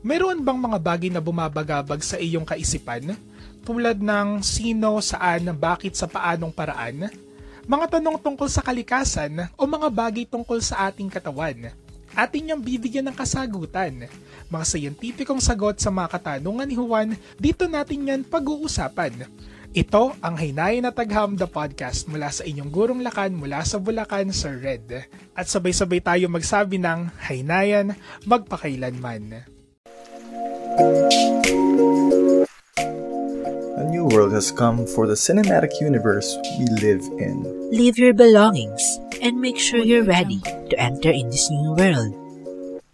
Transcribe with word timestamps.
Meron 0.00 0.40
bang 0.40 0.56
mga 0.56 0.78
bagay 0.80 1.10
na 1.12 1.20
bumabagabag 1.20 2.00
sa 2.00 2.16
iyong 2.16 2.48
kaisipan? 2.48 3.20
Tulad 3.60 4.00
ng 4.00 4.40
sino, 4.40 4.96
saan, 5.04 5.52
bakit, 5.52 5.92
sa 5.92 6.08
paanong 6.08 6.48
paraan? 6.48 7.12
Mga 7.68 8.00
tanong 8.00 8.16
tungkol 8.16 8.48
sa 8.48 8.64
kalikasan 8.64 9.52
o 9.60 9.68
mga 9.68 9.92
bagay 9.92 10.24
tungkol 10.24 10.56
sa 10.64 10.88
ating 10.88 11.12
katawan? 11.12 11.68
Atin 12.16 12.42
niyang 12.48 12.64
bibigyan 12.64 13.12
ng 13.12 13.14
kasagutan. 13.14 14.08
Mga 14.48 14.64
sayantipikong 14.64 15.38
sagot 15.38 15.76
sa 15.76 15.92
mga 15.92 16.16
katanungan 16.16 16.64
ni 16.64 16.80
Juan, 16.80 17.12
dito 17.36 17.68
natin 17.68 18.08
yan 18.08 18.22
pag-uusapan. 18.24 19.28
Ito 19.76 20.16
ang 20.24 20.34
Hinay 20.40 20.80
na 20.80 20.96
Tagham 20.96 21.36
the 21.36 21.44
Podcast 21.44 22.08
mula 22.08 22.32
sa 22.32 22.48
inyong 22.48 22.72
gurong 22.72 23.04
lakan 23.04 23.36
mula 23.36 23.60
sa 23.68 23.76
Bulacan, 23.76 24.32
Sir 24.32 24.64
Red. 24.64 25.12
At 25.36 25.44
sabay-sabay 25.44 26.00
tayo 26.00 26.24
magsabi 26.32 26.80
ng 26.80 27.12
Haynayan 27.28 27.92
magpakailanman. 28.24 29.59
A 33.76 33.84
new 33.90 34.06
world 34.06 34.32
has 34.32 34.52
come 34.52 34.86
for 34.86 35.06
the 35.06 35.14
cinematic 35.14 35.80
universe 35.80 36.36
we 36.58 36.66
live 36.66 37.02
in. 37.18 37.70
Leave 37.70 37.98
your 37.98 38.14
belongings 38.14 39.00
and 39.20 39.40
make 39.40 39.58
sure 39.58 39.80
you're 39.80 40.04
ready 40.04 40.40
to 40.40 40.78
enter 40.78 41.10
in 41.10 41.28
this 41.30 41.50
new 41.50 41.72
world. 41.72 42.14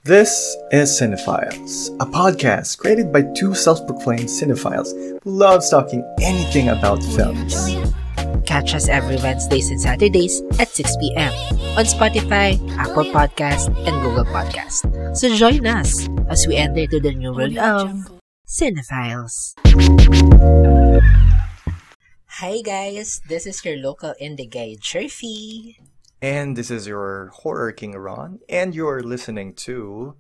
This 0.04 0.56
is 0.70 0.88
Cinephiles, 0.90 1.94
a 2.00 2.06
podcast 2.06 2.78
created 2.78 3.12
by 3.12 3.22
two 3.34 3.54
self-proclaimed 3.54 4.28
cinephiles 4.30 4.92
who 5.22 5.30
love 5.30 5.62
talking 5.68 6.02
anything 6.22 6.68
about 6.68 7.02
films. 7.02 7.54
Catch 8.46 8.74
us 8.74 8.88
every 8.88 9.16
Wednesdays 9.16 9.70
and 9.70 9.80
Saturdays 9.80 10.42
at 10.58 10.68
6 10.68 10.96
p.m. 10.96 11.32
on 11.76 11.84
Spotify, 11.84 12.56
Apple 12.78 13.04
Podcast, 13.10 13.68
and 13.86 13.94
Google 14.02 14.24
Podcast. 14.24 14.86
So 15.16 15.34
join 15.34 15.66
us 15.66 16.08
as 16.28 16.46
we 16.46 16.56
enter 16.56 16.86
to 16.86 17.00
the 17.00 17.12
new 17.12 17.32
world 17.32 17.58
of 17.58 17.90
Cinephiles. 18.46 19.54
Hi 22.38 22.60
guys, 22.62 23.20
this 23.28 23.46
is 23.46 23.64
your 23.64 23.76
local 23.78 24.14
indie 24.20 24.48
guide, 24.50 24.80
Churfy. 24.80 25.76
And 26.20 26.56
this 26.56 26.70
is 26.70 26.86
your 26.86 27.32
horror 27.32 27.72
king 27.72 27.92
Ron, 27.92 28.40
and 28.48 28.74
you're 28.74 29.02
listening 29.02 29.54
to 29.66 30.16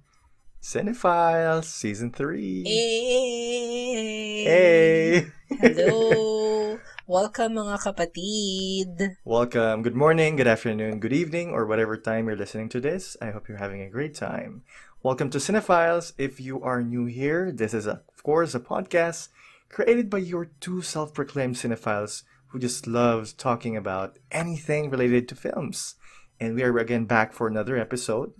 Cinephiles 0.62 1.64
Season 1.64 2.10
3. 2.10 2.64
Hey! 2.64 4.44
Hey! 4.44 5.26
Hello! 5.60 6.78
Welcome 7.06 7.54
mga 7.54 7.86
kapatid! 7.86 9.22
Welcome. 9.22 9.86
Good 9.86 9.94
morning, 9.94 10.34
good 10.34 10.50
afternoon, 10.50 10.98
good 10.98 11.14
evening, 11.14 11.54
or 11.54 11.62
whatever 11.62 11.94
time 11.94 12.26
you're 12.26 12.34
listening 12.34 12.66
to 12.74 12.82
this. 12.82 13.14
I 13.22 13.30
hope 13.30 13.46
you're 13.46 13.62
having 13.62 13.78
a 13.78 13.86
great 13.86 14.18
time. 14.18 14.66
Welcome 15.06 15.30
to 15.30 15.38
Cinephiles. 15.38 16.18
If 16.18 16.42
you 16.42 16.58
are 16.66 16.82
new 16.82 17.06
here, 17.06 17.54
this 17.54 17.70
is, 17.78 17.86
a, 17.86 18.02
of 18.10 18.26
course, 18.26 18.58
a 18.58 18.60
podcast 18.60 19.30
created 19.70 20.10
by 20.10 20.18
your 20.18 20.50
two 20.58 20.82
self 20.82 21.14
proclaimed 21.14 21.54
cinephiles 21.54 22.26
who 22.50 22.58
just 22.58 22.90
loves 22.90 23.30
talking 23.30 23.78
about 23.78 24.18
anything 24.34 24.90
related 24.90 25.30
to 25.30 25.38
films. 25.38 25.94
And 26.42 26.58
we 26.58 26.66
are 26.66 26.74
again 26.74 27.06
back 27.06 27.30
for 27.30 27.46
another 27.46 27.78
episode. 27.78 28.34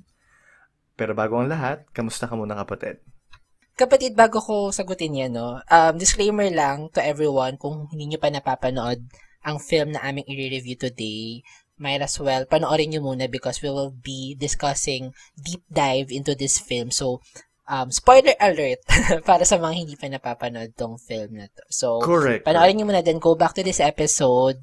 Pero 0.98 1.14
bago 1.14 1.38
ang 1.38 1.54
lahat, 1.54 1.86
kamusta 1.94 2.26
ka 2.26 2.34
muna 2.34 2.58
kapatid? 2.58 2.98
Kapatid, 3.76 4.16
bago 4.16 4.40
ko 4.40 4.72
sagutin 4.72 5.20
yan, 5.20 5.36
no, 5.36 5.60
um, 5.68 5.94
disclaimer 6.00 6.48
lang 6.48 6.88
to 6.96 7.04
everyone 7.04 7.60
kung 7.60 7.84
hindi 7.92 8.08
nyo 8.08 8.18
pa 8.20 8.32
napapanood 8.32 9.04
ang 9.44 9.60
film 9.60 9.92
na 9.92 10.00
aming 10.00 10.24
i-review 10.24 10.80
today, 10.80 11.44
might 11.76 12.00
as 12.00 12.16
well 12.16 12.48
panoorin 12.48 12.88
nyo 12.88 13.04
muna 13.04 13.28
because 13.28 13.60
we 13.60 13.68
will 13.68 13.92
be 13.92 14.32
discussing 14.40 15.12
deep 15.36 15.60
dive 15.68 16.08
into 16.08 16.32
this 16.32 16.56
film. 16.56 16.88
So, 16.88 17.20
um, 17.68 17.92
spoiler 17.92 18.32
alert 18.40 18.80
para 19.28 19.44
sa 19.44 19.60
mga 19.60 19.74
hindi 19.76 19.94
pa 19.94 20.08
napapanood 20.08 20.72
tong 20.72 20.96
film 20.96 21.36
na 21.36 21.46
to. 21.52 21.62
So, 21.68 22.00
Correct. 22.00 22.48
panoorin 22.48 22.80
nyo 22.80 22.88
muna 22.88 23.04
then 23.04 23.20
go 23.20 23.36
back 23.36 23.52
to 23.54 23.62
this 23.62 23.84
episode 23.84 24.56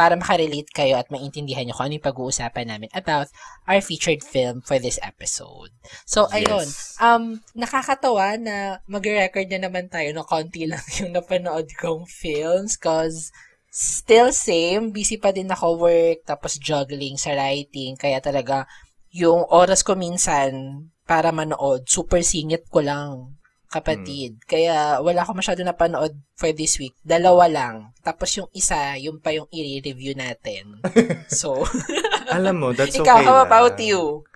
para 0.00 0.16
makarelate 0.16 0.72
kayo 0.72 0.96
at 0.96 1.12
maintindihan 1.12 1.68
nyo 1.68 1.76
kung 1.76 1.92
ano 1.92 2.00
yung 2.00 2.08
pag-uusapan 2.08 2.72
namin 2.72 2.88
about 2.96 3.28
our 3.68 3.84
featured 3.84 4.24
film 4.24 4.64
for 4.64 4.80
this 4.80 4.96
episode. 5.04 5.68
So, 6.08 6.24
ayun. 6.32 6.64
Yes. 6.64 6.96
Um, 6.96 7.44
nakakatawa 7.52 8.40
na 8.40 8.80
mag-record 8.88 9.52
na 9.52 9.68
naman 9.68 9.92
tayo 9.92 10.08
na 10.16 10.24
konti 10.24 10.64
lang 10.64 10.80
yung 11.04 11.12
napanood 11.12 11.68
kong 11.76 12.08
films 12.08 12.80
cause 12.80 13.28
still 13.68 14.32
same, 14.32 14.88
busy 14.88 15.20
pa 15.20 15.36
din 15.36 15.52
ako 15.52 15.84
work, 15.84 16.24
tapos 16.24 16.56
juggling 16.56 17.20
sa 17.20 17.36
writing, 17.36 17.92
kaya 18.00 18.24
talaga 18.24 18.64
yung 19.12 19.44
oras 19.52 19.84
ko 19.84 20.00
minsan 20.00 20.80
para 21.04 21.28
manood, 21.28 21.84
super 21.84 22.24
singit 22.24 22.64
ko 22.72 22.80
lang, 22.80 23.36
kapatid. 23.70 24.42
Kaya 24.50 24.98
wala 24.98 25.22
ako 25.22 25.38
masyado 25.38 25.62
napanood 25.62 26.18
for 26.34 26.50
this 26.50 26.76
week. 26.82 26.98
Dalawa 27.06 27.46
lang. 27.46 27.94
Tapos 28.02 28.34
yung 28.34 28.50
isa, 28.50 28.98
yung 28.98 29.22
pa 29.22 29.30
yung 29.30 29.46
i-review 29.54 30.18
natin. 30.18 30.82
So, 31.30 31.62
Alam 32.36 32.56
mo, 32.58 32.68
that's 32.74 32.98
okay 32.98 33.06
ikaw, 33.06 33.22
how 33.22 33.38
about 33.46 33.78
you? 33.78 34.26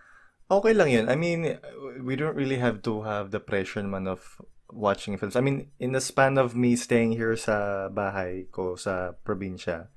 Okay 0.47 0.73
lang 0.73 0.89
yun. 0.95 1.07
I 1.11 1.19
mean, 1.19 1.59
we 1.99 2.15
don't 2.15 2.39
really 2.39 2.63
have 2.63 2.87
to 2.87 3.03
have 3.03 3.35
the 3.35 3.43
pressure 3.43 3.83
naman 3.83 4.07
of 4.07 4.23
watching 4.71 5.19
films. 5.19 5.35
I 5.35 5.43
mean, 5.43 5.71
in 5.83 5.91
the 5.91 6.03
span 6.03 6.39
of 6.39 6.55
me 6.55 6.79
staying 6.79 7.19
here 7.19 7.35
sa 7.35 7.89
bahay 7.91 8.47
ko 8.55 8.79
sa 8.79 9.19
probinsya, 9.27 9.91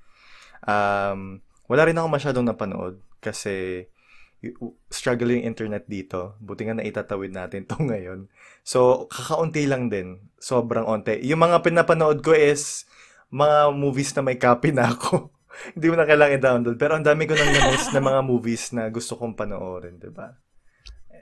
um, 0.66 1.46
wala 1.70 1.86
rin 1.86 1.98
ako 1.98 2.08
masyadong 2.10 2.46
napanood 2.50 2.98
kasi 3.22 3.86
struggling 4.88 5.44
internet 5.44 5.90
dito. 5.90 6.38
Buti 6.40 6.70
nga 6.70 6.78
na 6.78 6.86
itatawid 6.86 7.34
natin 7.34 7.66
to 7.66 7.76
ngayon. 7.90 8.30
So, 8.62 9.10
kakaunti 9.10 9.66
lang 9.66 9.90
din. 9.90 10.30
Sobrang 10.38 10.86
onte. 10.86 11.18
Yung 11.26 11.42
mga 11.42 11.66
pinapanood 11.66 12.22
ko 12.22 12.32
is 12.32 12.86
mga 13.34 13.74
movies 13.76 14.14
na 14.16 14.24
may 14.24 14.38
copy 14.38 14.72
na 14.72 14.94
ako. 14.94 15.34
Hindi 15.74 15.88
mo 15.90 15.96
na 15.98 16.06
kailangan 16.06 16.38
i-download. 16.38 16.78
Pero 16.78 16.94
ang 16.94 17.06
dami 17.06 17.26
ko 17.26 17.34
nang 17.34 17.50
na-miss 17.50 17.90
na 17.90 18.00
mga 18.00 18.22
movies 18.22 18.70
na 18.72 18.94
gusto 18.94 19.18
kong 19.18 19.34
panoorin, 19.34 19.98
di 19.98 20.14
ba? 20.14 20.38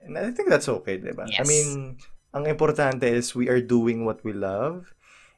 And 0.06 0.20
I 0.20 0.30
think 0.36 0.52
that's 0.52 0.68
okay, 0.70 1.00
di 1.00 1.16
ba? 1.16 1.24
I 1.26 1.40
Yes. 1.42 1.48
mean, 1.48 1.98
ang 2.36 2.46
importante 2.46 3.08
is 3.08 3.32
we 3.34 3.48
are 3.48 3.64
doing 3.64 4.04
what 4.04 4.22
we 4.28 4.36
love 4.36 4.92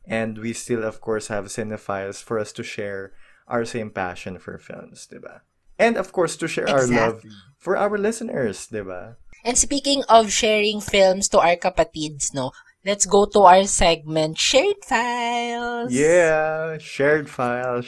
and 0.03 0.41
we 0.41 0.51
still, 0.51 0.81
of 0.81 0.97
course, 0.97 1.29
have 1.29 1.45
cinephiles 1.47 2.19
for 2.25 2.41
us 2.41 2.49
to 2.57 2.65
share 2.65 3.13
our 3.45 3.63
same 3.63 3.93
passion 3.93 4.41
for 4.41 4.57
films, 4.57 5.05
di 5.05 5.21
ba? 5.21 5.45
And, 5.79 5.97
of 5.97 6.11
course, 6.11 6.35
to 6.37 6.47
share 6.47 6.69
our 6.69 6.87
love 6.87 7.21
Exactly. 7.21 7.31
for 7.57 7.77
our 7.77 7.97
listeners, 7.97 8.67
di 8.67 8.81
ba? 8.81 9.17
And 9.45 9.57
speaking 9.57 10.03
of 10.09 10.33
sharing 10.33 10.81
films 10.81 11.29
to 11.29 11.39
our 11.39 11.55
kapatids, 11.55 12.33
no, 12.33 12.51
let's 12.83 13.05
go 13.05 13.25
to 13.25 13.45
our 13.45 13.63
segment, 13.63 14.37
Shared 14.37 14.83
Files. 14.83 15.93
Yeah! 15.93 16.77
Shared 16.79 17.29
files. 17.29 17.85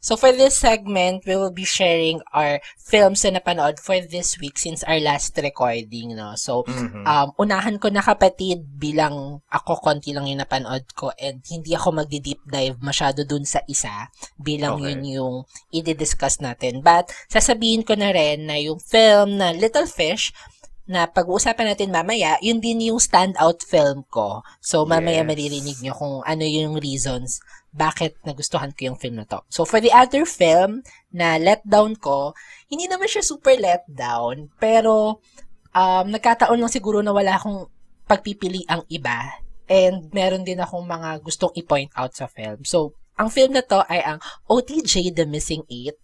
So 0.00 0.16
for 0.16 0.32
this 0.32 0.56
segment, 0.56 1.28
we 1.28 1.36
will 1.36 1.52
be 1.52 1.68
sharing 1.68 2.24
our 2.32 2.64
films 2.80 3.20
na 3.20 3.36
napanood 3.36 3.76
for 3.76 4.00
this 4.00 4.40
week 4.40 4.56
since 4.56 4.80
our 4.88 4.96
last 4.96 5.36
recording, 5.36 6.16
no. 6.16 6.32
So, 6.40 6.64
Mhm. 6.64 7.04
um, 7.04 7.28
unahan 7.36 7.76
ko 7.76 7.92
na 7.92 8.00
kapatid 8.00 8.64
bilang 8.80 9.44
ako 9.52 9.76
konti 9.76 10.16
lang 10.16 10.24
yung 10.24 10.40
napanood 10.40 10.88
ko 10.96 11.12
and 11.20 11.44
hindi 11.44 11.76
ako 11.76 12.00
magdi-deep 12.00 12.40
dive 12.48 12.80
masyado 12.80 13.28
dun 13.28 13.44
sa 13.44 13.60
isa 13.68 14.08
bilang 14.40 14.80
Okay. 14.80 14.96
yun 14.96 15.00
yung 15.04 15.34
i-discuss 15.68 16.40
natin. 16.40 16.80
But, 16.80 17.12
sasabihin 17.28 17.84
ko 17.84 17.92
na 17.92 18.08
rin 18.08 18.48
na 18.48 18.56
yung 18.56 18.80
film 18.80 19.36
na 19.36 19.52
Little 19.52 19.84
Fish 19.84 20.32
na 20.90 21.06
pag-uusapan 21.06 21.70
natin 21.70 21.94
mamaya, 21.94 22.34
yun 22.42 22.58
din 22.58 22.82
yung 22.82 22.98
standout 22.98 23.62
film 23.62 24.02
ko. 24.10 24.42
So, 24.58 24.82
mamaya 24.82 25.22
Yes. 25.22 25.28
maririnig 25.28 25.78
nyo 25.84 25.92
kung 25.94 26.14
ano 26.24 26.42
yung 26.42 26.80
reasons 26.80 27.38
bakit 27.70 28.18
nagustuhan 28.26 28.74
ko 28.74 28.90
yung 28.90 28.98
film 28.98 29.22
na 29.22 29.26
to. 29.26 29.42
So, 29.46 29.62
for 29.62 29.78
the 29.78 29.94
other 29.94 30.26
film 30.26 30.82
na 31.14 31.38
letdown 31.38 31.94
ko, 31.98 32.34
hindi 32.66 32.90
naman 32.90 33.06
siya 33.06 33.22
super 33.22 33.54
letdown, 33.54 34.50
pero 34.58 35.22
um, 35.70 36.06
nagkataon 36.10 36.58
lang 36.58 36.72
siguro 36.72 36.98
na 37.00 37.14
wala 37.14 37.38
akong 37.38 37.70
pagpipili 38.10 38.66
ang 38.66 38.82
iba. 38.90 39.38
And 39.70 40.10
meron 40.10 40.42
din 40.42 40.58
akong 40.58 40.82
mga 40.82 41.22
gustong 41.22 41.54
i-point 41.54 41.94
out 41.94 42.10
sa 42.10 42.26
film. 42.26 42.66
So, 42.66 42.98
ang 43.14 43.30
film 43.30 43.54
na 43.54 43.62
to 43.62 43.86
ay 43.86 44.02
ang 44.02 44.18
OTJ 44.50 45.14
The 45.14 45.30
Missing 45.30 45.62
Eight. 45.70 45.94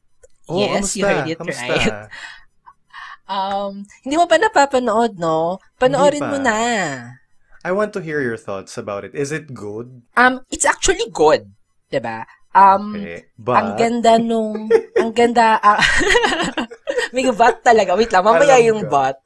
Oh, 0.47 0.63
yes, 0.63 0.95
kamusta? 0.95 0.95
you 0.95 1.03
heard 1.03 1.27
it 1.27 1.39
Kamusta? 1.43 1.67
right. 1.75 2.07
Um, 3.27 3.83
hindi 4.07 4.15
mo 4.15 4.31
pa 4.31 4.39
napapanood, 4.39 5.19
no? 5.19 5.59
Panoorin 5.83 6.23
mo 6.23 6.39
na. 6.39 6.59
I 7.67 7.75
want 7.75 7.91
to 7.99 8.01
hear 8.01 8.23
your 8.23 8.39
thoughts 8.39 8.79
about 8.79 9.03
it. 9.03 9.11
Is 9.19 9.35
it 9.35 9.51
good? 9.51 10.07
Um, 10.15 10.47
it's 10.55 10.63
actually 10.63 11.11
good. 11.11 11.51
'Di 11.91 12.01
ba? 12.03 12.27
Um, 12.57 12.97
Okay. 12.97 13.29
But, 13.37 13.57
ang 13.61 13.69
ganda 13.77 14.17
nung, 14.17 14.73
ang 14.97 15.13
ganda, 15.13 15.61
ah, 15.61 15.77
may 17.15 17.29
bot 17.29 17.61
talaga. 17.61 17.93
Wait 17.93 18.09
lang, 18.09 18.25
mamaya 18.25 18.57
Alam 18.57 18.69
yung 18.73 18.83
ko. 18.89 18.97
bot. 18.97 19.17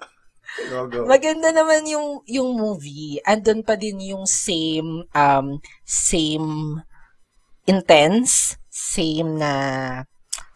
Go, 0.66 0.78
go. 0.90 1.06
Maganda 1.06 1.54
naman 1.54 1.86
yung, 1.86 2.26
yung 2.26 2.58
movie. 2.58 3.22
Andun 3.22 3.62
pa 3.62 3.78
din 3.78 4.02
yung 4.02 4.26
same, 4.26 5.06
um, 5.14 5.62
same 5.86 6.82
intense, 7.70 8.58
same 8.66 9.38
na 9.38 9.52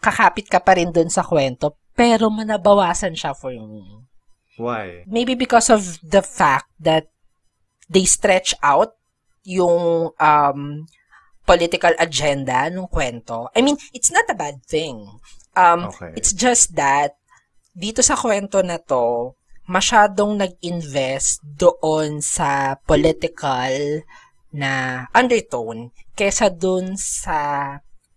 kakapit 0.03 0.51
ka 0.51 0.59
pa 0.59 0.75
rin 0.75 0.91
dun 0.91 1.07
sa 1.07 1.23
kwento, 1.23 1.79
pero 1.95 2.27
manabawasan 2.27 3.15
siya 3.15 3.31
for 3.31 3.55
me. 3.55 4.03
Why? 4.59 5.07
Maybe 5.07 5.33
because 5.39 5.71
of 5.71 5.79
the 6.03 6.21
fact 6.21 6.67
that 6.83 7.07
they 7.87 8.03
stretch 8.03 8.51
out 8.59 8.99
yung 9.47 10.11
um, 10.19 10.59
political 11.45 11.93
agenda 12.01 12.67
ng 12.67 12.89
kwento. 12.89 13.47
I 13.53 13.61
mean, 13.61 13.77
it's 13.93 14.09
not 14.09 14.25
a 14.27 14.35
bad 14.35 14.65
thing. 14.65 15.05
Um, 15.55 15.87
Okay. 15.93 16.11
It's 16.17 16.33
just 16.33 16.75
that, 16.75 17.15
dito 17.71 18.01
sa 18.03 18.17
kwento 18.17 18.59
na 18.65 18.81
to, 18.81 19.37
masyadong 19.65 20.37
nag-invest 20.41 21.41
doon 21.41 22.21
sa 22.21 22.77
political 22.85 24.05
na 24.55 25.05
undertone 25.11 25.91
kesa 26.15 26.47
doon 26.47 26.95
sa 26.95 27.37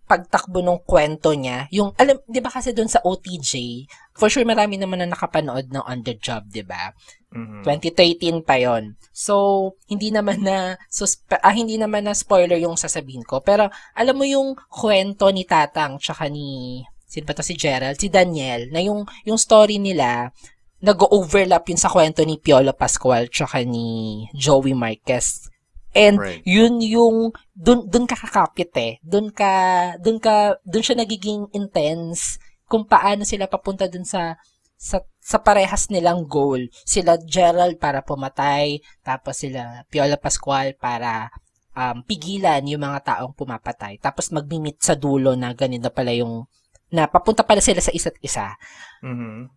pagtakbo 0.09 0.65
ng 0.65 0.81
kwento 0.89 1.37
niya. 1.37 1.69
Yung, 1.69 1.93
alam, 1.93 2.17
di 2.25 2.41
ba 2.41 2.49
kasi 2.49 2.73
doon 2.73 2.89
sa 2.89 2.97
OTJ, 3.05 3.85
for 4.17 4.25
sure 4.25 4.41
marami 4.41 4.81
naman 4.81 5.05
na 5.05 5.13
nakapanood 5.13 5.69
ng 5.69 5.85
On 5.85 6.01
The 6.01 6.17
Job, 6.17 6.49
di 6.49 6.65
ba? 6.65 6.89
Mhm. 7.29 7.61
2013 7.61 8.41
pa 8.41 8.57
yon. 8.57 8.97
So, 9.13 9.77
hindi 9.85 10.09
naman 10.09 10.41
na 10.41 10.81
suspe- 10.89 11.37
ah, 11.37 11.53
hindi 11.53 11.77
naman 11.77 12.09
na 12.09 12.17
spoiler 12.17 12.57
yung 12.57 12.73
sasabihin 12.73 13.21
ko. 13.21 13.45
Pero 13.45 13.69
alam 13.93 14.15
mo 14.17 14.25
yung 14.25 14.57
kwento 14.73 15.29
ni 15.29 15.45
Tatang 15.45 16.01
tsaka 16.01 16.25
ni 16.25 16.81
sino 17.09 17.25
pa 17.25 17.33
to 17.37 17.45
si 17.45 17.57
Gerald, 17.57 17.97
si 18.01 18.09
Daniel, 18.09 18.69
na 18.73 18.81
yung 18.81 19.05
yung 19.25 19.37
story 19.37 19.77
nila 19.77 20.33
nag-overlap 20.79 21.67
yun 21.67 21.81
sa 21.81 21.91
kwento 21.91 22.23
ni 22.23 22.39
Piolo 22.39 22.71
Pascual 22.71 23.27
tsaka 23.27 23.61
ni 23.61 24.25
Joey 24.31 24.73
Marquez. 24.73 25.48
And 25.95 26.21
Right. 26.21 26.45
yun 26.45 26.77
yung 26.85 27.33
dun 27.57 27.89
dun 27.89 28.05
ka 28.05 28.13
kakapit 28.13 28.69
eh. 28.77 28.93
Dun 29.01 29.33
ka 29.33 29.95
dun 29.97 30.21
ka 30.21 30.61
dun 30.61 30.85
siya 30.85 30.97
nagiging 31.01 31.49
intense 31.53 32.37
kung 32.69 32.85
paano 32.85 33.25
sila 33.25 33.49
papunta 33.49 33.89
dun 33.89 34.05
sa 34.05 34.37
sa 34.77 35.01
sa 35.19 35.41
parehas 35.41 35.89
nilang 35.89 36.29
goal. 36.29 36.69
Sila 36.85 37.17
Gerald 37.19 37.81
para 37.81 38.05
pumatay, 38.05 38.79
tapos 39.01 39.41
sila 39.41 39.83
Piola 39.89 40.15
Pascual 40.15 40.77
para 40.77 41.33
um, 41.75 42.05
pigilan 42.05 42.63
yung 42.69 42.85
mga 42.85 43.17
taong 43.17 43.33
pumapatay. 43.33 43.97
Tapos 43.99 44.29
magmimit 44.29 44.79
sa 44.79 44.93
dulo 44.93 45.33
na 45.33 45.51
na 45.57 45.91
pala 45.91 46.13
yung 46.13 46.45
na 46.89 47.05
papunta 47.05 47.45
pala 47.45 47.61
sila 47.61 47.81
sa 47.81 47.93
isa't 47.93 48.17
isa. 48.21 48.57
Mhm. 49.05 49.49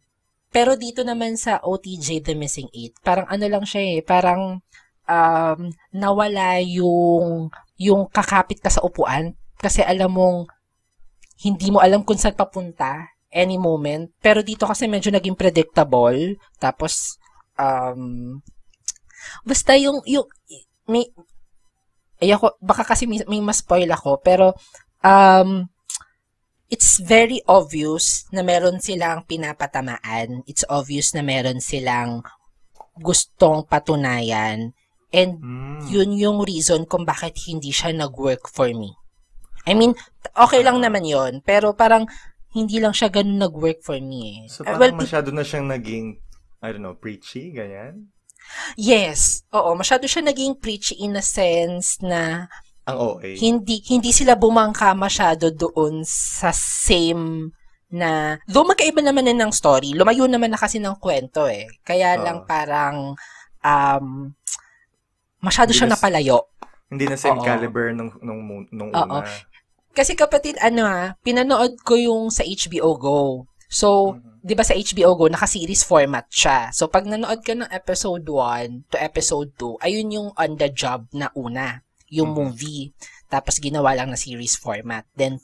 Pero 0.53 0.77
dito 0.77 1.01
naman 1.01 1.41
sa 1.41 1.65
OTJ 1.65 2.21
The 2.21 2.37
Missing 2.37 2.69
Eight, 2.77 3.01
parang 3.01 3.25
ano 3.33 3.49
lang 3.49 3.65
siya 3.65 3.97
eh, 3.97 4.01
parang 4.05 4.61
um, 5.09 5.71
nawala 5.91 6.61
yung 6.63 7.51
yung 7.81 8.07
kakapit 8.11 8.63
ka 8.63 8.71
sa 8.71 8.85
upuan 8.85 9.35
kasi 9.59 9.83
alam 9.83 10.15
mong 10.15 10.47
hindi 11.43 11.75
mo 11.75 11.83
alam 11.83 12.07
kung 12.07 12.19
saan 12.19 12.39
papunta 12.39 13.13
any 13.33 13.57
moment. 13.57 14.13
Pero 14.21 14.45
dito 14.45 14.69
kasi 14.69 14.87
medyo 14.87 15.09
naging 15.09 15.35
predictable. 15.35 16.37
Tapos, 16.61 17.17
um, 17.57 18.39
basta 19.43 19.75
yung, 19.75 20.05
yung, 20.05 20.29
may, 20.87 21.09
ayoko, 22.21 22.55
baka 22.61 22.85
kasi 22.85 23.09
may, 23.09 23.25
may 23.25 23.41
mas 23.41 23.65
spoil 23.65 23.89
ako, 23.89 24.21
pero, 24.21 24.53
um, 25.01 25.67
it's 26.69 27.01
very 27.01 27.41
obvious 27.49 28.29
na 28.31 28.45
meron 28.45 28.79
silang 28.79 29.25
pinapatamaan. 29.25 30.45
It's 30.45 30.65
obvious 30.69 31.17
na 31.17 31.25
meron 31.25 31.61
silang 31.61 32.25
gustong 33.01 33.65
patunayan. 33.65 34.77
And 35.13 35.39
Mm. 35.39 35.81
yun 35.89 36.11
yung 36.17 36.39
reason 36.43 36.89
kung 36.89 37.05
bakit 37.05 37.37
hindi 37.45 37.69
siya 37.69 37.93
nag-work 37.93 38.49
for 38.49 38.69
me. 38.73 38.97
I 39.63 39.77
mean, 39.77 39.93
okay 40.35 40.65
lang 40.65 40.81
naman 40.81 41.05
yon 41.05 41.39
pero 41.41 41.71
parang 41.73 42.09
hindi 42.53 42.81
lang 42.81 42.93
siya 42.93 43.09
ganun 43.09 43.39
nag-work 43.39 43.81
for 43.81 43.97
me 43.97 44.45
eh. 44.45 44.51
So 44.51 44.65
Uh, 44.65 44.75
parang 44.75 44.97
well, 44.97 45.05
masyado 45.05 45.29
na 45.31 45.41
siyang 45.41 45.69
naging, 45.69 46.19
I 46.61 46.69
don't 46.73 46.83
know, 46.83 46.97
preachy, 46.97 47.53
ganyan? 47.53 48.11
yes. 48.75 49.47
Oo, 49.53 49.73
masyado 49.75 50.05
siya 50.05 50.25
naging 50.25 50.59
preachy 50.59 50.99
in 50.99 51.15
a 51.15 51.23
sense 51.23 52.01
na 52.03 52.51
Ang 52.89 52.99
OA. 52.99 53.39
hindi 53.39 53.79
hindi 53.87 54.11
sila 54.11 54.35
bumangka 54.35 54.91
masyado 54.93 55.55
doon 55.55 56.03
sa 56.03 56.51
same 56.51 57.55
na 57.93 58.41
though 58.49 58.65
magkaiba 58.67 58.99
naman 58.99 59.29
na 59.29 59.37
ng 59.47 59.53
story, 59.53 59.93
lumayo 59.95 60.27
naman 60.27 60.51
na 60.51 60.59
kasi 60.59 60.81
ng 60.81 60.97
kwento 60.99 61.47
eh. 61.47 61.69
Kaya 61.85 62.19
Oo. 62.19 62.23
lang 62.25 62.39
parang 62.43 63.15
um 63.63 64.35
masyado 65.43 65.71
Hindi 65.71 65.79
siya 65.79 65.89
na- 65.91 65.99
napalayo. 65.99 66.39
Hindi 66.87 67.05
na 67.05 67.17
same 67.17 67.37
Oo. 67.37 67.45
caliber 67.45 67.91
nung, 67.91 68.13
nung, 68.21 68.41
nung 68.71 68.91
Oo. 68.91 69.19
una. 69.19 69.27
Kasi 69.93 70.15
kapatid, 70.15 70.57
ano 70.59 70.87
ah, 70.87 71.13
pinanood 71.21 71.77
ko 71.83 71.95
yung 71.95 72.31
sa 72.31 72.41
HBO 72.41 72.97
Go. 72.97 73.21
So, 73.69 74.17
Mhm. 74.17 74.41
'di 74.43 74.55
ba 74.55 74.65
sa 74.65 74.75
HBO 74.75 75.15
Go 75.15 75.29
naka-series 75.29 75.83
format 75.83 76.27
siya. 76.29 76.69
So 76.71 76.91
pag 76.91 77.07
nanood 77.07 77.41
ka 77.41 77.55
ng 77.55 77.71
episode 77.71 78.27
1 78.27 78.85
to 78.91 78.99
episode 78.99 79.55
2, 79.55 79.79
ayun 79.81 80.11
yung 80.11 80.29
on 80.35 80.53
the 80.57 80.69
job 80.69 81.07
na 81.13 81.31
una, 81.33 81.81
yung 82.11 82.33
Mhm. 82.33 82.37
movie. 82.37 82.91
Tapos 83.31 83.57
ginawa 83.57 83.95
lang 83.95 84.11
na 84.11 84.19
series 84.19 84.59
format. 84.59 85.07
Then 85.15 85.41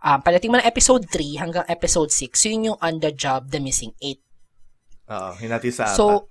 um, 0.00 0.22
palating 0.22 0.48
mo 0.48 0.56
ng 0.56 0.64
episode 0.64 1.04
3 1.04 1.36
hanggang 1.36 1.68
episode 1.68 2.08
6, 2.08 2.32
yun 2.46 2.72
yung 2.72 2.78
on 2.80 2.96
the 2.96 3.12
job, 3.12 3.52
the 3.52 3.60
missing 3.60 3.92
8. 4.00 4.22
Oo, 5.10 5.30
hinati 5.36 5.68
sa 5.68 5.90
apat. 5.90 5.96
So, 5.98 6.30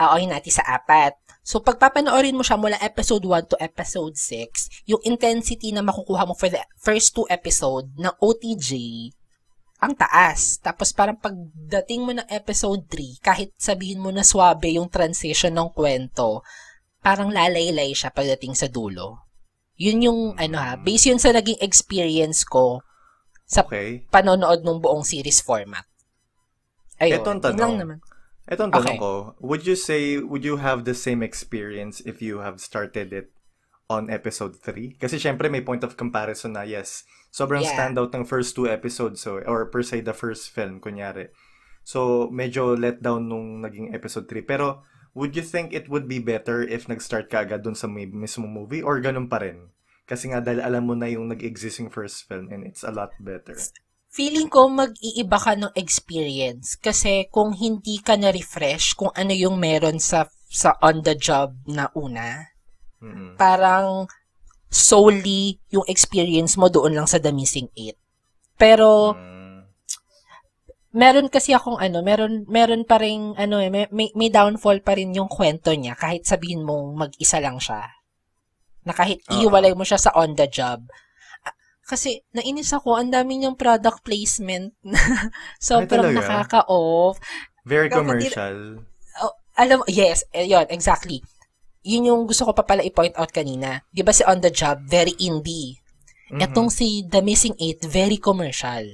oo, 0.00 0.16
hinati 0.16 0.48
sa 0.48 0.64
apat. 0.64 1.19
So, 1.40 1.64
pag 1.64 1.80
papanoorin 1.80 2.36
mo 2.36 2.44
siya 2.44 2.60
mula 2.60 2.76
episode 2.78 3.24
1 3.24 3.50
to 3.50 3.56
episode 3.58 4.14
6, 4.14 4.86
yung 4.86 5.00
intensity 5.02 5.72
na 5.72 5.80
makukuha 5.80 6.28
mo 6.28 6.36
for 6.36 6.52
the 6.52 6.60
first 6.76 7.16
two 7.16 7.24
episode 7.32 7.88
ng 7.96 8.12
OTJ, 8.20 8.70
ang 9.80 9.96
taas. 9.96 10.60
Tapos 10.60 10.92
parang 10.92 11.16
pagdating 11.16 12.04
mo 12.04 12.12
ng 12.12 12.28
episode 12.28 12.84
3, 12.92 13.24
kahit 13.24 13.50
sabihin 13.56 14.04
mo 14.04 14.12
na 14.12 14.20
swabe 14.20 14.76
yung 14.76 14.92
transition 14.92 15.56
ng 15.56 15.72
kwento, 15.72 16.44
parang 17.00 17.32
lalaylay 17.32 17.96
siya 17.96 18.12
pagdating 18.12 18.52
sa 18.52 18.68
dulo. 18.68 19.24
Yun 19.80 20.04
yung, 20.04 20.20
ano 20.36 20.56
ha, 20.60 20.76
based 20.76 21.08
yun 21.08 21.16
sa 21.16 21.32
naging 21.32 21.56
experience 21.64 22.44
ko 22.44 22.84
sa 23.48 23.64
Okay. 23.64 24.04
panonood 24.12 24.60
ng 24.60 24.78
buong 24.84 25.02
series 25.02 25.40
format. 25.40 25.88
Ayun, 27.00 27.24
Eto 27.24 27.32
ang 27.32 27.40
yun 27.40 27.56
lang 27.56 27.56
tanong. 27.56 27.80
naman. 27.80 27.98
Ito 28.48 28.66
ang 28.66 28.72
tanong 28.72 28.96
Okay. 28.96 29.02
ko. 29.02 29.12
Would 29.42 29.66
you 29.66 29.76
say, 29.76 30.16
would 30.18 30.42
you 30.42 30.56
have 30.58 30.88
the 30.88 30.96
same 30.96 31.20
experience 31.20 32.00
if 32.08 32.22
you 32.22 32.40
have 32.40 32.58
started 32.58 33.12
it 33.12 33.28
on 33.90 34.08
episode 34.08 34.56
3? 34.56 34.96
Kasi 34.96 35.20
syempre 35.20 35.50
may 35.50 35.60
point 35.60 35.84
of 35.84 35.98
comparison 35.98 36.56
na 36.56 36.64
yes, 36.64 37.04
sobrang 37.30 37.62
Yeah. 37.62 37.74
standout 37.76 38.10
ng 38.14 38.24
first 38.24 38.56
two 38.56 38.66
episodes 38.66 39.20
so, 39.22 39.38
or 39.44 39.68
per 39.68 39.82
se 39.84 40.00
the 40.02 40.16
first 40.16 40.50
film, 40.50 40.80
kunyari. 40.80 41.28
So, 41.82 42.28
medyo 42.28 42.76
let 42.76 43.00
down 43.00 43.28
nung 43.30 43.62
naging 43.64 43.94
episode 43.94 44.28
3. 44.28 44.44
Pero, 44.44 44.84
would 45.14 45.34
you 45.34 45.42
think 45.42 45.72
it 45.72 45.88
would 45.90 46.06
be 46.06 46.18
better 46.22 46.62
if 46.62 46.86
nag-start 46.86 47.26
ka 47.30 47.42
agad 47.42 47.62
dun 47.66 47.74
sa 47.74 47.88
mismo 47.90 48.46
movie 48.46 48.82
or 48.82 49.00
ganun 49.02 49.26
pa 49.26 49.42
rin? 49.42 49.74
Kasi 50.06 50.30
nga 50.30 50.42
dahil 50.42 50.58
alam 50.58 50.90
mo 50.90 50.94
na 50.98 51.06
yung 51.06 51.30
nag-exist 51.30 51.78
yung 51.78 51.90
first 51.90 52.26
film 52.26 52.50
and 52.50 52.66
it's 52.66 52.82
a 52.82 52.90
lot 52.90 53.14
better. 53.22 53.54
Feeling 54.10 54.50
ko 54.50 54.66
mag-iiba 54.66 55.38
ka 55.38 55.54
ng 55.54 55.72
experience 55.78 56.74
kasi 56.74 57.30
kung 57.30 57.54
hindi 57.54 58.02
ka 58.02 58.18
na-refresh 58.18 58.98
kung 58.98 59.14
ano 59.14 59.30
yung 59.30 59.56
meron 59.56 60.02
sa 60.02 60.26
sa 60.50 60.74
on 60.82 61.06
the 61.06 61.14
job 61.14 61.54
na 61.70 61.86
una, 61.94 62.50
Mm-mm. 62.98 63.38
parang 63.38 64.10
solely 64.66 65.62
yung 65.70 65.86
experience 65.86 66.58
mo 66.58 66.66
doon 66.66 66.98
lang 66.98 67.06
sa 67.06 67.22
The 67.22 67.30
Missing 67.30 67.70
Eight. 67.78 67.98
Pero 68.58 69.14
Mm. 69.14 69.62
meron 70.90 71.30
kasi 71.30 71.54
akong 71.54 71.78
ano, 71.78 72.02
meron 72.02 72.50
meron 72.50 72.82
pa 72.82 72.98
rin 72.98 73.38
ano 73.38 73.62
eh, 73.62 73.70
may, 73.70 73.86
may, 73.90 74.30
downfall 74.30 74.82
pa 74.82 74.98
rin 74.98 75.14
yung 75.14 75.30
kwento 75.30 75.70
niya 75.70 75.94
kahit 75.94 76.26
sabihin 76.26 76.66
mong 76.66 76.98
mag-isa 76.98 77.38
lang 77.38 77.62
siya. 77.62 77.86
Na 78.82 78.90
kahit 78.90 79.22
Oo. 79.30 79.38
iiwalay 79.38 79.70
mo 79.78 79.86
siya 79.86 80.02
sa 80.02 80.10
on 80.18 80.34
the 80.34 80.50
job. 80.50 80.82
Kasi 81.90 82.22
nainis 82.30 82.70
ako, 82.70 82.94
ang 82.94 83.10
dami 83.10 83.42
niyang 83.42 83.58
product 83.58 84.06
placement 84.06 84.70
na 84.86 84.94
sobrang 85.58 86.14
nakaka-off. 86.14 87.18
Very 87.66 87.90
commercial. 87.90 88.86
Oh, 89.18 89.34
alam, 89.58 89.82
yes, 89.90 90.22
eh, 90.30 90.46
yun, 90.46 90.70
exactly. 90.70 91.18
Yun 91.82 92.14
yung 92.14 92.22
gusto 92.30 92.46
ko 92.46 92.54
pa 92.54 92.62
pala 92.62 92.86
i-point 92.86 93.18
out 93.18 93.34
kanina. 93.34 93.82
Di 93.90 94.06
ba 94.06 94.14
si 94.14 94.22
On 94.22 94.38
The 94.38 94.54
Job, 94.54 94.86
very 94.86 95.18
indie. 95.18 95.82
Mhm. 96.30 96.38
Etong 96.46 96.70
si 96.70 97.02
The 97.02 97.18
Missing 97.18 97.58
Eight, 97.58 97.82
very 97.90 98.22
commercial. 98.22 98.86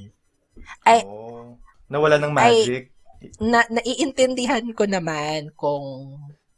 Ay, 0.82 1.04
Oh. 1.04 1.60
Nawala 1.86 2.16
ng 2.18 2.32
magic. 2.32 2.90
na 3.40 3.64
naiintindihan 3.72 4.62
ko 4.76 4.84
naman 4.84 5.50
kung 5.56 6.14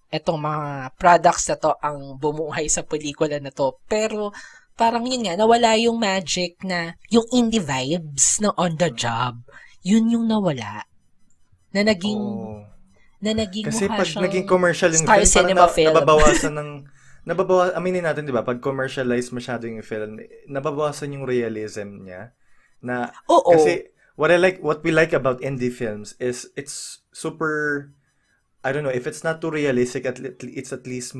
etong 0.09 0.41
mga 0.41 0.97
products 0.97 1.49
na 1.49 1.57
to 1.61 1.73
ang 1.81 2.17
bumuhay 2.17 2.67
sa 2.69 2.83
pelikula 2.83 3.37
na 3.39 3.53
to. 3.53 3.77
Pero 3.87 4.33
parang 4.79 5.03
yun 5.03 5.27
nga, 5.27 5.35
nawala 5.35 5.75
yung 5.75 5.99
magic 5.99 6.63
na, 6.63 6.95
yung 7.11 7.27
indie 7.35 7.59
vibes 7.61 8.39
ng 8.39 8.55
on 8.55 8.79
the 8.79 8.89
job. 8.95 9.43
Yun 9.83 10.15
yung 10.15 10.31
nawala. 10.31 10.87
Na 11.75 11.83
naging, 11.83 12.23
Oo. 12.23 12.63
na 13.19 13.31
naging 13.35 13.67
Kasi 13.67 13.91
pag 13.91 14.07
siyang 14.07 14.31
naging 14.31 14.47
commercial 14.47 14.95
yung 14.95 15.05
Star 15.05 15.21
film, 15.21 15.35
Cinema 15.35 15.67
na, 15.67 15.75
film. 15.75 15.91
nababawasan 15.91 16.55
ng 16.55 16.71
nababawa 17.29 17.77
aminin 17.77 18.09
natin 18.09 18.25
'di 18.25 18.33
ba 18.33 18.41
pag 18.41 18.57
commercialize 18.57 19.29
masyado 19.37 19.69
yung 19.69 19.85
film 19.85 20.17
nababawasan 20.49 21.13
yung 21.13 21.29
realism 21.29 22.09
niya 22.09 22.33
na 22.81 23.13
Oo. 23.29 23.53
kasi 23.53 23.93
what 24.17 24.33
I 24.33 24.41
like 24.41 24.65
what 24.65 24.81
we 24.81 24.89
like 24.89 25.13
about 25.13 25.45
indie 25.45 25.69
films 25.69 26.17
is 26.17 26.49
it's 26.57 27.05
super 27.13 27.91
I 28.65 28.73
don't 28.73 28.81
know 28.81 28.95
if 28.95 29.05
it's 29.05 29.21
not 29.21 29.45
too 29.45 29.53
realistic 29.53 30.09
at 30.09 30.17
it's 30.41 30.73
at 30.73 30.89
least 30.89 31.13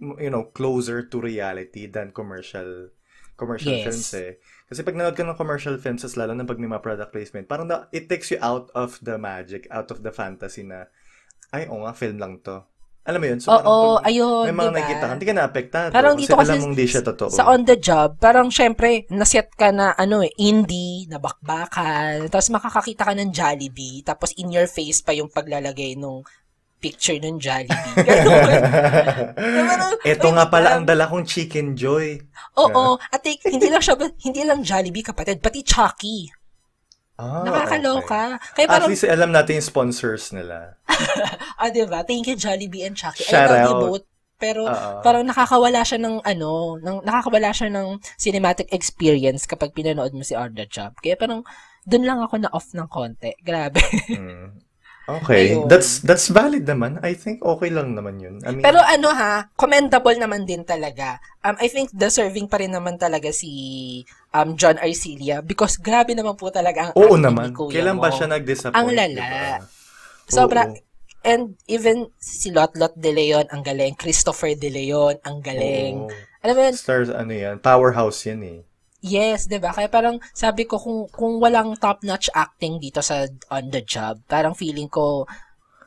you 0.00 0.30
know, 0.30 0.50
closer 0.50 1.02
to 1.06 1.20
reality 1.20 1.86
than 1.86 2.10
commercial 2.10 2.90
commercial 3.34 3.74
Yes. 3.74 3.82
films 3.82 4.10
eh. 4.14 4.32
Kasi 4.70 4.86
pag 4.86 4.94
nanood 4.94 5.18
ka 5.18 5.26
ng 5.26 5.34
commercial 5.34 5.74
films, 5.76 6.06
as 6.06 6.14
lalo 6.14 6.38
na 6.38 6.46
pag 6.46 6.58
may 6.58 6.70
mga 6.70 6.82
product 6.86 7.10
placement, 7.10 7.50
parang 7.50 7.66
na, 7.66 7.90
it 7.90 8.06
takes 8.06 8.30
you 8.30 8.38
out 8.38 8.70
of 8.78 8.96
the 9.02 9.18
magic, 9.18 9.66
out 9.74 9.90
of 9.90 10.06
the 10.06 10.14
fantasy 10.14 10.62
na, 10.62 10.86
ay, 11.50 11.66
oo 11.66 11.82
nga, 11.82 11.94
film 11.94 12.22
lang 12.22 12.38
to. 12.46 12.62
Alam 13.04 13.20
mo 13.20 13.26
yun? 13.28 13.40
So, 13.42 13.52
Oo, 13.52 14.00
pag 14.00 14.08
ayun, 14.08 14.48
may 14.48 14.56
mga 14.56 14.64
diba? 14.64 14.76
nakikita 14.80 15.04
ka, 15.04 15.12
hindi 15.18 15.28
ka 15.28 15.34
na-apektado. 15.36 15.90
Parang 15.92 16.16
dito 16.16 16.32
kasi 16.32 16.56
alam 16.56 16.62
mong 16.64 16.76
di 16.78 16.86
siya 16.88 17.02
totoo. 17.04 17.28
Sa 17.28 17.44
on 17.52 17.62
the 17.68 17.76
job, 17.76 18.16
parang 18.16 18.48
syempre, 18.48 19.04
naset 19.12 19.52
ka 19.52 19.68
na, 19.74 19.92
ano 19.92 20.24
eh, 20.24 20.32
indie, 20.40 21.04
nabakbakan, 21.12 22.30
tapos 22.32 22.48
makakakita 22.48 23.04
ka 23.04 23.12
ng 23.12 23.28
Jollibee, 23.28 24.00
tapos 24.00 24.32
in 24.40 24.48
your 24.48 24.64
face 24.64 25.04
pa 25.04 25.12
yung 25.12 25.28
paglalagay 25.28 25.98
nung 26.00 26.24
picture 26.84 27.16
ng 27.16 27.40
Jollibee. 27.40 27.96
Ito 30.12 30.28
nga 30.36 30.44
pala 30.52 30.68
lang. 30.68 30.74
ang 30.76 30.84
dala 30.84 31.08
kong 31.08 31.24
Chicken 31.24 31.72
Joy. 31.72 32.20
Oo, 32.60 33.00
at 33.00 33.24
hindi 33.24 33.72
lang 33.72 33.80
siya, 33.80 33.96
hindi 34.20 34.44
lang 34.44 34.60
Jollibee 34.60 35.00
kapatid, 35.00 35.40
pati 35.40 35.64
Chucky. 35.64 36.28
Ah, 37.16 37.40
Nakakaloka. 37.46 38.36
okay. 38.36 38.52
Kaya 38.58 38.66
At 38.68 38.72
parang, 38.76 38.88
least 38.90 39.06
alam 39.08 39.30
natin 39.32 39.62
yung 39.62 39.68
sponsors 39.70 40.34
nila. 40.34 40.76
ah, 41.62 41.70
diba? 41.72 42.04
Thank 42.04 42.28
you, 42.28 42.36
Jollibee 42.36 42.84
and 42.84 42.98
Chucky. 42.98 43.24
Shout 43.24 43.48
I 43.48 43.64
love 43.64 43.64
you 43.64 43.74
out. 43.78 43.82
both. 43.88 44.06
Pero 44.34 44.66
Oo. 44.66 44.98
parang 45.00 45.22
nakakawala 45.22 45.86
siya 45.86 46.02
ng 46.02 46.20
ano, 46.20 46.76
ng, 46.82 47.06
nakakawala 47.06 47.54
siya 47.54 47.70
ng 47.70 48.02
cinematic 48.18 48.66
experience 48.74 49.46
kapag 49.46 49.72
pinanood 49.72 50.10
mo 50.10 50.26
si 50.26 50.34
the 50.34 50.66
Job. 50.66 50.98
Kaya 50.98 51.14
parang 51.14 51.46
dun 51.86 52.02
lang 52.02 52.18
ako 52.18 52.42
na 52.42 52.50
off 52.50 52.74
ng 52.74 52.90
konti. 52.90 53.32
Grabe. 53.40 53.80
Mm. 54.10 54.58
Okay, 55.04 55.52
Ayun. 55.52 55.68
that's 55.68 56.00
that's 56.00 56.32
valid 56.32 56.64
naman. 56.64 56.96
I 57.04 57.12
think 57.12 57.44
okay 57.44 57.68
lang 57.68 57.92
naman 57.92 58.16
yun. 58.16 58.40
I 58.40 58.56
mean, 58.56 58.64
Pero 58.64 58.80
ano 58.80 59.12
ha, 59.12 59.52
commendable 59.52 60.16
naman 60.16 60.48
din 60.48 60.64
talaga. 60.64 61.20
Um, 61.44 61.60
I 61.60 61.68
think 61.68 61.92
deserving 61.92 62.48
pa 62.48 62.56
rin 62.56 62.72
naman 62.72 62.96
talaga 62.96 63.28
si 63.28 64.00
um, 64.32 64.56
John 64.56 64.80
Arcilia 64.80 65.44
because 65.44 65.76
grabe 65.76 66.16
naman 66.16 66.40
po 66.40 66.48
talaga 66.48 66.88
ang 66.88 66.92
oo 66.96 67.04
acting 67.04 67.20
ni 67.20 67.24
naman. 67.28 67.48
Kuya 67.52 67.72
Kailan 67.84 68.00
ba 68.00 68.08
mo. 68.08 68.16
siya 68.16 68.26
nag-disappoint? 68.32 68.80
Ang 68.80 68.88
lala. 68.96 69.12
diba? 69.28 69.44
Sobra. 70.24 70.62
Oo. 70.72 70.80
And 71.24 71.56
even 71.68 72.08
si 72.16 72.48
Lotlot 72.52 72.96
De 72.96 73.12
Leon, 73.12 73.48
ang 73.52 73.60
galing. 73.60 73.96
Christopher 73.96 74.56
De 74.56 74.68
Leon, 74.72 75.20
ang 75.20 75.44
galing. 75.44 76.08
Oo. 76.08 76.12
Alam 76.44 76.54
mo 76.56 76.62
yun, 76.64 76.76
Stars, 76.76 77.08
ano 77.08 77.32
yan? 77.32 77.56
Powerhouse 77.60 78.28
yan 78.28 78.40
eh. 78.44 78.58
Yes, 79.04 79.44
'di 79.44 79.60
ba? 79.60 79.76
Kaya 79.76 79.92
parang 79.92 80.16
sabi 80.32 80.64
ko 80.64 80.80
kung 80.80 81.04
kung 81.12 81.36
walang 81.36 81.76
top-notch 81.76 82.32
acting 82.32 82.80
dito 82.80 83.04
sa 83.04 83.28
on 83.52 83.68
the 83.68 83.84
job, 83.84 84.24
parang 84.24 84.56
feeling 84.56 84.88
ko 84.88 85.28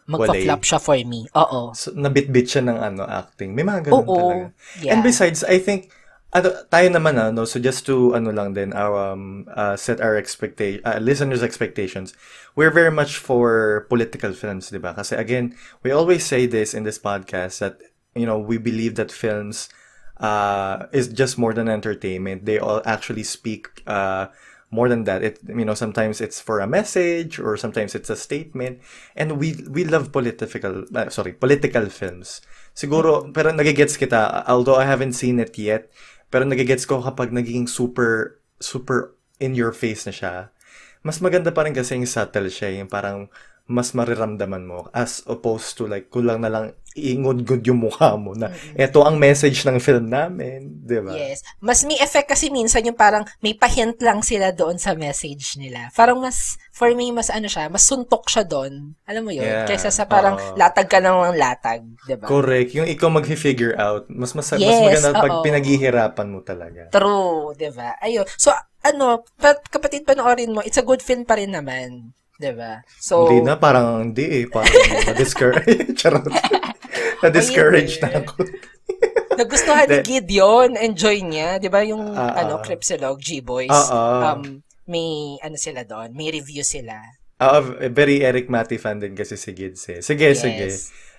magpa-flop 0.07 0.63
siya 0.63 0.79
for 0.79 0.95
me. 1.03 1.27
Oo. 1.35 1.75
So, 1.75 1.91
nabit-bit 1.91 2.47
siya 2.47 2.63
ng 2.63 2.79
ano, 2.79 3.03
acting. 3.03 3.51
May 3.51 3.67
mga 3.67 3.91
ganun 3.91 4.07
Oo. 4.07 4.15
talaga. 4.15 4.47
Yeah. 4.79 4.95
And 4.95 5.03
besides, 5.03 5.43
I 5.43 5.59
think, 5.59 5.91
ano, 6.31 6.55
tayo 6.71 6.87
naman, 6.87 7.19
ano, 7.19 7.43
so 7.43 7.59
just 7.59 7.83
to, 7.91 8.15
ano 8.15 8.31
lang 8.31 8.55
din, 8.55 8.71
our, 8.71 9.11
um, 9.11 9.43
uh, 9.51 9.75
set 9.75 9.99
our 9.99 10.15
expectation, 10.15 10.79
uh, 10.87 10.99
listeners' 11.03 11.43
expectations, 11.43 12.15
we're 12.55 12.71
very 12.71 12.91
much 12.91 13.19
for 13.19 13.83
political 13.91 14.31
films, 14.31 14.71
di 14.71 14.79
ba? 14.79 14.95
Kasi 14.95 15.19
again, 15.19 15.51
we 15.83 15.91
always 15.91 16.23
say 16.23 16.47
this 16.47 16.71
in 16.71 16.87
this 16.87 16.97
podcast 16.97 17.59
that, 17.59 17.75
you 18.15 18.23
know, 18.23 18.39
we 18.39 18.55
believe 18.55 18.95
that 18.95 19.11
films 19.11 19.67
uh, 20.19 20.87
is 20.91 21.07
just 21.07 21.37
more 21.37 21.53
than 21.53 21.69
entertainment. 21.69 22.45
They 22.45 22.59
all 22.59 22.81
actually 22.85 23.23
speak 23.23 23.83
uh, 23.87 24.27
more 24.69 24.89
than 24.89 25.05
that. 25.05 25.23
It 25.23 25.39
you 25.47 25.65
know 25.65 25.73
sometimes 25.73 26.19
it's 26.19 26.41
for 26.41 26.59
a 26.59 26.67
message 26.67 27.39
or 27.39 27.57
sometimes 27.57 27.95
it's 27.95 28.09
a 28.09 28.19
statement. 28.19 28.79
And 29.15 29.39
we 29.39 29.63
we 29.69 29.85
love 29.85 30.11
political 30.11 30.85
uh, 30.93 31.09
sorry 31.09 31.33
political 31.33 31.87
films. 31.87 32.41
Siguro 32.75 33.31
pero 33.33 33.53
nagigets 33.53 33.97
kita 33.97 34.45
although 34.45 34.77
I 34.77 34.85
haven't 34.85 35.13
seen 35.13 35.39
it 35.39 35.57
yet. 35.57 35.89
Pero 36.27 36.43
nagigets 36.43 36.83
ko 36.83 36.99
kapag 36.99 37.31
naging 37.31 37.71
super 37.71 38.41
super 38.59 39.15
in 39.39 39.55
your 39.55 39.71
face 39.71 40.03
na 40.05 40.13
siya. 40.13 40.49
Mas 41.05 41.21
maganda 41.23 41.53
pa 41.53 41.63
rin 41.63 41.77
kasi 41.77 41.95
yung 41.95 42.09
subtle 42.09 42.51
siya, 42.51 42.73
yung 42.73 42.89
parang 42.89 43.31
mas 43.67 43.91
mariramdaman 43.91 44.63
mo 44.63 44.87
as 44.95 45.23
opposed 45.27 45.75
to 45.75 45.85
like 45.85 46.07
kulang 46.07 46.39
na 46.39 46.47
lang 46.47 46.65
ingod-good 46.97 47.61
yung 47.69 47.85
mukha 47.85 48.17
mo 48.17 48.33
na 48.33 48.49
eto 48.73 49.05
ang 49.05 49.21
message 49.21 49.61
ng 49.69 49.77
film 49.77 50.09
namin, 50.09 50.81
di 50.81 50.97
ba? 50.97 51.13
Yes. 51.13 51.45
Mas 51.61 51.85
may 51.85 52.01
effect 52.01 52.25
kasi 52.33 52.49
minsan 52.49 52.81
yung 52.89 52.97
parang 52.97 53.21
may 53.39 53.53
pahint 53.53 54.01
lang 54.01 54.25
sila 54.25 54.49
doon 54.49 54.81
sa 54.81 54.97
message 54.97 55.61
nila. 55.61 55.93
Parang 55.93 56.17
mas, 56.17 56.57
for 56.73 56.89
me, 56.97 57.13
mas 57.13 57.29
ano 57.29 57.45
siya, 57.45 57.69
mas 57.69 57.85
suntok 57.85 58.25
siya 58.25 58.49
doon. 58.49 58.97
Alam 59.05 59.29
mo 59.29 59.31
yun? 59.31 59.45
Yeah. 59.45 59.69
Kaysa 59.69 59.93
sa 59.93 60.09
parang 60.09 60.41
Oo. 60.41 60.57
latag 60.57 60.89
ka 60.89 60.97
ng 60.97 61.37
latag. 61.37 61.85
'di 62.09 62.17
ba? 62.17 62.25
Correct. 62.25 62.73
Yung 62.73 62.89
ikaw 62.89 63.13
mag-figure 63.13 63.77
out, 63.77 64.09
mas 64.09 64.33
mas, 64.33 64.49
mas 64.49 64.57
Yes, 64.57 64.81
maganda 64.81 65.21
pag 65.21 65.33
oo. 65.37 65.43
pinaghihirapan 65.45 66.27
mo 66.33 66.41
talaga. 66.41 66.89
True, 66.89 67.53
'di 67.53 67.69
ba? 67.77 67.93
Ayun. 68.01 68.25
So 68.41 68.49
ano, 68.81 69.27
pa, 69.37 69.53
kapatid 69.67 70.07
panoorin 70.07 70.55
mo, 70.55 70.63
it's 70.63 70.79
a 70.79 70.85
good 70.85 71.03
film 71.03 71.27
pa 71.27 71.35
rin 71.35 71.51
naman, 71.51 72.15
'di 72.37 72.51
ba? 72.53 72.81
So 72.97 73.27
hindi 73.27 73.43
na, 73.43 73.57
parang 73.57 74.11
hindi 74.11 74.25
eh. 74.41 74.45
Parang 74.45 74.71
na-discourage. 75.09 75.93
Charot. 75.93 76.25
na-discourage 77.21 77.99
na 77.99 78.21
ako. 78.21 78.33
nagustuhan 79.39 79.85
ni. 79.85 79.97
Gideon, 80.01 80.73
enjoy 80.75 81.21
niya, 81.21 81.57
'di 81.57 81.69
ba? 81.69 81.81
Yung 81.83 82.13
Ah, 82.13 82.41
ano. 82.41 82.61
Cripsilog 82.61 83.21
G-Boys. 83.21 83.69
Ah, 83.69 83.89
ah. 83.91 84.21
Um 84.37 84.61
may 84.87 85.35
ano 85.43 85.59
sila 85.59 85.83
doon, 85.83 86.15
may 86.15 86.31
review 86.31 86.63
sila. 86.63 86.95
Ah, 87.37 87.59
very 87.91 88.23
Eric 88.23 88.47
Mati 88.47 88.79
fan 88.79 88.97
din 88.97 89.13
kasi 89.13 89.37
si 89.37 89.53
Gids 89.53 89.83
eh. 89.91 89.99
Sige, 90.01 90.31
Yes. 90.33 90.41
sige. 90.41 90.65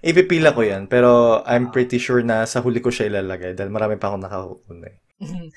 Ipipila 0.03 0.51
ko 0.51 0.67
yan. 0.67 0.91
Pero 0.91 1.43
I'm 1.45 1.71
pretty 1.71 2.01
sure 2.01 2.25
na 2.25 2.43
sa 2.43 2.59
huli 2.59 2.81
ko 2.81 2.91
siya 2.91 3.07
ilalagay 3.07 3.55
dahil 3.55 3.71
marami 3.71 3.95
pa 3.95 4.11
akong 4.11 4.25
nakakuuna 4.25 4.89
eh. 4.89 4.99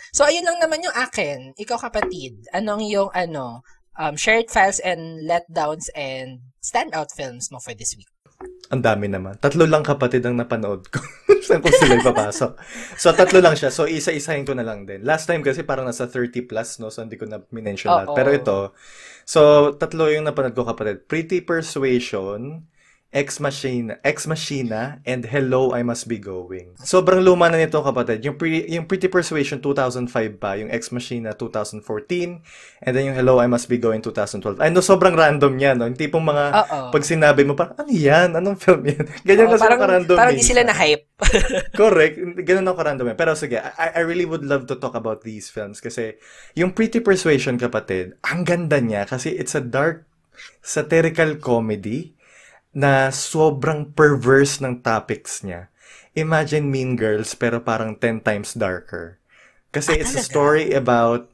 So, 0.10 0.26
ayun 0.26 0.42
lang 0.42 0.58
naman 0.58 0.82
yung 0.82 0.94
akin. 0.94 1.54
Ikaw, 1.56 1.78
kapatid. 1.80 2.46
Anong 2.50 2.82
yung, 2.86 3.10
ano, 3.10 3.62
um, 3.98 4.16
shared 4.16 4.50
files 4.50 4.80
and 4.80 5.28
letdowns 5.28 5.90
and 5.96 6.40
standout 6.62 7.12
films 7.12 7.52
mo 7.52 7.60
for 7.60 7.74
this 7.74 7.96
week? 7.98 8.08
Ang 8.72 8.82
dami 8.82 9.12
naman. 9.12 9.36
Tatlo 9.38 9.68
lang 9.68 9.84
kapatid 9.84 10.24
ang 10.24 10.40
napanood 10.40 10.88
ko. 10.88 11.04
Saan 11.46 11.60
ko 11.60 11.68
sila 11.76 12.00
ipapasok. 12.00 12.52
So, 12.96 13.12
tatlo 13.12 13.44
lang 13.44 13.60
siya. 13.60 13.68
So, 13.68 13.84
isa-isahin 13.84 14.48
ko 14.48 14.56
na 14.56 14.64
lang 14.64 14.88
din. 14.88 15.04
Last 15.04 15.28
time 15.28 15.44
kasi 15.44 15.68
parang 15.68 15.84
nasa 15.84 16.08
30 16.08 16.48
plus, 16.48 16.80
no? 16.80 16.88
So, 16.88 17.04
hindi 17.04 17.20
ko 17.20 17.28
na 17.28 17.44
minention 17.52 17.92
lahat. 17.92 18.16
Pero 18.16 18.30
ito, 18.32 18.58
so, 19.28 19.74
tatlo 19.76 20.08
yung 20.08 20.24
napanood 20.24 20.56
ko 20.56 20.64
kapatid. 20.64 21.04
Pretty 21.06 21.44
Persuasion, 21.44 22.64
Ex 23.12 23.44
Machina, 23.44 24.00
Ex 24.08 24.24
Machina, 24.24 25.04
and 25.04 25.28
Hello, 25.28 25.76
I 25.76 25.84
Must 25.84 26.08
Be 26.08 26.16
Going. 26.16 26.80
Sobrang 26.80 27.20
luma 27.20 27.52
na 27.52 27.60
nito 27.60 27.76
kapatid. 27.84 28.24
Yung, 28.24 28.40
pre, 28.40 28.64
yung 28.72 28.88
Pretty 28.88 29.12
Persuasion 29.12 29.60
2005 29.60 30.40
pa, 30.40 30.56
yung 30.56 30.72
Ex 30.72 30.96
Machina 30.96 31.36
2014, 31.36 31.84
and 32.88 32.92
then 32.96 33.12
yung 33.12 33.18
Hello, 33.20 33.44
I 33.44 33.52
Must 33.52 33.68
Be 33.68 33.76
Going 33.76 34.00
2012. 34.00 34.64
Ay, 34.64 34.72
no, 34.72 34.80
sobrang 34.80 35.12
random 35.12 35.60
yan, 35.60 35.76
no? 35.76 35.92
Yung 35.92 36.00
tipong 36.00 36.24
mga, 36.24 36.44
Oo. 36.56 36.80
pag 36.96 37.04
sinabi 37.04 37.44
mo, 37.44 37.52
parang, 37.52 37.84
ano 37.84 37.92
yan? 37.92 38.32
Anong 38.32 38.56
film 38.56 38.88
yan? 38.88 39.04
Ganyan 39.28 39.52
Oo, 39.52 39.60
kasi 39.60 39.64
parang, 39.68 39.80
ka-random. 39.84 40.16
parang 40.16 40.36
di 40.40 40.48
sila 40.48 40.64
na-hype. 40.64 41.04
Correct. 41.84 42.16
Ganun 42.48 42.72
ako 42.72 42.80
random 42.80 43.06
yan. 43.12 43.20
Pero 43.20 43.36
sige, 43.36 43.60
I, 43.60 43.92
I 43.92 44.02
really 44.08 44.24
would 44.24 44.48
love 44.48 44.72
to 44.72 44.80
talk 44.80 44.96
about 44.96 45.28
these 45.28 45.52
films 45.52 45.84
kasi 45.84 46.16
yung 46.56 46.72
Pretty 46.72 47.04
Persuasion, 47.04 47.60
kapatid, 47.60 48.16
ang 48.24 48.48
ganda 48.48 48.80
niya 48.80 49.04
kasi 49.04 49.36
it's 49.36 49.52
a 49.52 49.60
dark 49.60 50.08
satirical 50.64 51.36
comedy 51.36 52.16
na 52.72 53.12
sobrang 53.12 53.92
perverse 53.92 54.64
ng 54.64 54.80
topics 54.80 55.44
niya. 55.44 55.68
Imagine 56.16 56.68
Mean 56.68 56.96
Girls 57.00 57.36
pero 57.36 57.60
parang 57.64 57.96
10 57.96 58.24
times 58.24 58.56
darker. 58.56 59.20
Kasi 59.72 59.96
Ah, 59.96 60.00
it's 60.04 60.16
a 60.16 60.24
story 60.24 60.76
about 60.76 61.32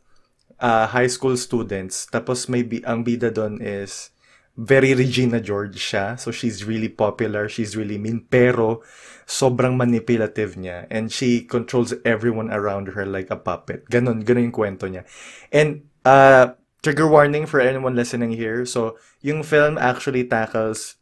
uh, 0.62 0.86
high 0.89 1.10
school 1.10 1.38
students. 1.38 2.06
Tapos 2.10 2.46
may 2.50 2.62
bi- 2.62 2.86
ang 2.86 3.01
bida 3.01 3.34
doon 3.34 3.58
is 3.62 4.13
very 4.58 4.94
Regina 4.94 5.38
George 5.41 5.77
siya. 5.77 6.17
So 6.17 6.34
she's 6.34 6.65
really 6.65 6.89
popular, 6.89 7.50
she's 7.50 7.77
really 7.77 7.98
mean, 7.98 8.25
pero 8.25 8.82
sobrang 9.29 9.77
manipulative 9.77 10.58
niya. 10.58 10.89
And 10.89 11.13
she 11.13 11.46
controls 11.46 11.94
everyone 12.06 12.50
around 12.50 12.98
her 12.98 13.06
like 13.06 13.29
a 13.29 13.38
puppet. 13.38 13.86
Ganon, 13.89 14.25
ganon 14.25 14.50
yung 14.50 14.58
kwento 14.58 14.89
niya. 14.89 15.06
And 15.53 15.86
uh, 16.06 16.58
trigger 16.82 17.10
warning 17.10 17.46
for 17.46 17.62
anyone 17.62 17.94
listening 17.94 18.34
here. 18.34 18.65
So 18.65 18.98
yung 19.22 19.46
film 19.46 19.77
actually 19.77 20.25
tackles 20.25 20.96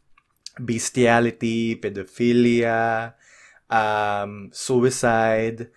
bestiality, 0.60 1.76
pedophilia, 1.76 3.14
um, 3.68 4.50
suicide, 4.54 5.70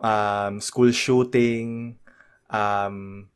um, 0.00 0.60
school 0.60 0.90
shooting, 0.92 1.96
um, 2.50 3.28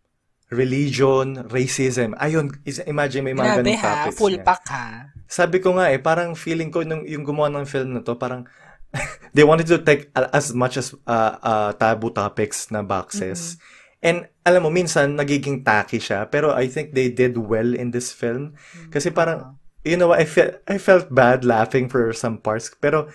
religion, 0.50 1.46
racism. 1.48 2.18
Ayun, 2.18 2.50
is- 2.66 2.82
imagine 2.84 3.22
may 3.22 3.34
mga 3.34 3.62
Grabe 3.62 3.70
ganong 3.70 3.80
ha, 3.80 3.90
topics 4.04 4.18
full 4.18 4.34
niya. 4.34 4.44
pack 4.44 4.64
ha. 4.68 4.86
Sabi 5.30 5.62
ko 5.62 5.78
nga 5.78 5.94
eh, 5.94 6.02
parang 6.02 6.34
feeling 6.34 6.74
ko 6.74 6.82
nung 6.82 7.06
yung 7.06 7.22
gumawa 7.22 7.48
ng 7.54 7.66
film 7.66 7.94
na 7.94 8.02
to, 8.02 8.18
parang 8.18 8.44
they 9.34 9.46
wanted 9.46 9.70
to 9.70 9.78
take 9.78 10.10
as 10.34 10.50
much 10.50 10.74
as 10.74 10.90
uh, 11.06 11.38
uh, 11.38 11.70
taboo 11.78 12.10
topics 12.10 12.74
na 12.74 12.82
boxes. 12.82 13.54
And 14.02 14.26
alam 14.42 14.64
mo, 14.66 14.72
minsan 14.72 15.14
nagiging 15.14 15.62
tacky 15.62 16.00
siya, 16.02 16.26
pero 16.26 16.56
I 16.56 16.66
think 16.66 16.96
they 16.96 17.12
did 17.12 17.36
well 17.36 17.76
in 17.76 17.92
this 17.92 18.10
film. 18.10 18.56
Kasi 18.88 19.12
parang, 19.12 19.59
you 19.84 19.96
know, 19.96 20.12
I 20.12 20.24
felt 20.24 20.60
I 20.68 20.76
felt 20.76 21.12
bad 21.12 21.44
laughing 21.44 21.88
for 21.88 22.12
some 22.12 22.38
parts, 22.38 22.68
pero 22.68 23.08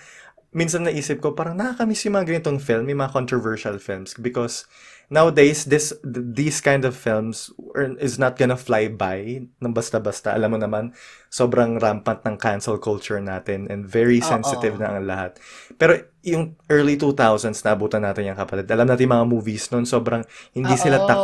minsan 0.56 0.88
naisip 0.88 1.20
ko, 1.20 1.36
parang 1.36 1.60
nakakamiss 1.60 2.08
yung 2.08 2.16
mga 2.16 2.28
ganitong 2.32 2.64
film, 2.64 2.88
yung 2.88 3.04
mga 3.04 3.12
controversial 3.12 3.76
films. 3.76 4.16
Because 4.16 4.64
nowadays, 5.12 5.68
this 5.68 5.92
these 6.08 6.64
kind 6.64 6.88
of 6.88 6.96
films 6.96 7.52
is 8.00 8.16
not 8.16 8.40
gonna 8.40 8.56
fly 8.56 8.88
by 8.88 9.46
ng 9.46 9.74
basta-basta. 9.76 10.32
Alam 10.32 10.56
mo 10.56 10.60
naman, 10.64 10.96
sobrang 11.28 11.78
rampant 11.78 12.24
ng 12.24 12.40
cancel 12.40 12.80
culture 12.80 13.20
natin 13.20 13.68
and 13.68 13.84
very 13.84 14.24
sensitive 14.24 14.80
Oo. 14.80 14.82
na 14.82 14.88
ang 14.96 15.06
lahat. 15.06 15.32
Pero 15.76 16.00
yung 16.24 16.56
early 16.72 16.96
2000s, 16.96 17.62
naabutan 17.68 18.08
natin 18.08 18.32
yung 18.32 18.40
kapatid. 18.40 18.66
Alam 18.72 18.90
natin 18.90 19.12
mga 19.12 19.28
movies 19.28 19.70
noon, 19.70 19.86
sobrang 19.86 20.24
hindi 20.56 20.74
sila 20.80 21.04
tak 21.04 21.20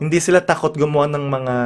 hindi 0.00 0.18
sila 0.22 0.40
takot 0.46 0.78
gumawa 0.78 1.10
ng 1.10 1.26
mga 1.26 1.56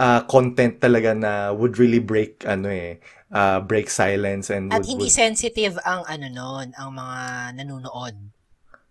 ah, 0.00 0.24
content 0.28 0.80
talaga 0.80 1.16
na 1.16 1.50
would 1.52 1.80
really 1.80 2.00
break 2.00 2.44
ano 2.44 2.68
eh 2.68 3.00
ah, 3.32 3.60
break 3.60 3.88
silence 3.88 4.52
and 4.52 4.72
At 4.72 4.84
would, 4.84 4.96
hindi 4.96 5.08
would 5.08 5.16
sensitive 5.16 5.80
ang 5.84 6.04
ano 6.06 6.26
nun, 6.28 6.66
ang 6.76 6.90
mga 6.92 7.18
nanonood. 7.60 8.14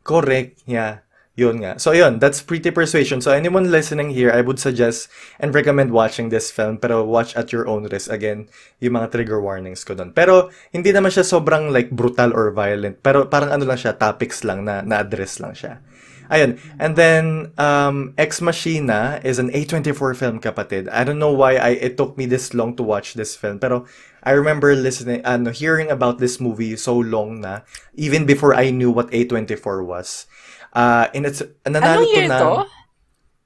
correct 0.06 0.62
yeah. 0.70 1.02
Yun 1.36 1.60
nga. 1.68 1.76
So 1.76 1.92
yun 1.92 2.24
that's 2.24 2.40
pretty 2.40 2.72
persuasion. 2.72 3.20
So 3.20 3.36
anyone 3.36 3.68
listening 3.68 4.16
here 4.16 4.32
I 4.32 4.40
would 4.40 4.56
suggest 4.56 5.12
and 5.36 5.52
recommend 5.52 5.92
watching 5.92 6.32
this 6.32 6.48
film 6.48 6.80
pero 6.80 7.04
watch 7.04 7.36
at 7.36 7.52
your 7.52 7.68
own 7.68 7.92
risk. 7.92 8.08
Again 8.08 8.48
yung 8.80 8.96
mga 8.96 9.12
trigger 9.12 9.44
warnings 9.44 9.84
ko 9.84 10.00
doon 10.00 10.16
pero 10.16 10.48
hindi 10.72 10.96
naman 10.96 11.12
siya 11.12 11.28
sobrang 11.28 11.76
like 11.76 11.92
brutal 11.92 12.32
or 12.32 12.56
violent. 12.56 13.04
Pero 13.04 13.28
parang 13.28 13.52
ano 13.52 13.68
lang 13.68 13.76
siya 13.76 14.00
topics 14.00 14.48
lang 14.48 14.64
na 14.64 14.80
na-address 14.80 15.44
lang 15.44 15.52
siya 15.52 15.84
Ayun. 16.32 16.58
And 16.79 16.96
then, 16.96 17.51
um, 17.58 18.13
Ex 18.17 18.41
Machina 18.41 19.22
is 19.24 19.38
an 19.38 19.51
A24 19.51 20.15
film, 20.15 20.39
kapatid. 20.39 20.89
I 20.91 21.03
don't 21.03 21.20
know 21.20 21.32
why 21.32 21.58
I 21.58 21.77
it 21.77 21.98
took 21.98 22.17
me 22.17 22.25
this 22.25 22.53
long 22.53 22.75
to 22.77 22.84
watch 22.84 23.13
this 23.13 23.36
film. 23.36 23.60
Pero 23.60 23.86
I 24.24 24.32
remember 24.34 24.74
listening, 24.74 25.22
ano, 25.25 25.51
hearing 25.51 25.91
about 25.91 26.17
this 26.17 26.41
movie 26.41 26.75
so 26.75 26.98
long 26.98 27.41
na, 27.41 27.62
even 27.94 28.25
before 28.25 28.55
I 28.55 28.72
knew 28.72 28.89
what 28.89 29.12
A24 29.12 29.86
was. 29.86 30.25
Uh, 30.74 31.08
and 31.13 31.25
it's, 31.25 31.46
nanalo 31.63 32.03
Anong 32.03 32.10
year 32.10 32.27
to 32.27 32.36
ng 32.36 32.65
to? 32.65 32.70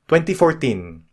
2014. 0.07 1.08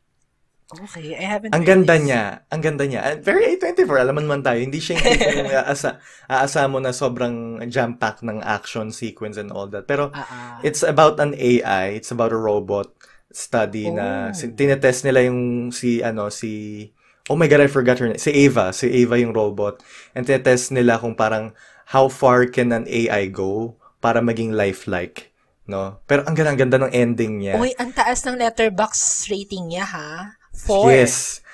Okay, 0.66 1.14
I 1.14 1.22
haven't 1.22 1.54
Ang 1.54 1.62
ganda 1.62 1.94
realized. 1.94 2.06
niya. 2.10 2.22
Ang 2.50 2.60
ganda 2.60 2.84
niya. 2.84 3.00
And 3.04 3.22
very 3.22 3.54
A24, 3.54 4.02
alam 4.02 4.14
mo 4.14 4.20
naman 4.20 4.42
tayo. 4.42 4.58
Hindi 4.58 4.82
siya 4.82 4.98
yung 4.98 5.14
tipong 5.14 5.52
aasa, 5.62 6.02
aasa 6.26 6.66
mo 6.66 6.82
na 6.82 6.90
sobrang 6.90 7.62
jam-packed 7.64 8.26
ng 8.26 8.42
action 8.42 8.90
sequence 8.90 9.38
and 9.38 9.54
all 9.54 9.70
that. 9.70 9.86
Pero, 9.86 10.10
ah. 10.10 10.58
It's 10.60 10.82
about 10.82 11.22
an 11.22 11.38
AI. 11.38 11.94
It's 11.94 12.10
about 12.10 12.34
a 12.34 12.40
robot 12.40 12.90
study 13.30 13.90
na 13.90 14.30
Oh. 14.30 14.34
si- 14.34 14.50
tinetest 14.50 15.06
nila 15.06 15.22
yung 15.22 15.70
si 15.70 16.00
ano 16.00 16.30
si 16.30 16.82
Oh 17.26 17.34
my 17.34 17.46
God, 17.46 17.58
I 17.60 17.66
forgot 17.66 17.98
her 17.98 18.06
name. 18.06 18.18
Si 18.18 18.30
Ava. 18.30 18.70
Si 18.70 18.86
Ava 18.86 19.18
yung 19.18 19.34
robot. 19.34 19.82
And 20.14 20.22
tinetest 20.22 20.70
nila 20.70 20.98
kung 20.98 21.14
parang 21.14 21.54
how 21.90 22.06
far 22.06 22.46
can 22.46 22.70
an 22.70 22.86
AI 22.86 23.26
go 23.26 23.74
para 23.98 24.18
maging 24.18 24.50
lifelike. 24.50 25.30
No? 25.66 25.98
Pero 26.06 26.22
ang 26.22 26.34
ganda-ganda 26.34 26.78
ng 26.78 26.94
ending 26.94 27.42
niya. 27.42 27.58
Uy, 27.58 27.74
ang 27.74 27.90
taas 27.90 28.22
ng 28.22 28.38
letterbox 28.38 29.26
rating 29.26 29.66
niya, 29.66 29.82
ha? 29.82 30.35
Four. 30.56 30.88
Yes. 30.90 31.44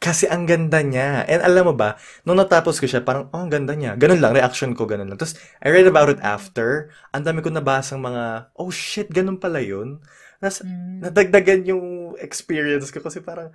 Kasi 0.00 0.24
ang 0.24 0.48
ganda 0.48 0.80
niya. 0.80 1.28
And 1.28 1.44
alam 1.44 1.68
mo 1.68 1.74
ba, 1.76 2.00
nung 2.24 2.40
natapos 2.40 2.80
ko 2.80 2.88
siya, 2.88 3.04
parang, 3.04 3.28
oh, 3.32 3.40
ang 3.40 3.52
ganda 3.52 3.76
niya. 3.76 4.00
Ganun 4.00 4.16
lang, 4.16 4.32
reaction 4.32 4.72
ko, 4.72 4.88
ganun 4.88 5.12
lang. 5.12 5.20
Tapos, 5.20 5.36
I 5.60 5.68
read 5.68 5.84
about 5.84 6.08
it 6.08 6.20
after. 6.24 6.88
Ang 7.12 7.28
dami 7.28 7.44
ko 7.44 7.52
nabasang 7.52 8.00
mga, 8.00 8.48
oh 8.56 8.72
shit, 8.72 9.12
ganun 9.12 9.36
pala 9.36 9.60
yun. 9.60 10.00
Tapos, 10.40 10.64
Mm. 10.64 11.04
nadagdagan 11.04 11.60
yung 11.68 11.86
experience 12.16 12.88
ko 12.88 13.04
kasi 13.04 13.20
parang, 13.20 13.52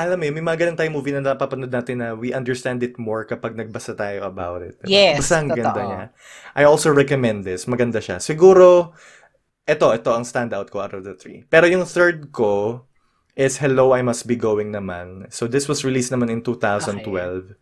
alam 0.00 0.16
mo 0.16 0.24
yun, 0.24 0.40
may 0.40 0.46
mga 0.48 0.64
ganun 0.64 0.76
tayong 0.80 0.96
movie 0.96 1.12
na 1.12 1.20
napapanood 1.20 1.68
natin 1.68 2.00
na 2.00 2.16
we 2.16 2.32
understand 2.32 2.80
it 2.80 2.96
more 2.96 3.28
kapag 3.28 3.52
nagbasa 3.52 3.92
tayo 3.92 4.24
about 4.24 4.64
it. 4.64 4.80
Diba? 4.80 4.88
Yes, 4.88 5.28
Basta 5.28 5.44
ang 5.44 5.48
ganda 5.52 5.76
totoo. 5.76 5.88
niya. 5.92 6.02
I 6.56 6.64
also 6.64 6.88
recommend 6.88 7.44
this. 7.44 7.68
Maganda 7.68 8.00
siya. 8.00 8.16
Siguro, 8.16 8.96
eto, 9.68 9.92
ito 9.92 10.08
ang 10.08 10.24
standout 10.24 10.72
ko 10.72 10.80
out 10.80 10.96
of 10.96 11.04
the 11.04 11.12
three. 11.12 11.44
Pero 11.44 11.68
yung 11.68 11.84
third 11.84 12.32
ko 12.32 12.88
is 13.40 13.56
Hello, 13.56 13.96
I 13.96 14.04
Must 14.04 14.28
Be 14.28 14.36
Going 14.36 14.76
naman. 14.76 15.32
So 15.32 15.48
this 15.48 15.64
was 15.64 15.80
released 15.80 16.12
naman 16.12 16.28
in 16.28 16.44
2012. 16.44 17.56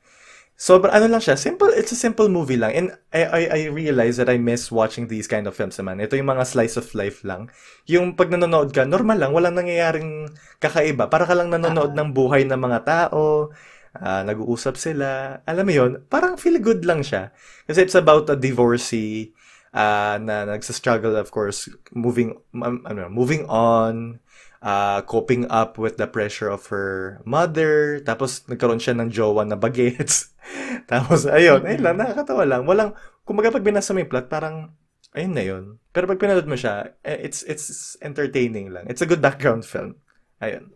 So, 0.59 0.83
but 0.83 0.91
ano 0.91 1.07
lang 1.07 1.23
siya, 1.23 1.38
simple, 1.38 1.71
it's 1.71 1.95
a 1.95 1.99
simple 2.03 2.27
movie 2.27 2.59
lang. 2.59 2.75
And 2.75 2.87
I, 3.14 3.23
I, 3.23 3.43
I 3.47 3.61
realize 3.71 4.19
that 4.19 4.27
I 4.27 4.43
miss 4.43 4.75
watching 4.75 5.07
these 5.07 5.31
kind 5.31 5.47
of 5.47 5.55
films 5.55 5.79
naman. 5.79 6.03
Ito 6.03 6.19
yung 6.19 6.35
mga 6.35 6.51
slice 6.51 6.75
of 6.75 6.91
life 6.99 7.23
lang. 7.23 7.47
Yung 7.87 8.19
pag 8.19 8.27
nanonood 8.27 8.75
ka, 8.75 8.83
normal 8.83 9.23
lang, 9.23 9.31
walang 9.31 9.55
nangyayaring 9.55 10.35
kakaiba. 10.59 11.07
Para 11.07 11.31
ka 11.31 11.38
lang 11.38 11.55
nanonood 11.55 11.95
ng 11.95 12.11
buhay 12.11 12.43
ng 12.43 12.59
mga 12.59 12.83
tao, 12.83 13.55
ah, 14.03 14.27
nag-uusap 14.27 14.75
sila. 14.75 15.38
Alam 15.47 15.62
mo 15.62 15.73
yun, 15.79 15.91
parang 16.11 16.35
feel 16.35 16.59
good 16.59 16.83
lang 16.83 17.07
siya. 17.07 17.31
Kasi 17.71 17.87
it's 17.87 17.95
about 17.95 18.27
a 18.27 18.35
divorcee 18.35 19.31
ah, 19.71 20.19
na 20.19 20.43
nagsa-struggle, 20.43 21.14
of 21.14 21.31
course, 21.31 21.71
moving, 21.95 22.35
um, 22.59 22.83
ano, 22.83 23.07
moving 23.07 23.47
on, 23.47 24.19
uh, 24.61 25.03
coping 25.07 25.47
up 25.49 25.79
with 25.79 25.97
the 25.97 26.07
pressure 26.07 26.49
of 26.49 26.66
her 26.71 27.21
mother. 27.25 28.01
Tapos, 28.03 28.42
nagkaroon 28.47 28.83
siya 28.83 28.97
ng 28.99 29.11
jowa 29.11 29.47
na 29.47 29.57
bagets. 29.57 30.35
Tapos, 30.90 31.27
ayun, 31.29 31.62
ayun 31.64 31.83
lang, 31.83 31.97
nakakatawa 31.99 32.44
lang. 32.49 32.62
Walang, 32.64 32.94
kumbaga 33.23 33.53
pag 33.53 33.64
binasa 33.66 33.92
mo 33.92 34.01
yung 34.01 34.11
plot, 34.11 34.27
parang, 34.27 34.73
ayun 35.14 35.35
na 35.35 35.44
yun. 35.44 35.64
Pero 35.92 36.07
pag 36.07 36.21
pinanood 36.21 36.49
mo 36.49 36.57
siya, 36.57 36.97
eh, 37.03 37.18
it's, 37.23 37.42
it's 37.44 37.97
entertaining 38.01 38.71
lang. 38.73 38.87
It's 38.88 39.03
a 39.03 39.09
good 39.09 39.23
background 39.23 39.66
film. 39.66 39.99
Ayun. 40.38 40.73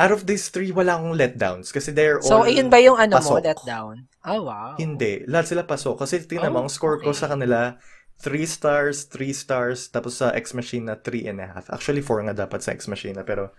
Out 0.00 0.16
of 0.16 0.24
these 0.24 0.48
three, 0.48 0.72
wala 0.72 0.96
akong 0.96 1.12
letdowns. 1.12 1.68
Kasi 1.76 1.92
they're 1.92 2.24
So, 2.24 2.40
all 2.40 2.48
ayun 2.48 2.72
ba 2.72 2.80
yung 2.80 2.96
ano 2.96 3.20
mo, 3.20 3.36
pasok. 3.36 3.44
let 3.44 3.60
down? 3.68 4.08
Oh, 4.24 4.48
wow. 4.48 4.72
Hindi. 4.80 5.28
Lahat 5.28 5.52
sila 5.52 5.68
pasok. 5.68 6.00
Kasi 6.00 6.24
tingnan 6.24 6.56
mo, 6.56 6.60
Oh, 6.60 6.64
ang 6.64 6.72
score 6.72 7.04
ko 7.04 7.12
okay. 7.12 7.20
sa 7.20 7.28
kanila, 7.28 7.76
3 8.20 8.44
stars, 8.44 9.08
3 9.08 9.32
stars, 9.32 9.88
tapos 9.88 10.20
sa 10.20 10.30
Ex 10.32 10.52
Machina, 10.52 10.94
3 10.94 11.24
and 11.26 11.40
a 11.40 11.48
half. 11.48 11.72
Actually, 11.72 12.04
4 12.04 12.28
nga 12.28 12.36
dapat 12.44 12.60
sa 12.60 12.72
Ex 12.72 12.84
Machina, 12.86 13.24
pero 13.24 13.50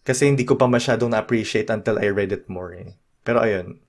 kasi 0.00 0.28
hindi 0.28 0.44
ko 0.44 0.56
pa 0.56 0.64
masyadong 0.64 1.12
na-appreciate 1.12 1.68
until 1.68 1.96
I 1.96 2.08
read 2.08 2.32
it 2.32 2.48
more 2.48 2.72
eh. 2.72 2.96
Pero 3.22 3.40
ayun. 3.40 3.80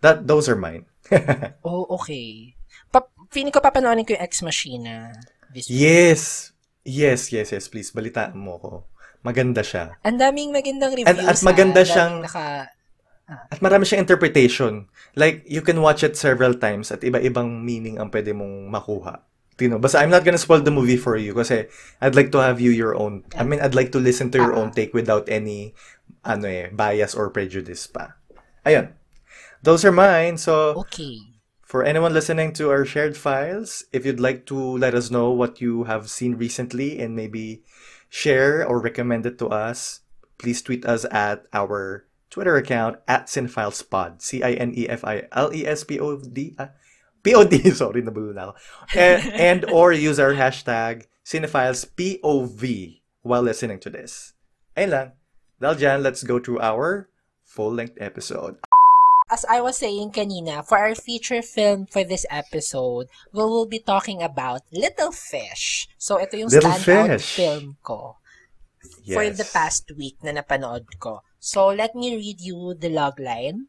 That, 0.00 0.24
those 0.24 0.48
are 0.48 0.56
mine. 0.56 0.86
Oh, 1.64 1.88
okay. 1.96 2.52
Pa 2.88 3.00
feeling 3.28 3.52
ko 3.52 3.60
papanoorin 3.60 4.04
ko 4.04 4.12
yung 4.16 4.24
Ex 4.24 4.40
Machina. 4.40 5.12
This 5.48 5.68
week. 5.68 5.80
yes! 5.80 6.52
Yes, 6.84 7.28
yes, 7.28 7.52
yes. 7.52 7.68
Please, 7.68 7.92
balitaan 7.92 8.32
mo 8.32 8.56
ko. 8.56 8.72
Maganda 9.20 9.60
siya. 9.60 9.96
Ang 10.04 10.16
daming 10.16 10.52
magandang 10.52 10.96
reviews. 10.96 11.08
At- 11.10 11.36
at 11.36 11.40
maganda 11.44 11.84
Daming 11.84 11.92
siyang- 11.92 12.18
Naka, 12.24 12.48
At 13.28 13.60
marami 13.60 13.84
siyang 13.84 14.08
interpretation. 14.08 14.88
Like, 15.12 15.44
you 15.44 15.60
can 15.60 15.84
watch 15.84 16.00
it 16.00 16.16
several 16.16 16.56
times 16.56 16.88
at 16.88 17.04
iba-ibang 17.04 17.60
meaning 17.60 18.00
ang 18.00 18.08
pwede 18.08 18.32
mong 18.32 18.72
makuha. 18.72 19.20
You 19.60 19.68
know, 19.68 19.82
basta 19.82 19.98
I'm 20.00 20.08
not 20.08 20.24
gonna 20.24 20.40
spoil 20.40 20.62
the 20.62 20.72
movie 20.72 20.96
for 20.96 21.18
you 21.18 21.34
kasi 21.34 21.66
I'd 22.00 22.14
like 22.14 22.30
to 22.32 22.40
have 22.40 22.62
you 22.62 22.70
your 22.70 22.94
own, 22.94 23.26
I 23.36 23.42
mean, 23.42 23.60
I'd 23.60 23.74
like 23.74 23.92
to 23.92 24.00
listen 24.00 24.30
to 24.32 24.38
your 24.38 24.54
own 24.54 24.70
take 24.70 24.94
without 24.94 25.28
any, 25.28 25.74
ano 26.24 26.46
eh, 26.48 26.70
bias 26.70 27.12
or 27.12 27.28
prejudice 27.28 27.84
pa. 27.90 28.16
Ayun. 28.64 28.94
Those 29.60 29.84
are 29.84 29.92
mine. 29.92 30.38
So, 30.38 30.78
okay. 30.86 31.38
for 31.68 31.84
anyone 31.84 32.16
listening 32.16 32.56
to 32.56 32.72
our 32.72 32.88
shared 32.88 33.12
files, 33.12 33.84
if 33.92 34.08
you'd 34.08 34.24
like 34.24 34.48
to 34.48 34.56
let 34.56 34.96
us 34.96 35.12
know 35.12 35.28
what 35.28 35.60
you 35.60 35.84
have 35.84 36.08
seen 36.08 36.40
recently 36.40 36.96
and 36.96 37.12
maybe 37.12 37.60
share 38.08 38.64
or 38.64 38.80
recommend 38.80 39.28
it 39.28 39.36
to 39.36 39.52
us, 39.52 40.00
please 40.40 40.64
tweet 40.64 40.88
us 40.88 41.04
at 41.12 41.44
our 41.52 42.07
Twitter 42.30 42.56
account 42.56 42.98
at 43.08 43.26
CinefilesPod. 43.26 44.22
C-I-N-E-F-I-L-E-S-P-O-D. 44.22 46.56
P-O-D, 47.22 47.70
sorry, 47.74 48.02
na 48.02 48.12
ako. 48.12 48.54
And, 48.94 49.32
and 49.32 49.64
or 49.70 49.92
use 49.92 50.20
our 50.20 50.34
hashtag 50.34 51.06
CinefilesPOV 51.24 53.00
while 53.22 53.42
listening 53.42 53.80
to 53.80 53.90
this. 53.90 54.34
Ayun 54.76 54.90
lang. 54.90 55.12
Dahil 55.58 55.74
dyan, 55.74 55.98
let's 56.06 56.22
go 56.22 56.38
to 56.38 56.62
our 56.62 57.10
full-length 57.42 57.98
episode. 57.98 58.62
As 59.28 59.44
I 59.44 59.60
was 59.60 59.76
saying 59.76 60.16
kanina, 60.16 60.64
for 60.64 60.80
our 60.80 60.94
feature 60.94 61.42
film 61.42 61.84
for 61.84 62.00
this 62.00 62.24
episode, 62.32 63.12
we 63.32 63.44
will 63.44 63.68
be 63.68 63.80
talking 63.80 64.22
about 64.22 64.64
Little 64.72 65.12
Fish. 65.12 65.88
So, 66.00 66.16
ito 66.16 66.40
yung 66.40 66.48
Little 66.48 66.72
standout 66.72 67.20
Fish. 67.20 67.36
film 67.36 67.76
ko 67.84 68.16
for 69.04 69.28
the 69.28 69.44
past 69.44 69.92
week 69.98 70.16
na 70.24 70.32
napanood 70.32 70.88
ko. 70.96 71.20
So, 71.40 71.68
let 71.68 71.94
me 71.94 72.14
read 72.16 72.40
you 72.40 72.74
the 72.74 72.90
logline. 72.90 73.66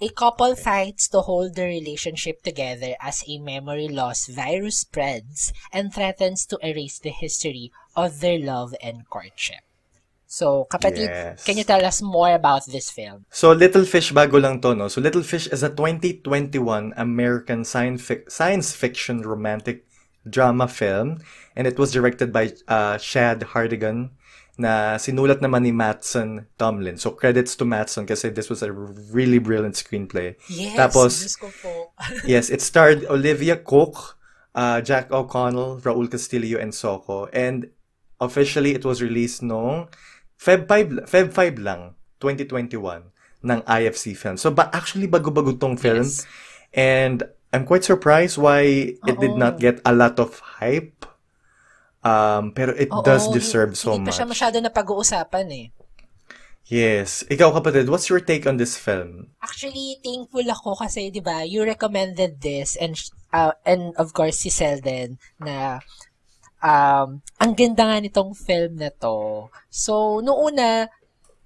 A 0.00 0.08
couple 0.08 0.56
fights 0.56 1.06
to 1.08 1.20
hold 1.20 1.54
their 1.54 1.68
relationship 1.68 2.42
together 2.42 2.96
as 3.00 3.22
a 3.28 3.38
memory 3.38 3.86
loss 3.86 4.26
virus 4.26 4.78
spreads 4.80 5.52
and 5.72 5.94
threatens 5.94 6.44
to 6.46 6.58
erase 6.60 6.98
the 6.98 7.10
history 7.14 7.70
of 7.94 8.18
their 8.18 8.38
love 8.38 8.74
and 8.82 9.08
courtship. 9.08 9.62
So, 10.26 10.66
kapatid, 10.72 11.06
Yes. 11.12 11.44
can 11.44 11.58
you 11.60 11.62
tell 11.62 11.84
us 11.84 12.00
more 12.00 12.32
about 12.32 12.64
this 12.66 12.90
film? 12.90 13.26
So, 13.30 13.52
Little 13.52 13.84
Fish, 13.84 14.10
bago 14.16 14.40
lang 14.40 14.64
to, 14.64 14.74
no? 14.74 14.88
So, 14.88 15.04
Little 15.04 15.22
Fish 15.22 15.46
is 15.46 15.62
a 15.62 15.68
2021 15.68 16.96
American 16.96 17.62
science, 17.68 18.00
fic- 18.00 18.32
science 18.32 18.72
fiction 18.72 19.20
romantic 19.20 19.84
drama 20.24 20.66
film. 20.66 21.20
And 21.54 21.68
it 21.68 21.78
was 21.78 21.92
directed 21.92 22.32
by 22.32 22.56
uh, 22.66 22.96
Shad 22.96 23.52
Hardigan 23.52 24.16
na 24.60 25.00
sinulat 25.00 25.40
naman 25.40 25.64
ni 25.64 25.72
Matson 25.72 26.44
Tomlin. 26.60 27.00
So 27.00 27.16
credits 27.16 27.56
to 27.56 27.64
Matson 27.64 28.04
kasi 28.04 28.28
this 28.28 28.52
was 28.52 28.60
a 28.60 28.72
really 29.12 29.40
brilliant 29.40 29.74
screenplay. 29.80 30.36
Yes, 30.48 30.76
Tapos, 30.76 31.12
yes, 32.28 32.50
it 32.52 32.60
starred 32.60 33.04
Olivia 33.08 33.56
Cook, 33.56 34.20
uh, 34.54 34.80
Jack 34.84 35.10
O'Connell, 35.10 35.80
Raul 35.80 36.10
Castillo, 36.10 36.60
and 36.60 36.74
Soko. 36.74 37.26
And 37.32 37.72
officially, 38.20 38.76
it 38.76 38.84
was 38.84 39.00
released 39.00 39.40
noong 39.40 39.88
Feb 40.36 40.68
5, 40.68 41.08
Feb 41.08 41.32
5 41.32 41.58
lang, 41.58 41.96
2021, 42.20 43.08
ng 43.42 43.60
IFC 43.64 44.16
film. 44.16 44.36
So, 44.36 44.50
ba 44.52 44.68
actually, 44.72 45.08
bago-bago 45.08 45.56
tong 45.56 45.80
film. 45.80 46.04
Yes. 46.04 46.26
And 46.72 47.24
I'm 47.52 47.64
quite 47.64 47.84
surprised 47.84 48.38
why 48.38 48.96
it 48.96 49.16
did 49.20 49.36
not 49.36 49.60
get 49.60 49.80
a 49.84 49.92
lot 49.92 50.16
of 50.20 50.40
hype. 50.60 51.04
Um, 52.02 52.50
pero 52.50 52.74
it 52.74 52.90
Oo, 52.90 53.06
does 53.06 53.30
deserve 53.30 53.78
so 53.78 53.94
hindi 53.94 54.10
pa 54.10 54.10
much. 54.10 54.18
siya 54.18 54.26
masyado 54.26 54.56
na 54.58 54.74
pag-uusapan 54.74 55.46
eh. 55.54 55.66
Yes. 56.66 57.22
Ikaw 57.30 57.58
kapatid, 57.58 57.90
what's 57.90 58.10
your 58.10 58.22
take 58.22 58.46
on 58.46 58.56
this 58.58 58.78
film? 58.78 59.34
Actually, 59.42 59.98
thankful 60.02 60.46
ako 60.46 60.78
kasi, 60.78 61.10
di 61.10 61.20
ba, 61.22 61.46
you 61.46 61.62
recommended 61.62 62.42
this 62.42 62.74
and 62.78 62.94
uh, 63.30 63.52
and 63.66 63.92
of 63.98 64.14
course 64.14 64.40
si 64.40 64.50
Selden 64.50 65.18
na 65.42 65.82
um, 66.62 67.20
ang 67.42 67.52
ganda 67.52 67.86
nga 67.86 67.98
nitong 67.98 68.32
film 68.32 68.78
na 68.78 68.90
to. 68.94 69.50
So, 69.68 70.22
noong 70.22 70.54
una, 70.54 70.88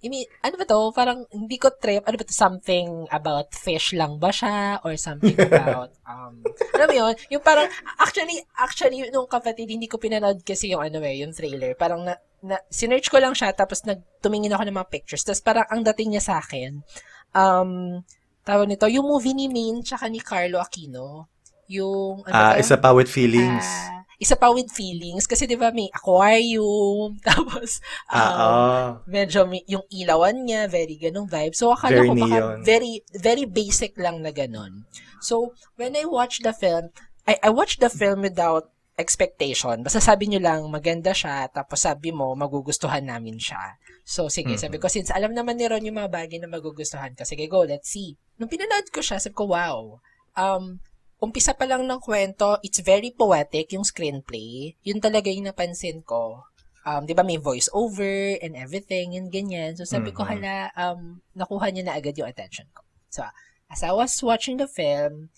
I 0.05 0.13
mean, 0.13 0.29
ano 0.45 0.55
ba 0.61 0.65
to? 0.69 0.93
Parang 0.93 1.25
hindi 1.33 1.57
ko 1.57 1.73
trip. 1.73 2.05
Ano 2.05 2.21
ba 2.21 2.25
to? 2.25 2.33
Something 2.33 3.09
about 3.09 3.57
fish 3.57 3.97
lang 3.97 4.21
ba 4.21 4.29
siya? 4.29 4.79
Or 4.85 4.93
something 5.01 5.35
about, 5.49 5.97
um, 6.05 6.45
alam 6.77 6.87
mo 6.87 6.95
yun? 6.95 7.15
Yung 7.33 7.41
parang, 7.41 7.67
actually, 7.97 8.37
actually, 8.61 9.09
nung 9.09 9.25
kapatid, 9.27 9.67
hindi 9.73 9.89
ko 9.89 9.97
pinanood 9.97 10.45
kasi 10.45 10.71
yung 10.77 10.85
ano 10.85 11.01
eh, 11.01 11.25
yung 11.25 11.33
trailer. 11.33 11.73
Parang 11.75 12.05
na, 12.05 12.15
na, 12.45 12.61
sinearch 12.69 13.09
ko 13.09 13.17
lang 13.19 13.33
siya, 13.33 13.57
tapos 13.57 13.83
nagtumingin 13.89 14.53
ako 14.53 14.69
ng 14.69 14.77
mga 14.77 14.91
pictures. 14.93 15.25
Tapos 15.25 15.41
parang 15.41 15.65
ang 15.73 15.81
dating 15.81 16.13
niya 16.13 16.23
sa 16.23 16.35
akin, 16.45 16.85
um, 17.33 18.05
tawag 18.45 18.69
nito, 18.69 18.85
yung 18.93 19.09
movie 19.09 19.33
ni 19.33 19.49
Min 19.49 19.81
tsaka 19.81 20.13
ni 20.13 20.21
Carlo 20.21 20.61
Aquino, 20.61 21.33
yung, 21.67 22.21
ano 22.23 22.31
Ah, 22.37 22.55
to? 22.55 22.61
isa 22.63 22.77
pa 22.77 22.93
with 22.93 23.09
feelings. 23.09 23.65
Ah, 23.65 23.96
isa 24.17 24.35
pa 24.35 24.49
with 24.51 24.69
feelings. 24.71 25.25
Kasi 25.25 25.45
di 25.45 25.55
ba 25.55 25.71
may 25.71 25.89
aquarium, 25.91 27.17
tapos 27.27 27.81
um, 28.09 28.17
Ah, 28.17 28.33
oh. 28.33 28.89
medyo 29.07 29.45
may, 29.45 29.63
yung 29.67 29.85
ilawan 29.89 30.45
niya, 30.45 30.67
very 30.67 30.97
ganong 30.97 31.27
vibe. 31.27 31.53
So, 31.53 31.73
akala 31.73 32.03
Very 32.03 32.09
ko 32.09 32.15
baka 32.17 32.37
neon. 32.39 32.59
very, 32.63 32.93
very 33.13 33.45
basic 33.45 33.97
lang 33.97 34.21
na 34.21 34.31
ganon. 34.31 34.85
So, 35.21 35.53
when 35.77 35.97
I 35.97 36.05
watched 36.05 36.43
the 36.43 36.53
film, 36.53 36.93
I, 37.27 37.37
I 37.43 37.51
watched 37.51 37.81
the 37.81 37.91
film 37.91 38.23
without 38.23 38.71
expectation. 38.97 39.85
Basta 39.85 40.01
sabi 40.01 40.25
nyo 40.27 40.41
lang, 40.41 40.65
maganda 40.73 41.13
siya, 41.13 41.53
tapos 41.53 41.85
sabi 41.85 42.11
mo, 42.11 42.33
magugustuhan 42.33 43.05
namin 43.05 43.37
siya. 43.37 43.77
So, 44.03 44.33
sige, 44.33 44.57
Mhm. 44.57 44.61
sabi 44.63 44.77
ko, 44.79 44.89
since 44.89 45.13
alam 45.13 45.37
naman 45.37 45.61
ni 45.61 45.69
Ron 45.69 45.85
yung 45.85 46.01
mga 46.01 46.09
bagay 46.09 46.39
na 46.41 46.49
magugustuhan 46.49 47.13
ko, 47.13 47.27
sige, 47.27 47.45
go, 47.45 47.67
let's 47.67 47.93
see. 47.93 48.17
Nung 48.39 48.49
pinanood 48.49 48.89
ko 48.89 49.05
siya, 49.05 49.21
sabi 49.21 49.37
ko, 49.37 49.53
wow. 49.53 50.01
Um, 50.33 50.81
umpisa 51.21 51.57
pa 51.57 51.65
lang 51.65 51.89
ng 51.89 52.01
kwento, 52.01 52.61
it's 52.61 52.81
very 52.85 53.11
poetic 53.13 53.73
yung 53.73 53.85
screenplay. 53.89 54.77
Yun 54.85 55.01
talaga 55.01 55.33
yung 55.33 55.49
napansin 55.49 56.05
ko. 56.05 56.45
Um, 56.87 57.03
'di 57.03 57.19
ba 57.19 57.27
may 57.27 57.41
voice 57.41 57.67
over 57.75 58.39
and 58.39 58.55
everything 58.55 59.19
and 59.19 59.33
ganyan. 59.33 59.75
So 59.75 59.83
sabi 59.83 60.15
ko 60.15 60.23
Mhm. 60.23 60.31
hala 60.31 60.55
um 60.79 61.19
nakuha 61.35 61.73
niya 61.75 61.91
na 61.91 61.97
agad 61.99 62.15
yung 62.15 62.31
attention 62.31 62.69
ko. 62.71 62.87
So 63.11 63.27
as 63.67 63.83
I 63.83 63.91
was 63.91 64.15
watching 64.23 64.61
the 64.63 64.71
film, 64.71 65.35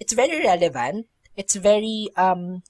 it's 0.00 0.16
very 0.16 0.40
relevant. 0.40 1.04
It's 1.36 1.58
very 1.60 2.08
um 2.16 2.64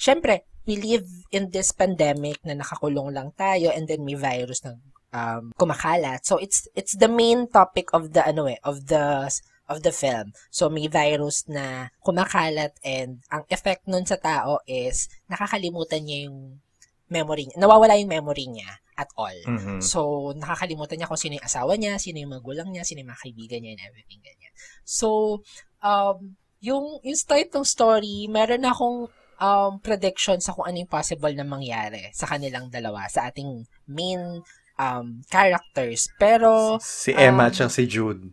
syempre 0.00 0.48
we 0.64 0.80
live 0.80 1.04
in 1.28 1.52
this 1.52 1.76
pandemic 1.76 2.40
na 2.48 2.56
nakakulong 2.56 3.12
lang 3.12 3.36
tayo 3.36 3.68
and 3.68 3.84
then 3.84 4.00
may 4.00 4.16
virus 4.16 4.64
na 4.64 4.80
um, 5.12 5.52
kumakalat. 5.60 6.24
So 6.24 6.40
it's 6.40 6.64
it's 6.72 6.96
the 6.96 7.12
main 7.12 7.46
topic 7.52 7.92
of 7.92 8.16
the 8.16 8.24
ano 8.24 8.48
eh, 8.48 8.56
of 8.64 8.88
the 8.88 9.28
of 9.68 9.80
the 9.82 9.92
film. 9.92 10.32
So 10.52 10.68
may 10.68 10.88
virus 10.88 11.48
na 11.48 11.88
kumakalat 12.04 12.76
and 12.84 13.24
ang 13.32 13.44
effect 13.48 13.88
nun 13.88 14.04
sa 14.04 14.20
tao 14.20 14.60
is 14.68 15.08
nakakalimutan 15.28 16.04
niya 16.04 16.28
yung 16.28 16.60
memory 17.08 17.48
niya. 17.48 17.56
Nawawala 17.60 18.00
yung 18.00 18.12
memory 18.12 18.48
niya 18.48 18.80
at 18.94 19.10
all. 19.18 19.34
Mhm. 19.46 19.82
So, 19.82 20.30
nakakalimutan 20.38 20.98
niya 20.98 21.10
kung 21.10 21.18
sino 21.18 21.36
yung 21.38 21.46
asawa 21.46 21.74
niya, 21.74 21.98
sino 21.98 22.22
yung 22.22 22.34
magulang 22.34 22.70
niya, 22.70 22.86
sino 22.86 23.02
yung 23.02 23.10
mga 23.10 23.22
kaibigan 23.26 23.60
niya, 23.62 23.72
and 23.74 23.84
everything 23.90 24.22
ganyan. 24.22 24.54
So, 24.86 25.40
um, 25.82 26.38
yung, 26.62 27.02
yung 27.02 27.18
start 27.18 27.50
ng 27.50 27.66
story, 27.66 28.30
meron 28.30 28.62
akong 28.62 29.10
um, 29.42 29.72
prediction 29.82 30.38
sa 30.38 30.54
kung 30.54 30.70
ano 30.70 30.86
yung 30.86 30.90
possible 30.90 31.34
na 31.34 31.44
mangyari 31.44 32.08
sa 32.14 32.30
kanilang 32.30 32.70
dalawa, 32.70 33.10
sa 33.10 33.28
ating 33.28 33.66
main 33.90 34.40
um, 34.78 35.06
characters. 35.26 36.06
Pero, 36.16 36.78
Si 36.78 37.10
Emma 37.10 37.50
um, 37.50 37.52
at 37.52 37.70
si 37.70 37.84
Jude. 37.90 38.30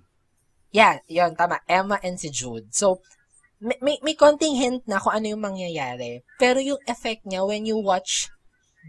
Yeah, 0.71 1.03
yon 1.07 1.35
tama. 1.35 1.59
Emma 1.67 1.99
and 1.99 2.15
si 2.15 2.31
Jude. 2.31 2.71
So, 2.71 3.03
may, 3.59 3.77
may, 3.83 3.95
may 4.01 4.15
konting 4.15 4.57
hint 4.57 4.87
na 4.87 4.97
kung 4.97 5.13
ano 5.13 5.27
yung 5.27 5.43
mangyayari. 5.43 6.23
Pero 6.39 6.57
yung 6.57 6.79
effect 6.87 7.27
niya 7.27 7.43
when 7.43 7.67
you 7.67 7.77
watch 7.77 8.31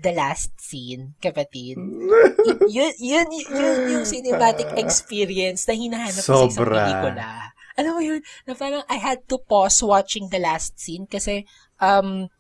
the 0.01 0.15
last 0.15 0.57
scene, 0.57 1.13
kapatid, 1.21 1.77
y- 2.49 2.65
yun, 2.71 2.95
yun, 2.97 3.29
yun, 3.29 3.79
yung 3.93 4.07
cinematic 4.09 4.73
experience 4.81 5.69
na 5.69 5.77
hinahanap 5.77 6.23
ko 6.25 6.49
sa 6.49 6.49
isang 6.49 6.65
pelikula. 6.65 7.53
Alam 7.77 7.93
mo 7.93 8.01
yun, 8.01 8.21
na 8.49 8.57
parang 8.57 8.85
I 8.89 8.97
had 8.97 9.21
to 9.29 9.37
pause 9.37 9.85
watching 9.85 10.33
the 10.33 10.41
last 10.41 10.81
scene 10.81 11.05
kasi, 11.05 11.45
um, 11.77 12.31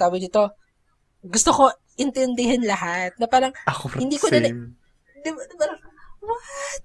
tawag 0.00 0.24
dito, 0.24 0.56
gusto 1.20 1.52
ko 1.52 1.62
intindihin 1.96 2.64
lahat. 2.64 3.12
Na 3.20 3.28
parang, 3.28 3.52
Ako 3.66 3.92
Hindi 4.00 4.16
ko 4.16 4.28
na- 4.32 4.40
di 5.20 5.30
ba, 5.32 5.42
parang, 5.58 5.78
what? 6.26 6.82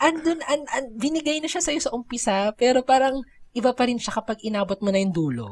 Andun, 0.00 0.40
an, 0.46 0.64
an, 0.70 0.84
binigay 0.94 1.42
na 1.42 1.50
siya 1.50 1.60
sa'yo 1.60 1.80
sa 1.82 1.92
umpisa, 1.92 2.54
pero 2.56 2.80
parang 2.86 3.20
iba 3.52 3.72
pa 3.74 3.84
rin 3.84 3.98
siya 3.98 4.16
kapag 4.16 4.40
inabot 4.42 4.78
mo 4.80 4.88
na 4.88 5.00
yung 5.02 5.12
dulo. 5.12 5.48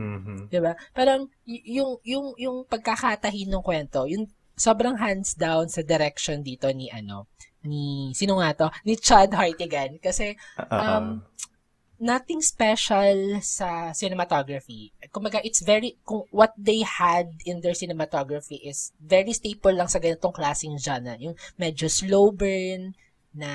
Mhm. 0.00 0.48
'Di 0.48 0.58
ba? 0.64 0.72
Parang 0.96 1.28
y- 1.44 1.76
yung 1.76 2.00
yung 2.02 2.32
yung 2.40 2.56
pagkakatahin 2.64 3.52
ng 3.52 3.60
kwento, 3.60 4.08
yung 4.08 4.24
sobrang 4.56 4.96
hands 4.96 5.36
down 5.36 5.68
sa 5.68 5.84
direction 5.84 6.40
dito 6.40 6.68
ni 6.72 6.88
ano, 6.88 7.28
ni 7.64 8.08
sino 8.16 8.40
nga 8.40 8.56
to? 8.56 8.66
Ni 8.88 8.96
Chad 8.96 9.32
Hartigan 9.36 10.00
kasi 10.00 10.32
Ah, 10.56 10.96
Um, 11.00 11.20
nothing 12.00 12.40
special 12.40 13.38
sa 13.44 13.92
cinematography. 13.92 14.90
Kumbaga, 15.12 15.44
it's 15.44 15.60
very, 15.60 16.00
kung 16.02 16.24
what 16.32 16.56
they 16.56 16.80
had 16.80 17.28
in 17.44 17.60
their 17.60 17.76
cinematography 17.76 18.56
is 18.64 18.90
very 18.96 19.36
staple 19.36 19.76
lang 19.76 19.86
sa 19.86 20.00
ganitong 20.00 20.32
klaseng 20.32 20.80
genre. 20.80 21.14
Yung 21.20 21.36
medyo 21.60 21.86
slow 21.92 22.32
burn, 22.32 22.96
na 23.36 23.52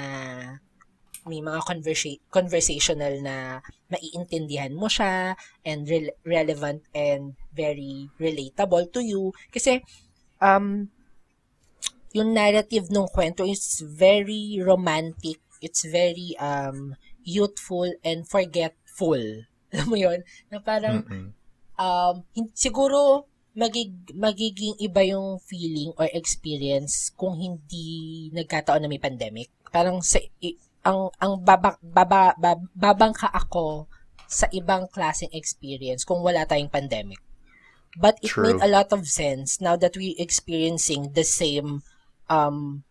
may 1.26 1.42
mga 1.42 1.60
conversa- 1.66 2.22
conversational 2.30 3.18
na 3.20 3.60
maiintindihan 3.90 4.72
mo 4.78 4.86
siya 4.86 5.34
and 5.66 5.90
rel- 5.90 6.16
relevant 6.22 6.86
and 6.94 7.34
very 7.50 8.14
relatable 8.22 8.86
to 8.94 9.02
you. 9.02 9.34
Kasi, 9.50 9.82
um, 10.38 10.86
yung 12.14 12.30
narrative 12.32 12.94
ng 12.94 13.10
kwento 13.10 13.42
is 13.44 13.82
very 13.82 14.62
romantic. 14.62 15.42
It's 15.60 15.84
very, 15.84 16.38
um, 16.38 16.94
youthful 17.26 17.90
and 18.06 18.24
forgetful. 18.30 19.20
Alam 19.76 19.88
mo 19.90 19.98
yon 19.98 20.22
Na 20.48 20.62
parang, 20.62 21.04
um, 21.76 22.16
siguro, 22.54 23.28
magig, 23.56 23.92
magiging 24.14 24.78
iba 24.80 25.02
yung 25.04 25.42
feeling 25.42 25.92
or 25.98 26.08
experience 26.14 27.12
kung 27.16 27.36
hindi 27.36 28.30
nagkataon 28.32 28.84
na 28.86 28.92
may 28.92 29.02
pandemic. 29.02 29.52
Parang 29.74 30.00
sa, 30.00 30.22
i- 30.40 30.60
ang, 30.86 31.10
ang 31.18 31.42
baba, 31.42 31.76
baba, 31.82 32.38
bab- 32.38 32.70
babangka 32.72 33.28
ako 33.34 33.90
sa 34.30 34.46
ibang 34.54 34.86
klaseng 34.92 35.32
experience 35.34 36.06
kung 36.06 36.22
wala 36.22 36.46
tayong 36.46 36.70
pandemic. 36.72 37.20
But 37.96 38.20
it 38.22 38.36
True. 38.36 38.54
made 38.54 38.62
a 38.62 38.68
lot 38.70 38.92
of 38.92 39.08
sense 39.08 39.64
now 39.64 39.80
that 39.80 39.96
we 39.96 40.20
experiencing 40.20 41.16
the 41.16 41.24
same 41.24 41.80
um, 42.28 42.84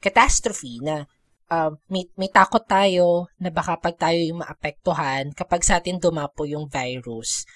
catastrophe 0.00 0.80
na 0.80 1.04
um, 1.48 1.80
may, 1.88 2.08
may 2.14 2.28
takot 2.28 2.62
tayo 2.64 3.28
na 3.40 3.48
baka 3.48 3.80
pag 3.80 3.96
tayo 3.96 4.20
yung 4.20 4.40
maapektuhan, 4.44 5.32
kapag 5.32 5.64
sa 5.64 5.80
atin 5.80 6.00
dumapo 6.00 6.44
yung 6.44 6.68
virus, 6.68 7.48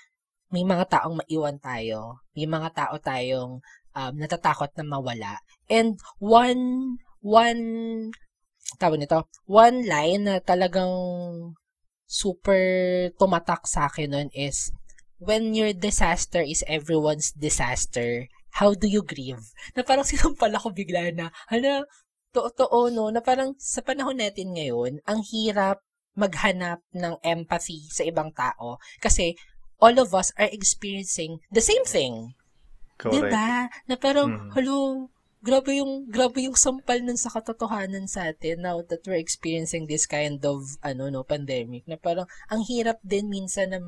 may 0.52 0.64
mga 0.68 0.84
taong 1.00 1.24
maiwan 1.24 1.56
tayo. 1.56 2.20
May 2.36 2.44
mga 2.44 2.68
tao 2.76 2.94
tayong 3.00 3.52
um, 3.96 4.12
natatakot 4.16 4.72
na 4.76 4.84
mawala. 4.84 5.40
And 5.68 5.96
one, 6.20 6.96
one, 7.24 7.62
tawag 8.76 9.00
nito, 9.00 9.28
one 9.48 9.88
line 9.88 10.28
na 10.28 10.36
talagang 10.44 10.92
super 12.04 12.60
tumatak 13.16 13.64
sa 13.64 13.88
akin 13.88 14.12
nun 14.12 14.28
is, 14.36 14.68
when 15.16 15.56
your 15.56 15.72
disaster 15.72 16.44
is 16.44 16.60
everyone's 16.68 17.32
disaster, 17.32 18.28
how 18.60 18.76
do 18.76 18.84
you 18.84 19.00
grieve? 19.00 19.40
Na 19.72 19.80
parang 19.80 20.04
sinampal 20.10 20.52
ako 20.52 20.76
bigla 20.76 21.08
na, 21.16 21.32
hala, 21.48 21.88
totoo 22.32 22.88
no, 22.88 23.12
na 23.12 23.20
parang 23.20 23.52
sa 23.60 23.84
panahon 23.84 24.16
natin 24.16 24.56
ngayon, 24.56 25.04
ang 25.04 25.20
hirap 25.22 25.84
maghanap 26.12 26.80
ng 26.92 27.16
empathy 27.24 27.88
sa 27.88 28.04
ibang 28.04 28.32
tao 28.36 28.76
kasi 29.00 29.32
all 29.80 29.96
of 29.96 30.12
us 30.12 30.32
are 30.36 30.48
experiencing 30.52 31.40
the 31.48 31.60
same 31.64 31.84
thing. 31.84 32.36
Correct. 33.00 33.32
Diba? 33.32 33.68
Na 33.88 33.96
parang, 33.96 34.28
Mhm. 34.28 34.50
hello, 34.54 34.78
grabe 35.42 35.82
yung, 35.82 36.06
grabe 36.06 36.46
yung 36.46 36.54
sampal 36.54 37.02
nun 37.02 37.18
sa 37.18 37.34
katotohanan 37.34 38.06
sa 38.06 38.30
atin 38.30 38.62
now 38.62 38.78
that 38.86 39.02
we're 39.08 39.18
experiencing 39.18 39.90
this 39.90 40.06
kind 40.06 40.38
of, 40.46 40.78
ano, 40.86 41.10
no, 41.10 41.26
pandemic. 41.26 41.82
Na 41.90 41.98
parang, 41.98 42.30
ang 42.46 42.62
hirap 42.62 43.02
din 43.02 43.26
minsan 43.26 43.74
na 43.74 43.80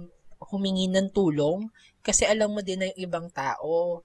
humingi 0.51 0.91
ng 0.91 1.15
tulong 1.15 1.71
kasi 2.03 2.27
alam 2.27 2.53
mo 2.53 2.61
din 2.61 2.83
na 2.83 2.91
yung 2.91 3.01
ibang 3.07 3.29
tao, 3.31 4.03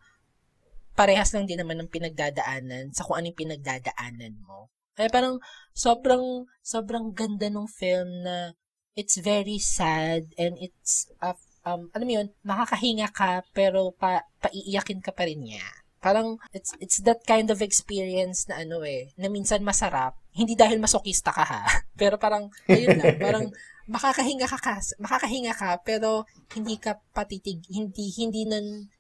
parehas 1.00 1.32
lang 1.32 1.48
din 1.48 1.56
naman 1.56 1.80
ng 1.80 1.88
pinagdadaanan 1.88 2.92
sa 2.92 3.08
kung 3.08 3.16
anong 3.16 3.40
pinagdadaanan 3.40 4.36
mo. 4.44 4.68
Kaya 5.00 5.08
parang, 5.08 5.40
sobrang, 5.72 6.44
sobrang 6.60 7.16
ganda 7.16 7.48
ng 7.48 7.72
film 7.72 8.28
na 8.28 8.52
it's 9.00 9.16
very 9.16 9.56
sad 9.64 10.28
and 10.36 10.60
it's, 10.60 11.08
uh, 11.24 11.40
um, 11.64 11.88
ano 11.96 12.04
mo 12.04 12.12
yun, 12.20 12.28
makakahinga 12.44 13.08
ka 13.16 13.48
pero 13.56 13.96
pa, 13.96 14.28
paiiyakin 14.44 15.00
ka 15.00 15.16
pa 15.16 15.24
rin 15.24 15.40
niya. 15.40 15.64
Parang, 16.04 16.36
it's, 16.52 16.76
it's 16.84 17.00
that 17.08 17.24
kind 17.24 17.48
of 17.48 17.64
experience 17.64 18.52
na 18.52 18.60
ano 18.68 18.84
eh, 18.84 19.16
na 19.16 19.32
minsan 19.32 19.64
masarap, 19.64 20.20
hindi 20.36 20.60
dahil 20.60 20.84
masokista 20.84 21.32
ka 21.32 21.48
ha, 21.48 21.64
pero 22.00 22.20
parang, 22.20 22.52
ayun 22.68 23.00
lang, 23.00 23.16
parang, 23.24 23.48
makakahinga 23.88 24.52
ka, 24.52 24.60
ka 24.60 24.84
makakahinga 25.00 25.56
ka, 25.56 25.80
pero 25.82 26.28
hindi 26.54 26.76
ka 26.76 27.00
patitig, 27.16 27.64
hindi, 27.72 28.12
hindi 28.20 28.44
nun 28.46 28.92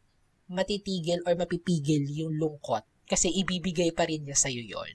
matitigil 0.50 1.22
or 1.24 1.38
mapipigil 1.38 2.04
yung 2.10 2.36
lungkot 2.36 2.84
kasi 3.06 3.30
ibibigay 3.34 3.94
pa 3.94 4.06
rin 4.06 4.26
niya 4.26 4.38
sa'yo 4.38 4.62
yon 4.62 4.94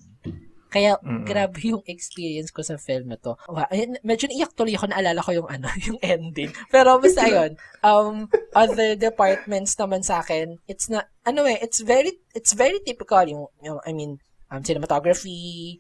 kaya, 0.74 0.98
Mm-mm. 0.98 1.22
grabe 1.22 1.70
yung 1.70 1.86
experience 1.86 2.50
ko 2.50 2.66
sa 2.66 2.74
film 2.74 3.06
na 3.06 3.14
to. 3.14 3.38
Wow, 3.46 3.70
ayun, 3.70 3.94
medyo 4.02 4.26
naiyak 4.26 4.58
tuloy 4.58 4.74
ako, 4.74 4.90
naalala 4.90 5.22
ko 5.22 5.30
yung 5.30 5.46
ano, 5.46 5.70
yung 5.86 6.02
ending. 6.02 6.50
Pero 6.66 6.98
basta 6.98 7.30
yun, 7.30 7.54
um, 7.86 8.26
other 8.58 8.98
departments 8.98 9.78
naman 9.78 10.02
sa 10.02 10.18
akin, 10.18 10.58
it's 10.66 10.90
not, 10.90 11.06
ano 11.22 11.46
eh, 11.46 11.62
it's 11.62 11.78
very, 11.78 12.18
it's 12.34 12.58
very 12.58 12.82
typical 12.82 13.22
yung, 13.22 13.46
yung 13.62 13.78
I 13.86 13.94
mean, 13.94 14.18
um, 14.50 14.66
cinematography, 14.66 15.78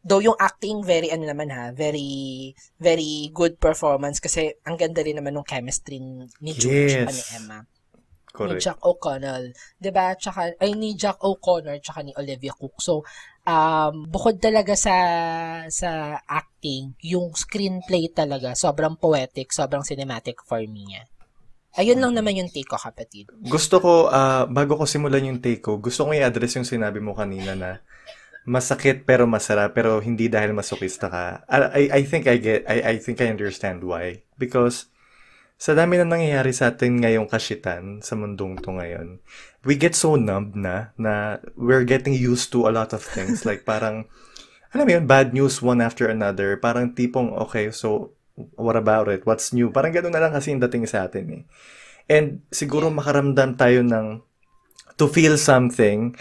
though 0.00 0.24
yung 0.24 0.40
acting, 0.40 0.80
very, 0.80 1.12
ano 1.12 1.28
naman 1.28 1.52
ha, 1.52 1.76
very, 1.76 2.56
very 2.80 3.28
good 3.28 3.60
performance 3.60 4.24
kasi 4.24 4.56
ang 4.64 4.80
ganda 4.80 5.04
rin 5.04 5.20
naman 5.20 5.36
ng 5.36 5.44
chemistry 5.44 6.00
ni 6.00 6.52
Jude 6.56 6.72
Yes. 6.72 6.96
tsaka 6.96 7.12
ni 7.12 7.24
Emma 7.44 7.58
ni 8.42 8.58
Correct. 8.58 8.62
Jack 8.66 8.80
O'Connell. 8.82 9.54
'Di 9.78 9.90
ba? 9.94 10.18
Tsaka 10.18 10.58
ay 10.58 10.74
ni 10.74 10.98
Jack 10.98 11.22
O'Connor 11.22 11.78
tsaka 11.78 12.02
ni 12.02 12.10
Olivia 12.18 12.50
Cook. 12.50 12.82
So, 12.82 13.06
um 13.46 14.10
bukod 14.10 14.42
talaga 14.42 14.74
sa 14.74 14.96
sa 15.70 16.18
acting, 16.26 16.98
yung 17.06 17.30
screenplay 17.38 18.10
talaga 18.10 18.58
sobrang 18.58 18.98
poetic, 18.98 19.54
sobrang 19.54 19.86
cinematic 19.86 20.42
for 20.42 20.58
me. 20.66 20.82
niya. 20.90 21.04
Ayun 21.74 21.98
lang 21.98 22.14
naman 22.14 22.38
yung 22.38 22.50
take 22.54 22.70
ko, 22.70 22.78
kapatid. 22.78 23.26
Gusto 23.42 23.82
ko, 23.82 23.92
ah, 24.06 24.46
bago 24.46 24.78
ko 24.78 24.86
simulan 24.86 25.26
yung 25.26 25.42
take 25.42 25.58
ko, 25.58 25.82
gusto 25.82 26.06
ko 26.06 26.14
i-address 26.14 26.62
yung 26.62 26.68
sinabi 26.68 27.02
mo 27.02 27.18
kanina 27.18 27.58
na 27.58 27.82
masakit 28.46 29.02
pero 29.02 29.26
masarap 29.26 29.74
pero 29.74 29.98
hindi 29.98 30.30
dahil 30.30 30.54
masokista 30.54 31.10
ka. 31.10 31.42
I, 31.50 31.58
I, 31.58 31.82
I 31.98 32.02
think 32.06 32.30
I 32.30 32.38
get, 32.38 32.62
I, 32.70 32.94
I 32.94 32.96
think 33.02 33.18
I 33.18 33.26
understand 33.26 33.82
why. 33.82 34.22
Because 34.38 34.86
sa 35.54 35.72
dami 35.72 35.96
na 35.96 36.06
nangyayari 36.06 36.50
sa 36.50 36.74
atin 36.74 36.98
ngayong 37.00 37.30
kashitan 37.30 38.02
sa 38.02 38.18
mundong 38.18 38.58
to 38.60 38.74
ngayon, 38.74 39.22
we 39.62 39.78
get 39.78 39.94
so 39.94 40.18
numb 40.18 40.52
na 40.58 40.92
na 40.98 41.38
we're 41.54 41.86
getting 41.86 42.12
used 42.12 42.50
to 42.50 42.66
a 42.66 42.74
lot 42.74 42.92
of 42.92 43.00
things. 43.00 43.46
like 43.48 43.62
parang, 43.62 44.10
alam 44.74 44.84
mo 44.84 44.92
yun, 44.98 45.06
bad 45.06 45.32
news 45.32 45.62
one 45.62 45.80
after 45.80 46.10
another. 46.10 46.58
Parang 46.58 46.92
tipong, 46.92 47.32
okay, 47.38 47.70
so 47.70 48.12
what 48.58 48.74
about 48.74 49.06
it? 49.06 49.22
What's 49.22 49.54
new? 49.54 49.70
Parang 49.70 49.94
ganun 49.94 50.12
na 50.12 50.22
lang 50.26 50.34
kasi 50.34 50.50
yung 50.50 50.62
dating 50.62 50.90
sa 50.90 51.06
atin 51.06 51.26
eh. 51.30 51.42
And 52.10 52.44
siguro 52.52 52.92
makaramdam 52.92 53.56
tayo 53.56 53.80
ng 53.80 54.20
to 55.00 55.06
feel 55.08 55.40
something 55.40 56.18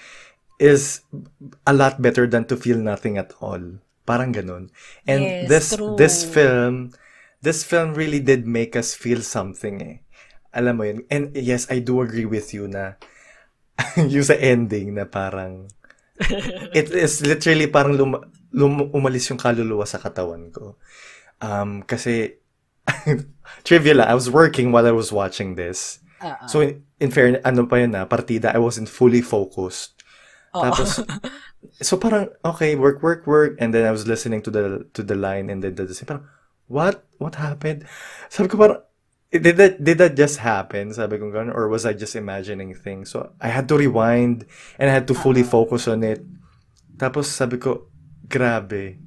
is 0.61 1.03
a 1.67 1.73
lot 1.73 1.99
better 1.99 2.29
than 2.29 2.47
to 2.47 2.55
feel 2.55 2.79
nothing 2.79 3.19
at 3.19 3.33
all. 3.43 3.81
Parang 4.07 4.31
ganun. 4.31 4.71
And 5.09 5.21
Yes, 5.23 5.47
this 5.49 5.67
true. 5.75 5.95
this 5.99 6.23
film 6.23 6.95
this 7.43 7.67
film 7.67 7.91
really 7.93 8.23
did 8.23 8.47
make 8.47 8.73
us 8.79 8.95
feel 8.95 9.19
something 9.19 9.83
eh. 9.83 9.97
Alam 10.55 10.73
mo 10.79 10.83
yun. 10.87 11.03
And 11.11 11.35
yes, 11.35 11.67
I 11.67 11.83
do 11.83 11.99
agree 11.99 12.25
with 12.25 12.55
you 12.55 12.71
na 12.71 12.95
yung 13.99 14.23
sa 14.23 14.39
ending 14.39 14.95
na 14.95 15.03
parang 15.03 15.67
it 16.77 16.87
is 16.95 17.19
literally 17.19 17.67
parang 17.67 17.99
lum, 17.99 18.15
lum- 18.55 18.89
umalis 18.95 19.27
yung 19.27 19.41
kaluluwa 19.41 19.83
sa 19.83 19.99
katawan 19.99 20.55
ko. 20.55 20.79
Um, 21.43 21.83
kasi 21.83 22.39
trivia 23.67 23.99
I 24.07 24.15
was 24.15 24.31
working 24.31 24.71
while 24.71 24.87
I 24.87 24.95
was 24.95 25.11
watching 25.11 25.59
this. 25.59 25.99
Ah. 26.23 26.47
So 26.47 26.63
in, 26.63 26.87
in 27.03 27.11
fairness, 27.11 27.43
ano 27.43 27.67
pa 27.67 27.83
yun 27.83 27.91
na, 27.91 28.07
partida, 28.07 28.55
I 28.55 28.63
wasn't 28.63 28.87
fully 28.87 29.19
focused. 29.19 29.99
Oo. 30.55 30.69
Tapos, 30.69 31.03
so 31.81 31.97
parang, 31.97 32.29
okay, 32.45 32.77
work, 32.79 33.03
work, 33.03 33.27
work, 33.27 33.57
and 33.59 33.73
then 33.73 33.83
I 33.83 33.91
was 33.91 34.07
listening 34.07 34.45
to 34.47 34.51
the 34.53 34.85
to 34.93 35.01
the 35.01 35.17
line, 35.17 35.49
and 35.49 35.65
then 35.65 35.73
the, 35.73 35.89
the 35.89 36.05
parang, 36.05 36.29
what? 36.73 37.05
What 37.21 37.37
happened? 37.37 37.85
Sabi 38.27 38.49
ko 38.49 38.57
parang, 38.57 38.81
did 39.29 39.55
that, 39.57 39.77
did 39.77 39.97
that 40.01 40.17
just 40.17 40.41
happen? 40.41 40.91
Sabi 40.91 41.21
ko 41.21 41.29
gano'n, 41.29 41.53
or 41.53 41.69
was 41.69 41.85
I 41.85 41.93
just 41.93 42.17
imagining 42.17 42.73
things? 42.73 43.13
So, 43.13 43.31
I 43.39 43.53
had 43.53 43.69
to 43.69 43.77
rewind, 43.77 44.49
and 44.81 44.89
I 44.89 44.93
had 44.93 45.07
to 45.07 45.15
fully 45.15 45.45
focus 45.45 45.87
on 45.87 46.03
it. 46.03 46.25
Tapos 46.97 47.31
sabi 47.31 47.57
ko, 47.61 47.87
grabe, 48.27 48.99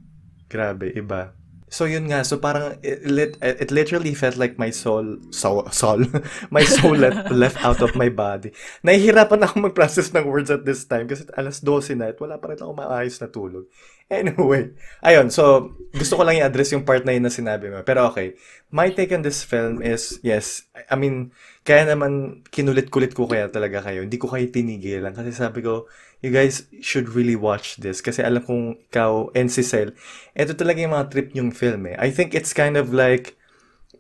grabe, 0.49 0.95
iba. 0.97 1.36
So 1.67 1.83
yun 1.83 2.07
nga, 2.07 2.23
so 2.23 2.39
parang 2.39 2.79
it, 2.79 3.03
lit- 3.03 3.43
it 3.43 3.75
literally 3.75 4.15
felt 4.15 4.39
like 4.39 4.55
my 4.55 4.71
soul, 4.71 5.19
soul, 5.35 5.67
soul, 5.75 6.07
my 6.55 6.63
soul 6.63 6.95
left, 6.95 7.27
left 7.35 7.59
out 7.67 7.83
of 7.83 7.99
my 7.99 8.07
body. 8.07 8.55
Nahihirapan 8.87 9.43
ako 9.43 9.67
mag-process 9.67 10.15
ng 10.15 10.31
words 10.31 10.47
at 10.47 10.63
this 10.63 10.87
time 10.87 11.11
kasi 11.11 11.27
alas 11.35 11.59
12 11.59 11.99
na 11.99 12.15
at 12.15 12.23
wala 12.23 12.39
pa 12.39 12.55
rin 12.55 12.63
ako 12.63 12.71
maayos 12.71 13.19
na 13.19 13.27
tulog. 13.27 13.67
Anyway, 14.07 14.71
ayun, 15.03 15.35
so 15.35 15.75
gusto 15.91 16.15
ko 16.15 16.23
lang 16.23 16.39
i-address 16.39 16.71
yung 16.79 16.87
part 16.87 17.03
na 17.03 17.19
yun 17.19 17.27
na 17.27 17.35
sinabi 17.35 17.67
mo. 17.67 17.83
Pero 17.83 18.07
okay, 18.15 18.39
my 18.71 18.95
take 18.95 19.11
on 19.11 19.27
this 19.27 19.43
film 19.43 19.83
is, 19.83 20.23
yes, 20.23 20.71
I 20.87 20.95
mean, 20.95 21.35
kaya 21.67 21.83
naman 21.83 22.47
kinulit-kulit 22.47 23.11
ko 23.11 23.27
kaya 23.27 23.51
talaga 23.51 23.83
kayo. 23.83 24.07
Hindi 24.07 24.23
ko 24.23 24.31
kayo 24.31 24.47
tinigilan 24.47 25.11
kasi 25.11 25.35
sabi 25.35 25.67
ko, 25.67 25.91
you 26.23 26.33
guys 26.33 26.67
should 26.81 27.13
really 27.13 27.37
watch 27.37 27.77
this 27.77 28.01
kasi 28.01 28.23
alam 28.25 28.43
kong 28.43 28.77
ikaw 28.89 29.29
and 29.37 29.53
si 29.53 29.63
Cel, 29.63 29.93
ito 30.33 30.53
talaga 30.57 30.81
yung 30.81 30.95
mga 30.97 31.09
trip 31.13 31.29
yung 31.37 31.51
film 31.53 31.87
eh. 31.87 31.97
I 31.99 32.11
think 32.11 32.33
it's 32.33 32.57
kind 32.57 32.77
of 32.77 32.93
like, 32.93 33.37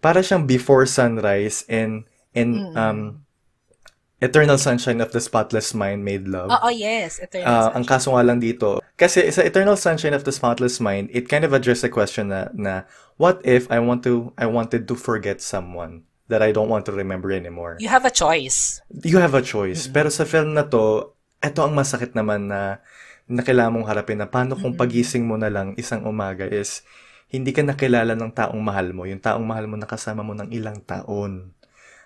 para 0.00 0.20
siyang 0.20 0.48
Before 0.48 0.84
Sunrise 0.86 1.64
and, 1.68 2.08
and, 2.32 2.76
um, 2.76 3.26
Eternal 4.16 4.56
Sunshine 4.56 5.04
of 5.04 5.12
the 5.12 5.20
Spotless 5.20 5.76
Mind 5.76 6.00
Made 6.00 6.24
Love. 6.24 6.48
Oo, 6.48 6.72
yes. 6.72 7.20
Eternal 7.20 7.44
Sunshine. 7.44 7.76
ang 7.76 7.84
kaso 7.84 8.16
nga 8.16 8.24
lang 8.24 8.40
dito, 8.40 8.80
kasi 8.96 9.28
sa 9.28 9.44
Eternal 9.44 9.76
Sunshine 9.76 10.16
of 10.16 10.24
the 10.24 10.32
Spotless 10.32 10.80
Mind, 10.80 11.12
it 11.12 11.28
kind 11.28 11.44
of 11.44 11.52
addressed 11.52 11.84
the 11.84 11.92
question 11.92 12.32
na, 12.32 12.48
na 12.56 12.88
what 13.20 13.44
if 13.44 13.68
I 13.68 13.76
want 13.76 14.00
to 14.08 14.32
I 14.40 14.48
wanted 14.48 14.88
to 14.88 14.96
forget 14.96 15.44
someone 15.44 16.08
that 16.32 16.40
I 16.40 16.48
don't 16.48 16.72
want 16.72 16.88
to 16.88 16.96
remember 16.96 17.28
anymore? 17.28 17.76
You 17.76 17.92
have 17.92 18.08
a 18.08 18.10
choice. 18.10 18.80
You 19.04 19.20
have 19.20 19.36
a 19.36 19.44
choice. 19.44 19.84
Pero 19.84 20.08
sa 20.08 20.24
film 20.24 20.56
na 20.56 20.64
to, 20.64 21.12
ito 21.40 21.60
ang 21.62 21.74
masakit 21.76 22.12
naman 22.12 22.48
na 22.48 22.80
na 23.26 23.42
kailangan 23.42 23.74
mong 23.74 23.88
harapin 23.90 24.18
na 24.22 24.30
paano 24.30 24.54
kung 24.54 24.78
pagising 24.78 25.26
mo 25.26 25.34
na 25.34 25.50
lang 25.50 25.74
isang 25.74 26.06
umaga 26.06 26.46
is 26.46 26.86
hindi 27.26 27.50
ka 27.50 27.66
nakilala 27.66 28.14
ng 28.14 28.30
taong 28.30 28.62
mahal 28.62 28.94
mo, 28.94 29.02
yung 29.02 29.18
taong 29.18 29.42
mahal 29.42 29.66
mo 29.66 29.74
nakasama 29.74 30.22
mo 30.22 30.30
ng 30.32 30.46
ilang 30.54 30.78
taon. 30.86 31.50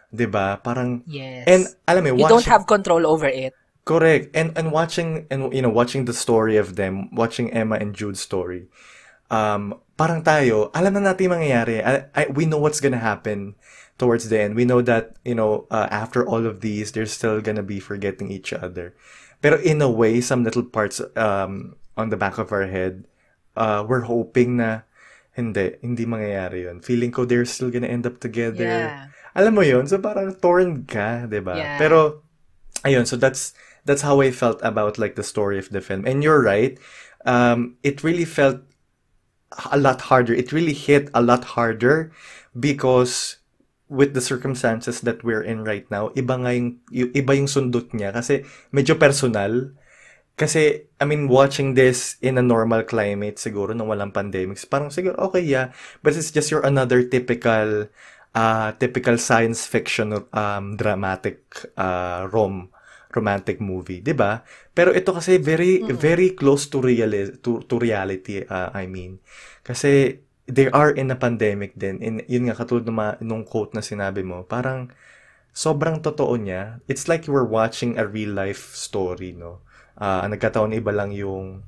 'Di 0.09 0.27
ba? 0.27 0.57
Parang 0.59 1.05
Yes. 1.05 1.45
and 1.45 1.63
alam 1.85 2.03
mo, 2.09 2.17
you 2.17 2.25
don't 2.25 2.41
watching- 2.41 2.51
have 2.51 2.65
control 2.65 3.05
over 3.05 3.29
it. 3.29 3.53
Correct. 3.85 4.33
And 4.33 4.57
and 4.57 4.73
watching 4.73 5.29
and 5.29 5.53
you 5.53 5.61
know 5.61 5.73
watching 5.73 6.09
the 6.09 6.17
story 6.17 6.57
of 6.57 6.77
them, 6.81 7.09
watching 7.13 7.53
Emma 7.53 7.77
and 7.77 7.93
Jude's 7.93 8.21
story. 8.21 8.69
Um 9.29 9.77
parang 10.01 10.25
tayo, 10.25 10.73
alam 10.73 10.97
na 10.97 11.13
natin 11.13 11.29
yung 11.29 11.37
mangyayari. 11.37 11.85
I, 11.85 12.09
I, 12.17 12.33
we 12.33 12.49
know 12.49 12.57
what's 12.57 12.81
gonna 12.81 13.05
happen 13.05 13.53
towards 14.01 14.33
the 14.33 14.41
end. 14.41 14.57
We 14.57 14.65
know 14.65 14.81
that, 14.81 15.21
you 15.29 15.37
know, 15.37 15.69
uh, 15.69 15.93
after 15.93 16.25
all 16.25 16.49
of 16.49 16.65
these, 16.65 16.97
they're 16.97 17.05
still 17.05 17.45
gonna 17.45 17.61
be 17.61 17.85
forgetting 17.85 18.33
each 18.33 18.57
other. 18.57 18.97
Pero 19.45 19.61
in 19.61 19.85
a 19.85 19.93
way, 19.93 20.25
some 20.25 20.41
little 20.41 20.65
parts 20.65 21.05
um 21.21 21.77
on 22.01 22.09
the 22.09 22.17
back 22.17 22.41
of 22.41 22.49
our 22.49 22.65
head, 22.65 23.05
uh 23.61 23.85
we're 23.85 24.09
hoping 24.09 24.57
na 24.57 24.89
hindi, 25.37 25.77
hindi 25.85 26.09
mangyayari 26.09 26.65
yun. 26.65 26.81
Feeling 26.81 27.13
ko 27.13 27.29
they're 27.29 27.45
still 27.45 27.69
gonna 27.69 27.93
end 27.93 28.09
up 28.09 28.25
together. 28.25 28.65
Yeah. 28.65 29.13
Alam 29.37 29.61
mo 29.61 29.63
yun? 29.65 29.85
So 29.85 30.01
parang 30.01 30.33
torn 30.41 30.89
ka, 30.89 31.29
'di 31.29 31.45
ba? 31.45 31.61
Yeah. 31.61 31.77
Pero 31.77 32.25
ayun, 32.89 33.05
so 33.05 33.21
that's 33.21 33.53
that's 33.85 34.01
how 34.01 34.25
I 34.25 34.33
felt 34.33 34.65
about 34.65 34.97
like 34.97 35.17
the 35.17 35.25
story 35.25 35.61
of 35.61 35.69
the 35.69 35.85
film. 35.85 36.09
And 36.09 36.25
you're 36.25 36.41
right. 36.41 36.81
Um 37.29 37.77
it 37.85 38.01
really 38.01 38.25
felt 38.25 38.65
a 39.71 39.79
lot 39.79 40.13
harder. 40.13 40.35
It 40.35 40.53
really 40.53 40.75
hit 40.75 41.11
a 41.15 41.23
lot 41.23 41.57
harder 41.59 42.13
because 42.59 43.37
with 43.91 44.15
the 44.15 44.23
circumstances 44.23 45.03
that 45.03 45.25
we're 45.27 45.43
in 45.43 45.67
right 45.67 45.91
now, 45.91 46.15
iba 46.15 46.39
nga 46.39 46.55
yung, 46.55 46.79
iba 46.91 47.33
yung 47.35 47.51
sundot 47.51 47.91
niya 47.91 48.15
kasi 48.15 48.47
medyo 48.71 48.95
personal. 48.95 49.75
Kasi, 50.41 50.89
I 50.97 51.05
mean, 51.05 51.29
watching 51.29 51.75
this 51.75 52.17
in 52.25 52.39
a 52.39 52.47
normal 52.47 52.81
climate, 52.89 53.37
siguro, 53.37 53.77
nung 53.77 53.93
walang 53.93 54.15
pandemics, 54.15 54.65
parang 54.65 54.89
siguro, 54.89 55.13
okay, 55.29 55.45
yeah. 55.45 55.77
But 56.01 56.17
it's 56.17 56.33
just 56.33 56.49
your 56.49 56.65
another 56.65 57.05
typical, 57.05 57.93
uh, 58.33 58.73
typical 58.81 59.21
science 59.21 59.69
fiction, 59.69 60.17
um, 60.33 60.81
dramatic, 60.81 61.45
uh, 61.77 62.25
rom, 62.33 62.73
romantic 63.11 63.59
movie, 63.59 64.01
'di 64.01 64.15
ba? 64.15 64.43
Pero 64.71 64.95
ito 64.95 65.11
kasi 65.11 65.37
very 65.37 65.83
Mm. 65.83 65.99
very 65.99 66.33
close 66.33 66.71
to 66.71 66.79
reali- 66.79 67.37
to, 67.43 67.63
to 67.67 67.75
reality, 67.77 68.43
uh, 68.47 68.71
I 68.71 68.87
mean. 68.87 69.19
Kasi 69.63 70.23
they 70.47 70.67
are 70.71 70.91
in 70.91 71.11
a 71.11 71.19
pandemic 71.19 71.75
din. 71.75 71.99
In 72.03 72.23
yun 72.27 72.51
nga 72.51 72.59
katulad 72.59 72.87
ng 72.87 72.97
mga- 72.97 73.19
nung 73.23 73.43
quote 73.47 73.75
na 73.75 73.83
sinabi 73.83 74.23
mo, 74.23 74.43
parang 74.43 74.91
sobrang 75.51 75.99
totoo 75.99 76.39
niya. 76.39 76.79
It's 76.87 77.11
like 77.11 77.27
you 77.27 77.35
were 77.35 77.47
watching 77.47 77.99
a 77.99 78.07
real 78.07 78.35
life 78.35 78.75
story, 78.75 79.35
no? 79.35 79.63
Ah, 79.99 80.23
ang 80.25 80.33
nagkataon 80.33 80.73
iba 80.73 80.95
lang 80.95 81.11
yung 81.13 81.67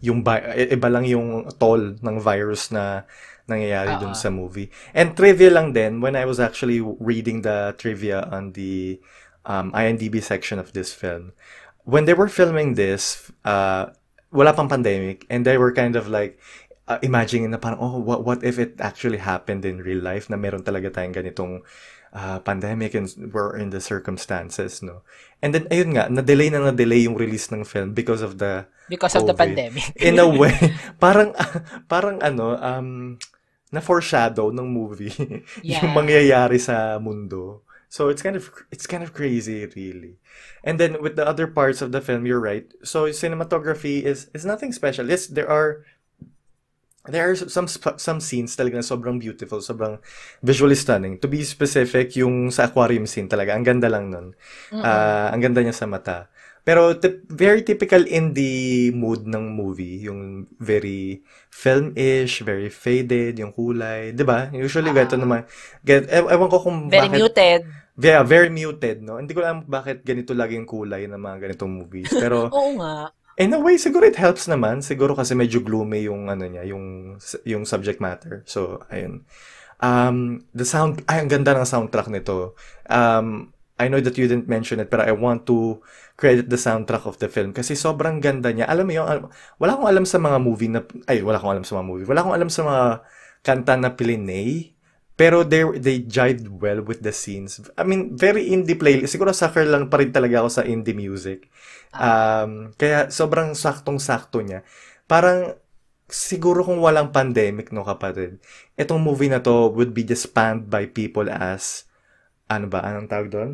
yung 0.00 0.24
iba 0.24 0.88
lang 0.88 1.04
yung 1.04 1.44
toll 1.60 2.00
ng 2.00 2.16
virus 2.24 2.72
na 2.72 3.04
nangyayari 3.44 3.98
dun 4.00 4.14
Oo. 4.14 4.18
sa 4.18 4.30
movie. 4.32 4.70
And 4.96 5.12
trivia 5.12 5.50
lang 5.52 5.74
din, 5.76 6.00
when 6.00 6.16
I 6.16 6.24
was 6.24 6.40
actually 6.40 6.80
reading 6.80 7.42
the 7.42 7.74
trivia 7.76 8.24
on 8.30 8.54
the 8.54 8.96
um, 9.46 9.72
IMDb 9.72 10.22
section 10.22 10.58
of 10.58 10.72
this 10.72 10.92
film, 10.92 11.32
when 11.84 12.04
they 12.04 12.14
were 12.14 12.28
filming 12.28 12.74
this, 12.74 13.30
uh, 13.44 13.90
wala 14.30 14.52
pang 14.52 14.68
pandemic, 14.68 15.26
and 15.28 15.44
they 15.44 15.58
were 15.58 15.72
kind 15.72 15.96
of 15.96 16.08
like, 16.08 16.38
uh, 16.86 16.98
imagining 17.02 17.50
na 17.50 17.58
parang, 17.58 17.78
oh, 17.80 17.98
what, 17.98 18.24
what 18.24 18.44
if 18.44 18.58
it 18.58 18.74
actually 18.80 19.18
happened 19.18 19.64
in 19.64 19.78
real 19.78 20.02
life 20.02 20.28
na 20.28 20.36
meron 20.36 20.62
talaga 20.62 20.90
tayong 20.90 21.14
ganitong 21.14 21.62
uh, 22.12 22.38
pandemic 22.40 22.94
and 22.94 23.06
we're 23.32 23.56
in 23.56 23.70
the 23.70 23.80
circumstances, 23.80 24.82
no? 24.82 25.02
And 25.42 25.54
then, 25.54 25.66
ayun 25.70 25.94
nga, 25.94 26.10
na-delay 26.10 26.50
na 26.50 26.58
na-delay 26.70 27.06
yung 27.06 27.14
release 27.16 27.48
ng 27.50 27.64
film 27.64 27.94
because 27.94 28.20
of 28.22 28.38
the 28.38 28.66
Because 28.90 29.14
of 29.14 29.22
the 29.24 29.32
COVID. 29.34 29.38
pandemic. 29.38 29.94
in 29.96 30.18
a 30.18 30.26
way, 30.26 30.52
parang, 31.02 31.30
parang 31.86 32.18
ano, 32.20 32.58
um, 32.58 33.16
na-foreshadow 33.70 34.50
ng 34.50 34.66
movie 34.66 35.14
Yeah. 35.62 35.86
yung 35.86 35.94
mangyayari 35.94 36.58
sa 36.58 36.98
mundo. 36.98 37.62
So 37.90 38.06
it's 38.06 38.22
kind 38.22 38.38
of 38.38 38.54
it's 38.70 38.86
kind 38.86 39.02
of 39.02 39.10
crazy 39.10 39.66
really. 39.74 40.22
And 40.62 40.78
then 40.78 41.02
with 41.02 41.18
the 41.18 41.26
other 41.26 41.50
parts 41.50 41.82
of 41.82 41.90
the 41.90 41.98
film, 41.98 42.22
you're 42.22 42.38
right. 42.38 42.70
So 42.86 43.10
cinematography 43.10 44.06
is 44.06 44.30
is 44.30 44.46
nothing 44.46 44.70
special. 44.70 45.10
Yes, 45.10 45.26
there 45.26 45.50
are 45.50 45.82
there 47.10 47.26
are 47.26 47.34
some 47.34 47.66
some 47.98 48.20
scenes 48.22 48.54
talaga 48.54 48.78
na 48.78 48.86
sobrang 48.86 49.18
beautiful, 49.18 49.58
sobrang 49.58 49.98
visually 50.38 50.78
stunning. 50.78 51.18
To 51.18 51.26
be 51.26 51.42
specific, 51.42 52.14
yung 52.14 52.54
sa 52.54 52.70
aquarium 52.70 53.10
scene 53.10 53.26
talaga, 53.26 53.56
ang 53.58 53.66
ganda 53.66 53.90
lang 53.90 54.12
nun. 54.12 54.38
Ah, 54.70 55.32
ang 55.34 55.42
ganda 55.42 55.58
niya 55.58 55.74
sa 55.74 55.90
mata. 55.90 56.30
Pero 56.60 56.92
tip- 56.92 57.24
very 57.26 57.64
typical 57.64 58.04
indie 58.04 58.92
mood 58.92 59.24
ng 59.24 59.56
movie, 59.56 60.04
yung 60.04 60.44
very 60.60 61.24
film-ish, 61.48 62.44
very 62.44 62.68
faded, 62.68 63.40
yung 63.40 63.50
kulay, 63.50 64.12
'di 64.12 64.22
ba? 64.22 64.52
Usually 64.52 64.92
Ah. 64.92 64.96
ganito 65.02 65.16
naman. 65.16 65.48
Get, 65.80 66.04
ew- 66.12 66.28
ewan 66.28 66.52
ko 66.52 66.60
kung 66.60 66.78
Very 66.92 67.08
bakit 67.08 67.16
muted. 67.16 67.60
Yeah, 68.00 68.24
very 68.24 68.48
muted, 68.48 69.04
no? 69.04 69.20
Hindi 69.20 69.36
ko 69.36 69.44
alam 69.44 69.68
bakit 69.68 70.02
ganito 70.02 70.32
lagi 70.32 70.56
yung 70.56 70.64
kulay 70.64 71.04
ng 71.04 71.20
mga 71.20 71.36
ganitong 71.48 71.72
movies. 71.72 72.08
Pero 72.08 72.48
Oo 72.56 72.80
nga. 72.80 73.12
in 73.36 73.52
a 73.52 73.60
way, 73.60 73.76
siguro 73.76 74.08
it 74.08 74.16
helps 74.16 74.48
naman. 74.48 74.80
Siguro 74.80 75.12
kasi 75.12 75.36
medyo 75.36 75.60
gloomy 75.60 76.08
yung 76.08 76.32
ano 76.32 76.48
niya, 76.48 76.64
yung 76.64 77.16
yung 77.44 77.68
subject 77.68 78.00
matter. 78.00 78.40
So, 78.48 78.80
ayun. 78.88 79.28
Um, 79.80 80.44
the 80.52 80.64
sound, 80.64 81.04
ay, 81.08 81.24
ang 81.24 81.30
ganda 81.32 81.56
ng 81.56 81.64
soundtrack 81.68 82.08
nito. 82.12 82.56
Um, 82.88 83.52
I 83.80 83.88
know 83.88 83.96
that 84.00 84.16
you 84.20 84.28
didn't 84.28 84.44
mention 84.44 84.76
it, 84.76 84.92
but 84.92 85.00
I 85.00 85.12
want 85.16 85.48
to 85.48 85.80
credit 86.20 86.52
the 86.52 86.60
soundtrack 86.60 87.08
of 87.08 87.16
the 87.16 87.32
film 87.32 87.56
kasi 87.56 87.72
sobrang 87.72 88.20
ganda 88.20 88.52
niya. 88.52 88.68
Alam 88.68 88.84
mo 88.88 88.92
yung, 88.92 89.08
al- 89.08 89.32
wala 89.56 89.72
akong 89.76 89.88
alam 89.88 90.04
sa 90.04 90.20
mga 90.20 90.36
movie 90.36 90.68
na, 90.68 90.84
ay, 91.08 91.24
wala 91.24 91.40
akong 91.40 91.52
alam 91.56 91.64
sa 91.64 91.80
mga 91.80 91.86
movie. 91.88 92.04
Wala 92.04 92.20
akong 92.20 92.36
alam 92.36 92.50
sa 92.52 92.62
mga 92.64 92.84
kanta 93.40 93.74
na 93.80 93.88
Pilinay. 93.96 94.76
Pero 95.20 95.44
they 95.44 95.68
they 95.76 96.00
jived 96.00 96.48
well 96.48 96.80
with 96.80 97.04
the 97.04 97.12
scenes. 97.12 97.60
I 97.76 97.84
mean, 97.84 98.16
very 98.16 98.48
indie 98.48 98.72
playlist. 98.72 99.12
Siguro 99.12 99.36
sucker 99.36 99.68
lang 99.68 99.92
pa 99.92 100.00
rin 100.00 100.16
talaga 100.16 100.40
ako 100.40 100.48
sa 100.48 100.64
indie 100.64 100.96
music. 100.96 101.52
Um, 101.92 102.72
kaya 102.80 103.12
sobrang 103.12 103.52
saktong-sakto 103.52 104.40
niya. 104.40 104.64
Parang 105.04 105.60
siguro 106.08 106.64
kung 106.64 106.80
walang 106.80 107.12
pandemic, 107.12 107.68
no 107.68 107.84
kapatid, 107.84 108.40
itong 108.80 109.04
movie 109.04 109.28
na 109.28 109.44
to 109.44 109.68
would 109.76 109.92
be 109.92 110.08
just 110.08 110.32
panned 110.32 110.72
by 110.72 110.88
people 110.88 111.28
as, 111.28 111.84
ano 112.48 112.72
ba, 112.72 112.80
anong 112.80 113.12
tawag 113.12 113.28
doon? 113.28 113.50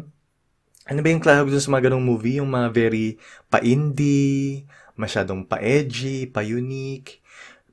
Ano 0.87 0.99
ba 1.03 1.09
yung 1.11 1.25
tawag 1.25 1.51
doon 1.51 1.65
sa 1.67 1.75
mga 1.75 1.91
ganong 1.91 2.07
movie? 2.07 2.39
Yung 2.39 2.49
mga 2.49 2.71
very 2.71 3.19
pa-indie, 3.51 4.71
masyadong 4.95 5.43
pa-edgy, 5.45 6.31
pa-unique. 6.31 7.21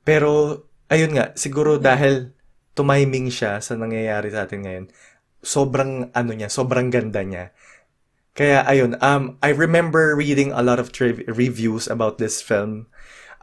Pero, 0.01 0.65
ayun 0.89 1.13
nga, 1.13 1.31
siguro 1.37 1.77
dahil 1.77 2.33
tumiming 2.73 3.29
siya 3.29 3.61
sa 3.61 3.77
nangyayari 3.77 4.33
sa 4.33 4.45
atin 4.45 4.61
ngayon, 4.65 4.85
sobrang 5.43 6.09
ano 6.13 6.31
niya, 6.33 6.49
sobrang 6.49 6.89
ganda 6.89 7.21
niya. 7.21 7.53
Kaya 8.33 8.65
ayun, 8.65 8.97
um, 8.97 9.37
I 9.45 9.53
remember 9.53 10.17
reading 10.17 10.49
a 10.49 10.65
lot 10.65 10.81
of 10.81 10.89
triv- 10.89 11.21
reviews 11.29 11.85
about 11.85 12.17
this 12.17 12.41
film. 12.41 12.89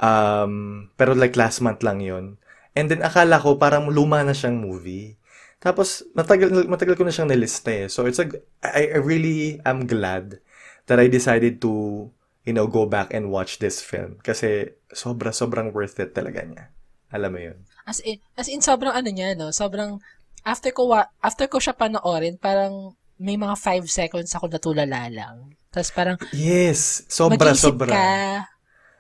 Um, 0.01 0.89
pero 0.97 1.15
like 1.15 1.39
last 1.39 1.61
month 1.63 1.85
lang 1.87 2.03
yon. 2.03 2.41
And 2.75 2.91
then 2.91 3.05
akala 3.05 3.39
ko 3.39 3.61
parang 3.61 3.93
luma 3.93 4.25
na 4.25 4.35
siyang 4.35 4.59
movie. 4.59 5.21
Tapos 5.61 6.03
matagal 6.17 6.67
matagal 6.67 6.97
ko 6.97 7.05
na 7.05 7.13
siyang 7.13 7.31
nilista 7.31 7.71
eh. 7.71 7.87
So 7.87 8.09
it's 8.09 8.19
a 8.19 8.27
I, 8.65 8.97
I 8.97 8.99
really 8.99 9.61
am 9.63 9.85
glad 9.85 10.41
that 10.89 10.99
I 10.99 11.07
decided 11.07 11.61
to 11.63 12.09
you 12.49 12.55
know 12.57 12.65
go 12.67 12.89
back 12.89 13.13
and 13.13 13.29
watch 13.29 13.61
this 13.61 13.85
film 13.85 14.17
kasi 14.25 14.73
sobra 14.91 15.31
sobrang 15.37 15.77
worth 15.77 16.01
it 16.01 16.17
talaga 16.17 16.43
niya. 16.49 16.65
Alam 17.13 17.31
mo 17.37 17.41
'yun. 17.45 17.59
As 17.91 17.99
in, 18.07 18.23
as 18.39 18.47
in 18.47 18.63
sobrang 18.63 18.95
ano 18.95 19.11
niya, 19.11 19.35
no? 19.35 19.51
Sobrang, 19.51 19.99
after 20.47 20.71
ko, 20.71 20.95
wa- 20.95 21.11
after 21.19 21.51
ko 21.51 21.59
siya 21.59 21.75
panoorin, 21.75 22.39
parang 22.39 22.95
may 23.19 23.35
mga 23.35 23.59
5 23.59 23.91
seconds 23.91 24.31
ako 24.33 24.47
natulala 24.47 25.11
lang. 25.11 25.59
Tapos 25.75 25.91
parang, 25.91 26.17
Yes, 26.31 27.03
sobra 27.11 27.51
sobra. 27.59 27.91
ka. 27.91 28.11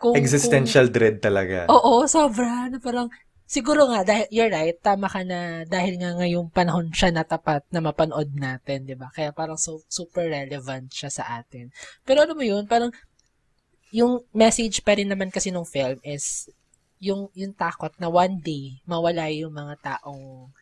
Kung, 0.02 0.18
Existential 0.18 0.90
dread 0.90 1.22
talaga. 1.22 1.70
Kung, 1.70 1.78
oo, 1.78 2.02
sobra. 2.10 2.66
Na 2.66 2.82
parang, 2.82 3.06
siguro 3.46 3.86
nga, 3.90 4.02
dahil, 4.02 4.26
you're 4.34 4.50
right, 4.50 4.74
tama 4.82 5.06
ka 5.06 5.22
na, 5.22 5.62
dahil 5.64 5.96
nga 6.02 6.18
ngayong 6.18 6.50
panahon 6.50 6.90
siya 6.90 7.14
natapat 7.14 7.62
na 7.70 7.78
mapanood 7.78 8.34
natin, 8.34 8.84
di 8.84 8.98
ba? 8.98 9.08
Kaya 9.14 9.30
parang 9.30 9.56
so, 9.56 9.80
super 9.86 10.26
relevant 10.26 10.90
siya 10.90 11.10
sa 11.14 11.38
atin. 11.38 11.70
Pero 12.02 12.26
ano 12.26 12.34
mo 12.34 12.42
yun, 12.42 12.66
parang, 12.66 12.90
yung 13.90 14.22
message 14.30 14.82
pa 14.86 14.94
rin 14.94 15.10
naman 15.10 15.30
kasi 15.34 15.50
nung 15.50 15.66
film 15.66 15.98
is, 16.06 16.46
yung, 17.00 17.32
yung 17.34 17.56
takot 17.56 17.90
na 17.96 18.12
one 18.12 18.38
day, 18.44 18.78
mawala 18.84 19.26
yung 19.32 19.56
mga 19.56 19.74
taong 19.80 20.52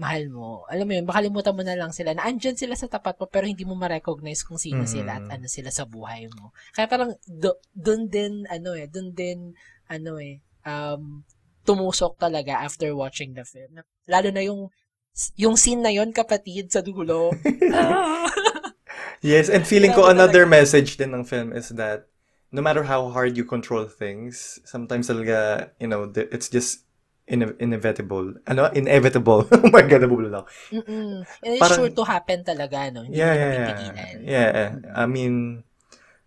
mahal 0.00 0.24
mo. 0.32 0.64
Alam 0.72 0.88
mo 0.88 0.92
yun, 0.96 1.04
makalimutan 1.04 1.52
mo 1.52 1.60
na 1.60 1.76
lang 1.76 1.92
sila 1.92 2.16
na 2.16 2.24
andyan 2.24 2.56
sila 2.56 2.72
sa 2.72 2.88
tapat 2.88 3.20
mo 3.20 3.28
pero 3.28 3.44
hindi 3.44 3.68
mo 3.68 3.76
ma-recognize 3.76 4.40
kung 4.48 4.56
sino 4.56 4.88
sila 4.88 5.20
at 5.20 5.28
Mhm. 5.28 5.34
ano 5.36 5.46
sila 5.46 5.68
sa 5.68 5.84
buhay 5.84 6.24
mo. 6.40 6.56
Kaya 6.72 6.88
parang 6.88 7.12
do, 7.28 7.60
doon 7.76 8.08
din 8.08 8.48
ano 8.48 8.72
eh, 8.72 8.88
doon 8.88 9.12
din 9.12 9.52
ano 9.92 10.16
eh 10.16 10.40
um 10.64 11.20
tumusok 11.68 12.16
talaga 12.16 12.64
after 12.64 12.88
watching 12.96 13.36
the 13.36 13.44
film. 13.44 13.84
Lalo 14.08 14.32
na 14.32 14.40
yung 14.40 14.72
yung 15.36 15.60
scene 15.60 15.84
na 15.84 15.92
yon 15.92 16.16
kapatid 16.16 16.72
sa 16.72 16.80
dulo. 16.80 17.36
Yes, 19.20 19.52
and 19.52 19.68
feeling 19.68 19.92
ko 19.92 20.08
another 20.08 20.48
message 20.48 20.96
din 20.96 21.12
ng 21.12 21.28
film 21.28 21.52
is 21.52 21.68
that 21.76 22.08
no 22.50 22.60
matter 22.62 22.82
how 22.82 23.08
hard 23.10 23.36
you 23.38 23.44
control 23.46 23.86
things, 23.86 24.58
sometimes 24.66 25.08
talaga, 25.08 25.70
you 25.78 25.86
know, 25.86 26.10
it's 26.14 26.50
just 26.50 26.82
ine- 27.30 27.56
inevitable. 27.58 28.34
Ano? 28.46 28.66
Inevitable. 28.74 29.46
oh 29.54 29.70
my 29.70 29.82
God, 29.86 30.02
nabubulol 30.02 30.34
ako. 30.42 30.46
Mm-mm. 30.74 31.22
It's 31.46 31.62
Parang- 31.62 31.78
sure 31.78 31.90
to 31.94 32.04
happen 32.04 32.42
talaga, 32.42 32.90
no? 32.90 33.06
Hindi 33.06 33.18
Yeah, 33.18 33.34
yeah, 33.34 33.52
yeah. 33.54 33.74
Yeah, 34.20 34.70
I 34.94 35.06
mean, 35.06 35.62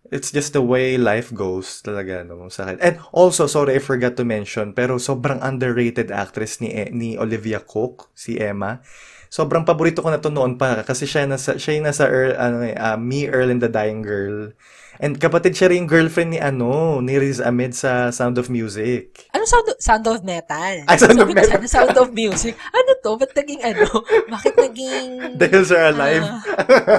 it's 0.08 0.32
just 0.32 0.52
the 0.56 0.64
way 0.64 0.96
life 0.96 1.32
goes 1.32 1.84
talaga, 1.84 2.24
no, 2.24 2.48
sa 2.48 2.72
akin. 2.72 2.80
And 2.80 2.94
also, 3.12 3.44
sorry, 3.44 3.76
I 3.76 3.80
forgot 3.84 4.16
to 4.16 4.24
mention, 4.24 4.72
pero 4.72 4.96
sobrang 4.96 5.44
underrated 5.44 6.08
actress 6.08 6.60
ni, 6.60 6.72
E- 6.72 6.92
ni 6.92 7.16
Olivia 7.20 7.60
Cook, 7.60 8.12
si 8.16 8.40
Emma. 8.40 8.80
Sobrang 9.28 9.66
paborito 9.66 9.98
ko 9.98 10.08
na 10.14 10.22
to 10.22 10.30
noon 10.30 10.54
pa 10.54 10.86
kasi 10.86 11.10
siya 11.10 11.26
nasa 11.26 11.58
siya 11.58 11.74
yung 11.74 11.90
nasa 11.90 12.06
Earl, 12.06 12.38
ano 12.38 12.62
eh, 12.62 12.76
ah, 12.78 12.94
Me 12.94 13.26
Earl 13.26 13.50
and 13.50 13.58
the 13.58 13.68
Dying 13.68 14.00
Girl. 14.06 14.54
And 14.96 15.16
kapatid 15.16 15.52
siya 15.52 15.68
rin 15.68 15.84
yung 15.84 15.90
girlfriend 15.90 16.30
ni 16.30 16.38
ano, 16.38 16.98
ni 16.98 17.14
Riz 17.14 17.38
Ahmed 17.38 17.72
sa 17.72 18.08
Sound 18.08 18.36
of 18.36 18.46
Music. 18.46 19.26
Ano 19.30 19.42
sound 19.44 19.66
of, 19.66 19.76
sound 19.78 20.04
of 20.04 20.22
metal? 20.22 20.74
Ay, 20.84 20.96
Sound 20.96 21.18
of 21.18 21.26
Sabi 21.26 21.34
Metal. 21.34 21.50
sana, 21.50 21.66
sound 21.66 21.96
of 21.96 22.08
music. 22.10 22.54
Ano 22.68 22.90
to? 22.96 23.10
Ba't 23.16 23.32
naging 23.32 23.60
ano? 23.60 23.86
Bakit 24.28 24.54
naging... 24.56 25.06
The 25.40 25.46
Hills 25.46 25.70
Are 25.70 25.90
Alive. 25.90 26.22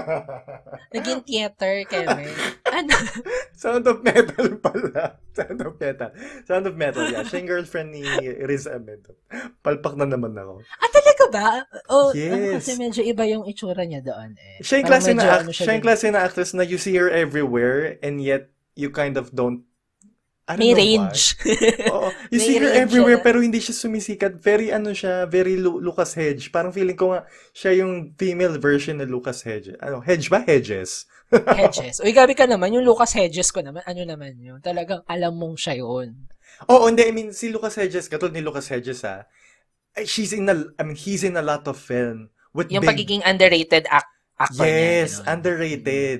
naging 0.95 1.19
theater, 1.23 1.73
Kevin? 1.85 2.31
Ano? 2.67 2.95
Sound 3.53 3.85
of 3.85 4.01
Metal 4.01 4.47
pala. 4.57 5.15
Sound 5.31 5.59
of 5.61 5.75
Metal. 5.75 6.09
Sound 6.43 6.65
of 6.65 6.75
Metal, 6.75 7.05
yeah. 7.05 7.23
Siya 7.23 7.39
yung 7.39 7.49
girlfriend 7.49 7.89
ni 7.91 8.03
Riz 8.41 8.67
Ahmed. 8.67 9.07
Palpak 9.61 9.95
na 9.95 10.05
naman 10.05 10.31
ako. 10.33 10.63
Ah, 10.75 10.89
talaga 10.89 11.23
ba? 11.29 11.49
Oh, 11.87 12.11
Yes. 12.11 12.63
kasi 12.63 12.71
medyo 12.75 13.01
iba 13.01 13.23
yung 13.25 13.43
itsura 13.45 13.83
niya 13.83 13.99
doon 13.99 14.35
eh. 14.35 14.59
Siya 14.61 14.79
yung 14.79 14.87
klase 14.87 15.11
na, 15.11 15.23
act- 15.25 15.41
ano 15.41 15.51
siya 15.51 15.65
yung 15.69 15.81
din. 15.81 15.85
klase 15.85 16.05
na 16.07 16.19
actress 16.21 16.51
na 16.51 16.63
you 16.63 16.77
see 16.77 16.95
her 16.95 17.09
everywhere 17.09 17.84
and 18.01 18.17
yet 18.19 18.49
you 18.73 18.89
kind 18.89 19.15
of 19.15 19.31
don't 19.31 19.63
I 20.45 20.53
don't 20.53 20.61
May 20.61 20.77
know 20.77 20.81
range. 21.01 21.33
why. 21.41 21.57
Oo. 21.93 22.09
You 22.29 22.37
May 22.37 22.45
see 22.45 22.57
her 22.61 22.69
everywhere 22.69 23.17
siya. 23.17 23.25
pero 23.25 23.41
hindi 23.41 23.57
siya 23.57 23.73
sumisikat. 23.73 24.37
Very 24.37 24.69
ano 24.69 24.93
siya, 24.93 25.25
very 25.25 25.57
Lu- 25.57 25.81
Lucas 25.81 26.13
Hedge. 26.13 26.53
Parang 26.53 26.69
feeling 26.69 26.93
ko 26.93 27.17
nga 27.17 27.25
siya 27.49 27.81
yung 27.81 28.13
female 28.13 28.61
version 28.61 29.01
ng 29.01 29.09
Lucas 29.09 29.41
Hedge. 29.41 29.73
Ano, 29.81 30.05
Hedge 30.05 30.29
ba? 30.29 30.45
Hedges. 30.45 31.09
Hedges. 31.57 31.97
Uy, 31.97 32.13
gabi 32.13 32.37
ka 32.37 32.45
naman. 32.45 32.69
Yung 32.77 32.85
Lucas 32.85 33.17
Hedges 33.17 33.49
ko 33.49 33.65
naman, 33.65 33.81
ano 33.89 34.05
naman 34.05 34.37
yun? 34.37 34.61
Talagang 34.61 35.01
alam 35.09 35.33
mong 35.33 35.57
siya 35.57 35.81
yun. 35.81 36.13
Oo, 36.69 36.85
hindi. 36.85 37.01
I 37.01 37.09
mean, 37.09 37.33
si 37.33 37.49
Lucas 37.49 37.73
Hedges, 37.73 38.05
katulad 38.05 38.37
ni 38.37 38.45
Lucas 38.45 38.69
Hedges 38.69 39.01
ha, 39.01 39.25
ay, 39.97 40.05
she's 40.05 40.29
in 40.29 40.45
a, 40.45 40.53
I 40.77 40.85
mean, 40.85 40.93
he's 40.93 41.25
in 41.25 41.33
a 41.35 41.41
lot 41.41 41.65
of 41.65 41.73
film. 41.81 42.29
With 42.53 42.69
Yung 42.69 42.85
big, 42.85 42.93
pagiging 42.93 43.25
underrated 43.25 43.89
act 43.89 44.13
actor 44.37 44.61
niya. 44.61 45.01
Yes, 45.01 45.17
ganun. 45.17 45.25
underrated. 45.33 46.19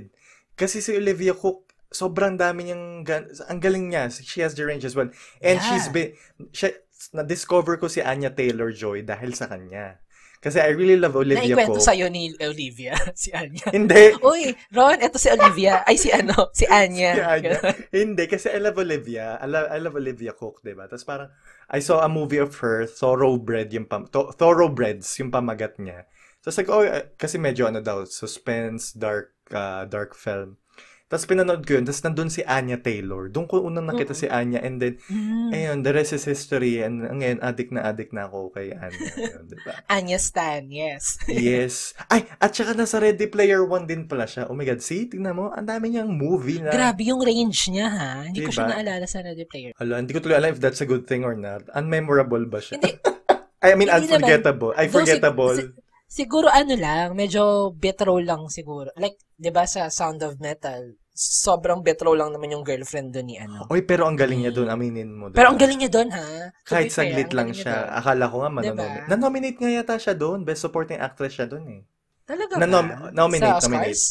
Kasi 0.55 0.79
si 0.79 0.95
Olivia 0.95 1.31
Cook, 1.31 1.67
sobrang 1.87 2.35
dami 2.35 2.67
niyang, 2.67 3.03
gan- 3.03 3.29
ang 3.47 3.59
galing 3.59 3.87
niya. 3.87 4.07
She 4.09 4.39
has 4.39 4.55
the 4.55 4.63
range 4.63 4.83
as 4.83 4.95
well. 4.95 5.07
And 5.39 5.59
Yeah. 5.59 5.67
she's 5.67 5.87
been, 5.87 6.15
siya, 6.51 6.75
na-discover 7.13 7.77
ko 7.77 7.87
si 7.87 7.99
Anya 7.99 8.31
Taylor-Joy 8.31 9.03
dahil 9.03 9.35
sa 9.35 9.47
kanya. 9.47 9.99
Kasi 10.39 10.61
I 10.61 10.77
really 10.77 10.95
love 10.95 11.17
Olivia 11.17 11.57
Naikwento 11.57 11.81
Cook. 11.81 11.87
sa'yo 11.89 12.05
ni 12.07 12.29
Olivia, 12.37 12.93
si 13.17 13.33
Anya. 13.33 13.65
Hindi. 13.73 14.13
Uy, 14.21 14.53
Ron, 14.71 15.01
eto 15.01 15.17
si 15.17 15.27
Olivia. 15.27 15.81
Ay, 15.83 15.97
si 15.97 16.13
ano, 16.13 16.53
si 16.53 16.69
Anya. 16.69 17.11
Si 17.17 17.21
Anya. 17.23 17.57
Hindi, 17.89 18.23
kasi 18.29 18.53
I 18.53 18.61
love 18.61 18.77
Olivia. 18.77 19.41
I 19.41 19.47
love, 19.49 19.67
I 19.73 19.77
love 19.81 19.95
Olivia 19.97 20.37
Cook, 20.37 20.61
di 20.61 20.71
ba? 20.71 20.85
Tapos 20.85 21.03
parang, 21.03 21.29
I 21.67 21.81
saw 21.81 21.99
a 21.99 22.09
movie 22.09 22.37
of 22.39 22.53
her, 22.61 22.85
Thoroughbred, 22.85 23.73
yung 23.73 23.89
pam, 23.89 24.05
to, 24.13 24.29
Thoroughbreds, 24.37 25.09
yung 25.17 25.33
pamagat 25.33 25.81
niya. 25.81 26.05
Tapos 26.39 26.55
like, 26.61 26.69
oh, 26.69 26.85
kasi 27.17 27.41
medyo 27.41 27.65
ano 27.65 27.81
daw, 27.81 28.05
suspense, 28.05 28.93
dark, 28.93 29.33
uh, 29.49 29.85
dark 29.85 30.13
film. 30.13 30.57
Tapos 31.05 31.29
pinanood 31.29 31.61
ko 31.61 31.77
yun, 31.77 31.85
tapos 31.85 32.01
nandun 32.01 32.33
si 32.33 32.41
Anya 32.41 32.81
Taylor. 32.81 33.29
Doon 33.29 33.45
ko 33.45 33.61
unang 33.61 33.85
nakita 33.85 34.17
si 34.17 34.25
Anya, 34.25 34.57
and 34.57 34.81
then, 34.81 34.97
Mm. 35.05 35.53
ayun, 35.53 35.77
the 35.85 35.93
rest 35.93 36.11
is 36.11 36.25
history, 36.25 36.81
and 36.81 37.05
ngayon, 37.05 37.37
addict 37.45 37.69
na 37.69 37.85
addict 37.85 38.09
na 38.09 38.25
ako 38.25 38.49
kay 38.49 38.73
Anya. 38.73 38.97
Yun, 39.37 39.45
di 39.45 39.57
ba? 39.61 39.85
Anya 39.85 40.17
Stan, 40.17 40.65
yes. 40.65 41.21
Yes. 41.29 41.93
Ay, 42.09 42.25
at 42.41 42.57
saka 42.57 42.73
nasa 42.73 42.97
Ready 42.97 43.29
Player 43.29 43.61
One 43.61 43.85
din 43.85 44.09
pala 44.09 44.25
siya. 44.25 44.49
Oh 44.49 44.57
my 44.57 44.65
God, 44.65 44.81
see, 44.81 45.05
tingnan 45.05 45.37
mo, 45.37 45.53
ang 45.53 45.69
dami 45.69 45.93
niyang 45.93 46.09
movie 46.09 46.57
na. 46.57 46.73
Grabe 46.73 47.05
yung 47.05 47.21
range 47.21 47.69
niya, 47.69 47.85
ha? 47.85 48.11
Hindi 48.25 48.41
ko 48.41 48.49
siya 48.49 48.65
Diba? 48.65 48.73
naalala 48.73 49.05
sa 49.05 49.21
Ready 49.21 49.45
Player. 49.45 49.71
Hala, 49.77 50.01
hindi 50.01 50.09
ko 50.09 50.19
tuloy 50.19 50.41
alam 50.41 50.51
if 50.51 50.59
that's 50.59 50.81
a 50.81 50.89
good 50.89 51.05
thing 51.05 51.21
or 51.21 51.37
not. 51.37 51.69
Unmemorable 51.77 52.49
ba 52.49 52.57
siya? 52.57 52.81
Hindi. 52.81 52.97
I 53.61 53.73
mean, 53.73 53.89
Hindi 53.89 54.09
naman. 54.09 54.25
unforgettable. 54.25 54.73
Though, 54.73 54.81
sig- 54.81 54.89
forgettable. 54.91 55.53
si- 55.53 55.69
siguro 56.07 56.47
ano 56.47 56.73
lang, 56.77 57.13
medyo 57.17 57.73
betro 57.75 58.17
lang 58.21 58.47
siguro. 58.47 58.89
Like, 58.95 59.19
di 59.35 59.51
ba 59.51 59.67
sa 59.67 59.89
Sound 59.91 60.23
of 60.23 60.39
Metal, 60.39 60.95
sobrang 61.15 61.79
betro 61.79 62.11
lang 62.11 62.35
naman 62.35 62.51
yung 62.51 62.67
girlfriend 62.67 63.15
doon 63.15 63.27
ni 63.31 63.39
ano. 63.39 63.63
Oy, 63.71 63.87
pero 63.87 64.03
ang 64.03 64.19
galing 64.19 64.43
niya 64.43 64.51
doon, 64.51 64.67
aminin 64.67 65.09
mo. 65.15 65.31
Pero 65.31 65.47
diba? 65.47 65.51
ang 65.55 65.59
galing 65.59 65.79
niya 65.79 65.91
doon, 65.91 66.09
ha? 66.11 66.27
To 66.67 66.75
Kahit 66.75 66.91
fair, 66.91 66.97
saglit 67.07 67.31
ang 67.31 67.35
lang 67.39 67.49
siya. 67.55 67.71
doon. 67.71 67.87
Akala 67.95 68.23
ko 68.27 68.35
nga 68.43 68.49
manonominate. 68.51 68.99
Diba? 68.99 69.09
Na-nominate 69.15 69.57
nga 69.63 69.71
yata 69.71 69.95
siya 69.95 70.15
doon. 70.15 70.43
Best 70.43 70.61
supporting 70.67 70.99
actress 70.99 71.39
siya 71.39 71.47
doon 71.47 71.65
eh. 71.71 71.81
Talaga 72.27 72.53
ba? 72.59 72.67
nom- 72.67 72.95
nominate, 73.15 73.63
sa 73.63 73.71
nominate. 73.71 73.95
Oscars? 73.95 74.03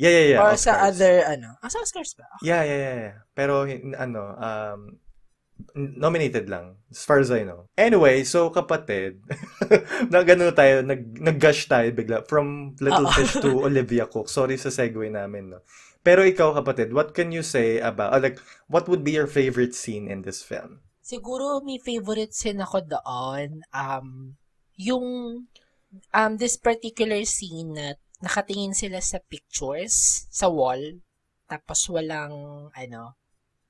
Yeah, 0.00 0.12
yeah, 0.12 0.26
yeah. 0.36 0.40
Or 0.40 0.52
sa 0.56 0.72
Oscars. 0.84 1.00
other, 1.00 1.14
ano? 1.28 1.48
Ah, 1.64 1.68
sa 1.72 1.78
Oscars 1.80 2.12
ba? 2.16 2.28
Yeah, 2.44 2.62
yeah, 2.64 2.78
yeah. 2.78 2.96
yeah. 3.08 3.16
Pero, 3.32 3.64
ano, 3.96 4.22
um, 4.36 4.80
nominated 5.74 6.48
lang. 6.48 6.80
As 6.90 7.06
far 7.06 7.22
as 7.22 7.30
I 7.30 7.46
know. 7.46 7.70
Anyway, 7.78 8.26
so 8.26 8.50
kapatid, 8.50 9.22
na 10.12 10.26
ganun 10.26 10.54
tayo, 10.54 10.82
nag, 10.82 11.18
nag-gush 11.22 11.70
tayo 11.70 11.88
bigla 11.94 12.26
from 12.26 12.74
Little 12.82 13.06
Oo. 13.06 13.14
Fish 13.14 13.38
to 13.38 13.62
Olivia 13.68 14.10
Cook. 14.10 14.26
Sorry 14.26 14.58
sa 14.58 14.74
segue 14.74 15.06
namin, 15.06 15.54
no? 15.54 15.62
Pero 16.00 16.24
ikaw, 16.24 16.56
kapatid, 16.56 16.96
what 16.96 17.12
can 17.12 17.30
you 17.30 17.44
say 17.44 17.78
about, 17.78 18.16
or 18.16 18.20
like, 18.24 18.40
what 18.72 18.88
would 18.88 19.04
be 19.04 19.12
your 19.12 19.28
favorite 19.28 19.76
scene 19.76 20.08
in 20.08 20.24
this 20.24 20.40
film? 20.40 20.80
Siguro 21.04 21.60
may 21.60 21.78
favorite 21.78 22.32
scene 22.32 22.64
ako 22.64 22.86
doon. 22.88 23.62
Um, 23.70 24.40
yung 24.80 25.06
um, 26.14 26.32
this 26.40 26.56
particular 26.56 27.22
scene 27.28 27.76
na 27.76 27.86
nakatingin 28.20 28.76
sila 28.76 29.00
sa 29.00 29.20
pictures 29.20 30.26
sa 30.28 30.48
wall 30.48 31.00
tapos 31.48 31.88
walang 31.90 32.68
ano 32.72 33.16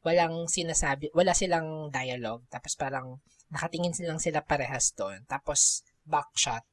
walang 0.01 0.48
sinasabi 0.48 1.12
wala 1.12 1.36
silang 1.36 1.92
dialogue 1.92 2.44
tapos 2.48 2.72
parang 2.76 3.20
nakatingin 3.53 3.92
silang 3.92 4.18
sila 4.20 4.40
parehas 4.40 4.96
doon 4.96 5.24
tapos 5.28 5.84
back 6.07 6.32
shot 6.34 6.64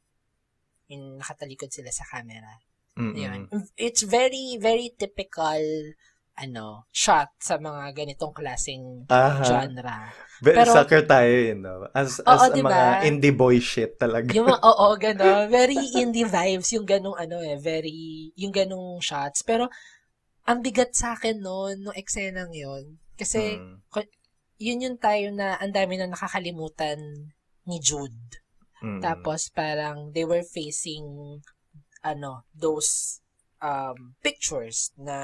yung 0.87 1.19
nakatalikod 1.19 1.67
sila 1.67 1.91
sa 1.91 2.07
camera 2.07 2.63
Mm-mm. 2.95 3.13
yun 3.13 3.41
it's 3.75 4.07
very 4.07 4.55
very 4.55 4.95
typical 4.95 5.59
ano 6.37 6.85
shot 6.93 7.33
sa 7.41 7.57
mga 7.57 7.97
ganitong 7.97 8.31
klaseng 8.31 9.03
Aha. 9.09 9.43
genre 9.43 9.99
Very 10.37 10.53
Pero- 10.61 10.73
sucker 10.73 11.01
tayo 11.09 11.33
yun, 11.33 11.65
no? 11.65 11.89
As, 11.97 12.21
Oo, 12.21 12.29
as 12.29 12.53
diba? 12.53 12.69
mga 12.69 13.09
indie 13.09 13.33
boy 13.33 13.57
shit 13.57 13.97
talaga. 13.97 14.29
Yung 14.37 14.45
mga, 14.45 14.61
oo, 14.61 14.87
gano'n. 15.09 15.49
Very 15.49 15.81
indie 15.97 16.29
vibes, 16.29 16.69
yung 16.77 16.85
ganong 16.85 17.17
ano 17.17 17.41
eh, 17.41 17.57
very, 17.57 18.29
yung 18.37 18.53
ganong 18.53 19.01
shots. 19.01 19.41
Pero, 19.41 19.65
ang 20.45 20.61
bigat 20.61 20.93
sa 20.93 21.17
akin 21.17 21.41
noon, 21.41 21.81
nung 21.81 21.97
eksenang 21.97 22.53
yun. 22.53 23.01
Kasi, 23.17 23.57
Mm. 23.57 23.81
yun 24.57 24.83
yung 24.85 24.97
tayo 24.97 25.29
na, 25.33 25.57
ang 25.57 25.73
dami 25.73 25.97
na 25.97 26.09
nakakalimutan 26.09 26.97
ni 27.67 27.77
Jude. 27.81 28.41
Mm. 28.81 29.01
Tapos, 29.01 29.49
parang, 29.51 30.13
they 30.13 30.23
were 30.23 30.45
facing, 30.45 31.41
ano, 32.05 32.45
those, 32.53 33.21
um, 33.61 34.13
pictures 34.21 34.93
na 34.97 35.17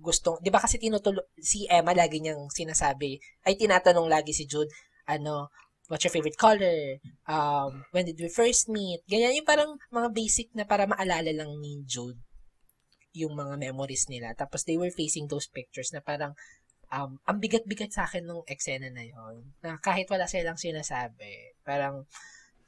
gustong, 0.00 0.40
di 0.42 0.50
ba 0.50 0.58
kasi 0.58 0.80
tinutulo, 0.80 1.30
si 1.38 1.68
Emma 1.68 1.94
lagi 1.94 2.18
niyang 2.18 2.48
sinasabi, 2.50 3.20
ay 3.46 3.54
tinatanong 3.54 4.08
lagi 4.08 4.32
si 4.34 4.48
Jude, 4.48 4.72
ano, 5.06 5.52
what's 5.92 6.02
your 6.08 6.14
favorite 6.14 6.40
color? 6.40 6.96
Um, 7.28 7.84
when 7.92 8.08
did 8.08 8.16
we 8.18 8.32
first 8.32 8.72
meet? 8.72 9.04
Ganyan 9.04 9.36
yung 9.36 9.48
parang 9.48 9.76
mga 9.92 10.08
basic 10.10 10.48
na 10.56 10.64
para 10.64 10.88
maalala 10.88 11.28
lang 11.30 11.52
ni 11.60 11.84
Jude 11.84 12.18
yung 13.12 13.36
mga 13.36 13.60
memories 13.60 14.08
nila. 14.08 14.32
Tapos 14.32 14.64
they 14.64 14.80
were 14.80 14.88
facing 14.88 15.28
those 15.28 15.44
pictures 15.52 15.92
na 15.92 16.00
parang 16.00 16.32
um, 16.92 17.16
ang 17.24 17.38
bigat-bigat 17.40 17.90
sa 17.90 18.04
akin 18.04 18.28
nung 18.28 18.44
eksena 18.44 18.92
na 18.92 19.02
yon 19.02 19.56
na 19.64 19.80
kahit 19.80 20.06
wala 20.12 20.28
silang 20.28 20.60
sinasabi, 20.60 21.56
parang 21.64 22.04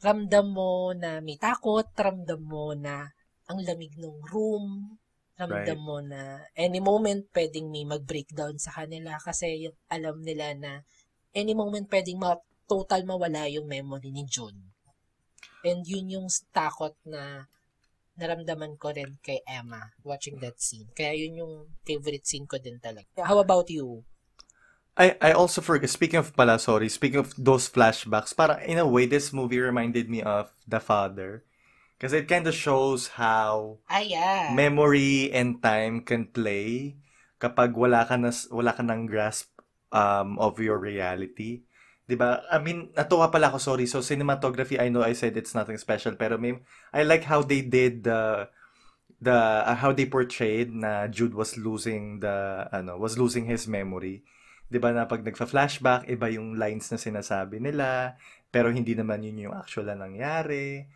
ramdam 0.00 0.48
mo 0.48 0.96
na 0.96 1.20
may 1.20 1.36
takot, 1.36 1.84
ramdam 1.92 2.40
mo 2.40 2.72
na 2.72 3.12
ang 3.44 3.60
lamig 3.60 3.92
ng 4.00 4.24
room, 4.32 4.96
ramdam 5.36 5.76
Right. 5.76 5.86
mo 5.86 6.00
na 6.00 6.40
any 6.56 6.80
moment 6.80 7.28
pwedeng 7.36 7.68
may 7.68 7.84
mag-breakdown 7.84 8.56
sa 8.56 8.72
kanila 8.72 9.20
kasi 9.20 9.68
yung 9.68 9.76
alam 9.92 10.24
nila 10.24 10.56
na 10.56 10.72
any 11.36 11.52
moment 11.52 11.84
pwedeng 11.92 12.16
ma- 12.16 12.40
total 12.64 13.04
mawala 13.04 13.44
yung 13.52 13.68
memory 13.68 14.08
ni 14.08 14.24
June. 14.24 14.72
And 15.64 15.84
yun 15.84 16.08
yung 16.08 16.28
takot 16.52 16.96
na 17.04 17.48
naramdaman 18.14 18.78
ko 18.78 18.94
rin 18.94 19.18
kay 19.20 19.42
Emma 19.44 19.90
watching 20.06 20.38
that 20.38 20.56
scene. 20.62 20.86
Kaya 20.94 21.12
yun 21.18 21.44
yung 21.44 21.54
favorite 21.82 22.24
scene 22.24 22.46
ko 22.46 22.56
din 22.62 22.78
talaga. 22.78 23.26
How 23.26 23.42
about 23.42 23.68
you? 23.68 24.06
I, 24.96 25.16
I 25.20 25.30
also 25.32 25.60
forgot, 25.60 25.90
speaking 25.90 26.18
of 26.18 26.36
pala, 26.36 26.58
sorry, 26.58 26.88
speaking 26.88 27.18
of 27.18 27.34
those 27.36 27.68
flashbacks, 27.68 28.36
parang 28.36 28.62
in 28.62 28.78
a 28.78 28.86
way, 28.86 29.06
this 29.06 29.32
movie 29.32 29.58
reminded 29.58 30.08
me 30.08 30.22
of 30.22 30.50
The 30.68 30.78
Father. 30.78 31.42
Because 31.98 32.12
it 32.12 32.28
kind 32.28 32.46
of 32.46 32.54
shows 32.54 33.16
how 33.18 33.78
Ah, 33.88 34.02
yeah. 34.02 34.52
memory 34.54 35.32
and 35.32 35.62
time 35.62 36.02
can 36.02 36.26
play 36.26 36.98
kapag 37.40 37.74
wala 37.74 38.04
ka 38.04 38.18
na 38.18 38.30
wala 38.50 38.74
ka 38.74 38.82
ng 38.82 39.06
grasp 39.06 39.50
um, 39.94 40.36
of 40.38 40.58
your 40.60 40.76
reality. 40.78 41.62
'Di 42.04 42.14
ba? 42.18 42.44
I 42.52 42.58
mean, 42.60 42.92
natuwa 42.92 43.30
pala 43.32 43.48
ako, 43.48 43.58
sorry. 43.62 43.86
So 43.88 44.04
cinematography, 44.04 44.76
I 44.76 44.90
know 44.92 45.00
I 45.00 45.14
said 45.16 45.38
it's 45.38 45.54
nothing 45.56 45.78
special, 45.80 46.18
pero 46.18 46.36
may 46.36 46.60
I 46.92 47.06
like 47.06 47.24
how 47.24 47.40
they 47.40 47.62
did 47.64 48.04
the 48.04 48.50
the 49.22 49.64
uh, 49.64 49.74
how 49.78 49.94
they 49.94 50.04
portrayed 50.04 50.74
na 50.74 51.08
Jude 51.08 51.32
was 51.32 51.56
losing 51.56 52.20
the 52.20 52.68
ano, 52.74 52.98
was 53.00 53.16
losing 53.16 53.46
his 53.48 53.64
memory. 53.70 54.26
'Di 54.68 54.78
ba 54.80 54.90
na 54.90 55.04
pag 55.04 55.22
nagfa-flashback, 55.22 56.08
iba 56.08 56.26
yung 56.32 56.56
lines 56.56 56.88
na 56.90 56.98
sinasabi 56.98 57.60
nila, 57.60 58.16
pero 58.48 58.70
hindi 58.70 58.94
naman 58.96 59.22
yun 59.22 59.50
yung 59.50 59.54
actual 59.56 59.90
na 59.90 59.98
nangyari. 60.06 60.86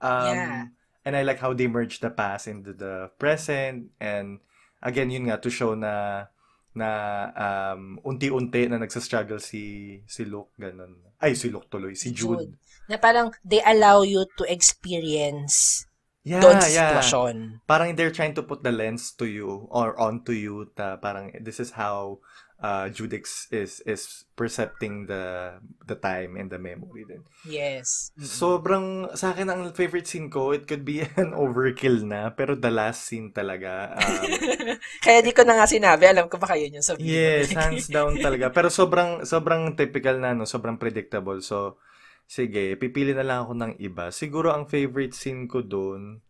Um, 0.00 0.26
Yeah. 0.30 0.62
And 1.06 1.14
I 1.14 1.22
like 1.22 1.38
how 1.38 1.54
they 1.54 1.70
merge 1.70 2.02
the 2.02 2.10
past 2.10 2.50
into 2.50 2.74
the 2.74 3.14
present 3.14 3.94
and 4.02 4.42
again 4.82 5.06
yun 5.06 5.30
nga 5.30 5.38
to 5.38 5.46
show 5.54 5.78
na 5.78 6.26
na 6.74 6.90
um, 7.32 8.02
unti-unti 8.02 8.66
na 8.66 8.82
nagsa-struggle 8.82 9.38
si 9.38 9.96
si 10.10 10.26
Luke 10.26 10.50
ganun. 10.58 10.98
Ay 11.22 11.38
si 11.38 11.48
Luke 11.48 11.70
tuloy, 11.70 11.94
si 11.94 12.10
Jude. 12.10 12.58
Na 12.90 12.98
parang 12.98 13.30
they 13.46 13.62
allow 13.62 14.02
you 14.02 14.26
to 14.34 14.42
experience 14.50 15.86
Yeah, 16.26 16.42
doon 16.42 16.58
sa 16.58 16.66
yeah. 16.66 16.90
sitwasyon. 16.90 17.62
Parang 17.70 17.94
they're 17.94 18.10
trying 18.10 18.34
to 18.34 18.42
put 18.42 18.66
the 18.66 18.74
lens 18.74 19.14
to 19.14 19.30
you 19.30 19.70
or 19.70 19.94
onto 19.94 20.34
you 20.34 20.66
ta 20.74 20.98
parang 20.98 21.30
this 21.38 21.62
is 21.62 21.78
how 21.78 22.18
uh, 22.60 22.88
Judix 22.88 23.48
is 23.52 23.84
is 23.84 24.24
percepting 24.36 25.08
the 25.08 25.56
the 25.84 25.96
time 25.96 26.36
and 26.36 26.48
the 26.48 26.60
memory 26.60 27.04
din. 27.08 27.24
Yes. 27.44 28.12
Mm-mm. 28.16 28.28
Sobrang, 28.28 28.86
sa 29.16 29.32
akin 29.32 29.48
ang 29.48 29.62
favorite 29.72 30.08
scene 30.08 30.28
ko, 30.28 30.52
it 30.52 30.68
could 30.68 30.84
be 30.84 31.04
an 31.20 31.32
overkill 31.36 32.04
na, 32.04 32.32
pero 32.32 32.56
the 32.56 32.72
last 32.72 33.08
scene 33.08 33.32
talaga, 33.32 33.96
um, 33.96 34.24
Kaya 35.04 35.20
di 35.24 35.32
ko 35.32 35.44
na 35.44 35.56
nga 35.56 35.68
sinabi, 35.68 36.08
alam 36.08 36.28
ko 36.28 36.36
baka 36.36 36.56
yun 36.56 36.80
yung 36.80 36.86
sabihin. 36.86 37.08
yes, 37.08 37.52
hands 37.56 37.88
down 37.88 38.16
talaga. 38.20 38.52
Pero 38.52 38.68
sobrang, 38.68 39.24
sobrang 39.24 39.76
typical 39.76 40.20
na, 40.20 40.36
no? 40.36 40.48
sobrang 40.48 40.76
predictable. 40.76 41.40
So, 41.40 41.80
sige, 42.26 42.74
pipili 42.76 43.14
na 43.14 43.24
lang 43.24 43.46
ako 43.46 43.52
ng 43.56 43.72
iba. 43.80 44.10
Siguro 44.10 44.52
ang 44.52 44.66
favorite 44.68 45.14
scene 45.14 45.46
ko 45.46 45.62
doon, 45.62 46.20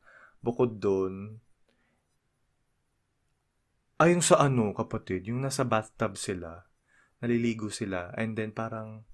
bukod 0.45 0.79
doon, 0.79 1.43
ay 3.97 4.13
yung 4.13 4.25
sa 4.25 4.41
ano, 4.41 4.77
kapatid, 4.77 5.29
yung 5.29 5.41
nasa 5.41 5.65
bathtub 5.65 6.21
sila, 6.21 6.69
naliligo 7.21 7.73
sila, 7.73 8.13
and 8.17 8.37
then 8.37 8.53
parang, 8.53 9.05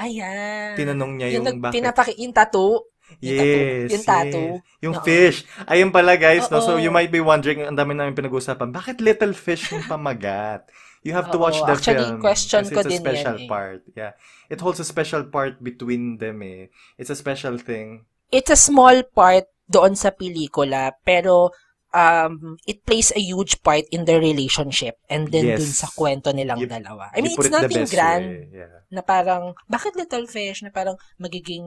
Ayan. 0.00 0.74
tinanong 0.74 1.12
niya 1.20 1.28
yung, 1.38 1.46
yung, 1.46 1.60
bakit 1.62 1.74
pinapaki, 1.78 2.12
yung 2.18 2.34
tattoo. 2.34 2.90
Yung 3.20 3.36
tattoo. 3.38 3.60
Yes, 3.60 3.90
Yung 3.92 4.06
tattoo. 4.06 4.50
yes. 4.56 4.80
Yung 4.82 4.96
Oo. 4.96 5.04
fish. 5.04 5.38
Ayun 5.68 5.90
pala 5.92 6.16
guys, 6.16 6.48
no? 6.48 6.64
So 6.64 6.80
you 6.80 6.88
might 6.88 7.12
be 7.12 7.20
wondering, 7.20 7.60
ang 7.60 7.76
dami 7.76 7.92
namin 7.92 8.16
pinag-usapan, 8.16 8.72
bakit 8.72 9.04
little 9.04 9.36
fish 9.36 9.68
yung 9.74 9.84
pamagat? 9.84 10.64
You 11.02 11.12
have 11.18 11.28
to 11.34 11.38
Oo. 11.38 11.44
watch 11.44 11.58
the 11.60 11.74
Actually, 11.76 12.08
film. 12.08 12.22
question 12.22 12.62
ko 12.70 12.78
it's 12.78 12.86
a 12.86 12.90
din 12.90 13.02
yan 13.02 13.04
special 13.04 13.36
eh. 13.36 13.48
part. 13.50 13.80
Yeah. 13.92 14.12
It 14.48 14.62
holds 14.62 14.78
a 14.78 14.86
special 14.86 15.26
part 15.28 15.58
between 15.58 16.22
them 16.22 16.40
eh. 16.46 16.70
It's 16.94 17.10
a 17.10 17.18
special 17.18 17.58
thing. 17.58 18.06
It's 18.30 18.48
a 18.48 18.56
small 18.56 19.02
part 19.12 19.50
doon 19.66 19.98
sa 19.98 20.14
pelikula, 20.14 20.94
pero 21.02 21.50
um, 21.92 22.56
it 22.66 22.84
plays 22.84 23.12
a 23.12 23.20
huge 23.20 23.60
part 23.62 23.84
in 23.92 24.04
their 24.04 24.18
relationship 24.18 24.96
and 25.08 25.28
then 25.28 25.44
Yes. 25.46 25.60
dun 25.60 25.72
sa 25.72 25.88
kwento 25.92 26.32
nilang 26.32 26.58
You- 26.60 26.68
dalawa. 26.68 27.12
I 27.12 27.20
mean, 27.20 27.36
it's 27.36 27.52
nothing 27.52 27.86
grand 27.88 28.26
way. 28.26 28.64
Yeah. 28.64 28.80
na 28.92 29.00
parang, 29.00 29.56
bakit 29.68 29.96
little 29.96 30.28
fish? 30.28 30.60
Na 30.60 30.68
parang 30.68 31.00
magiging 31.16 31.64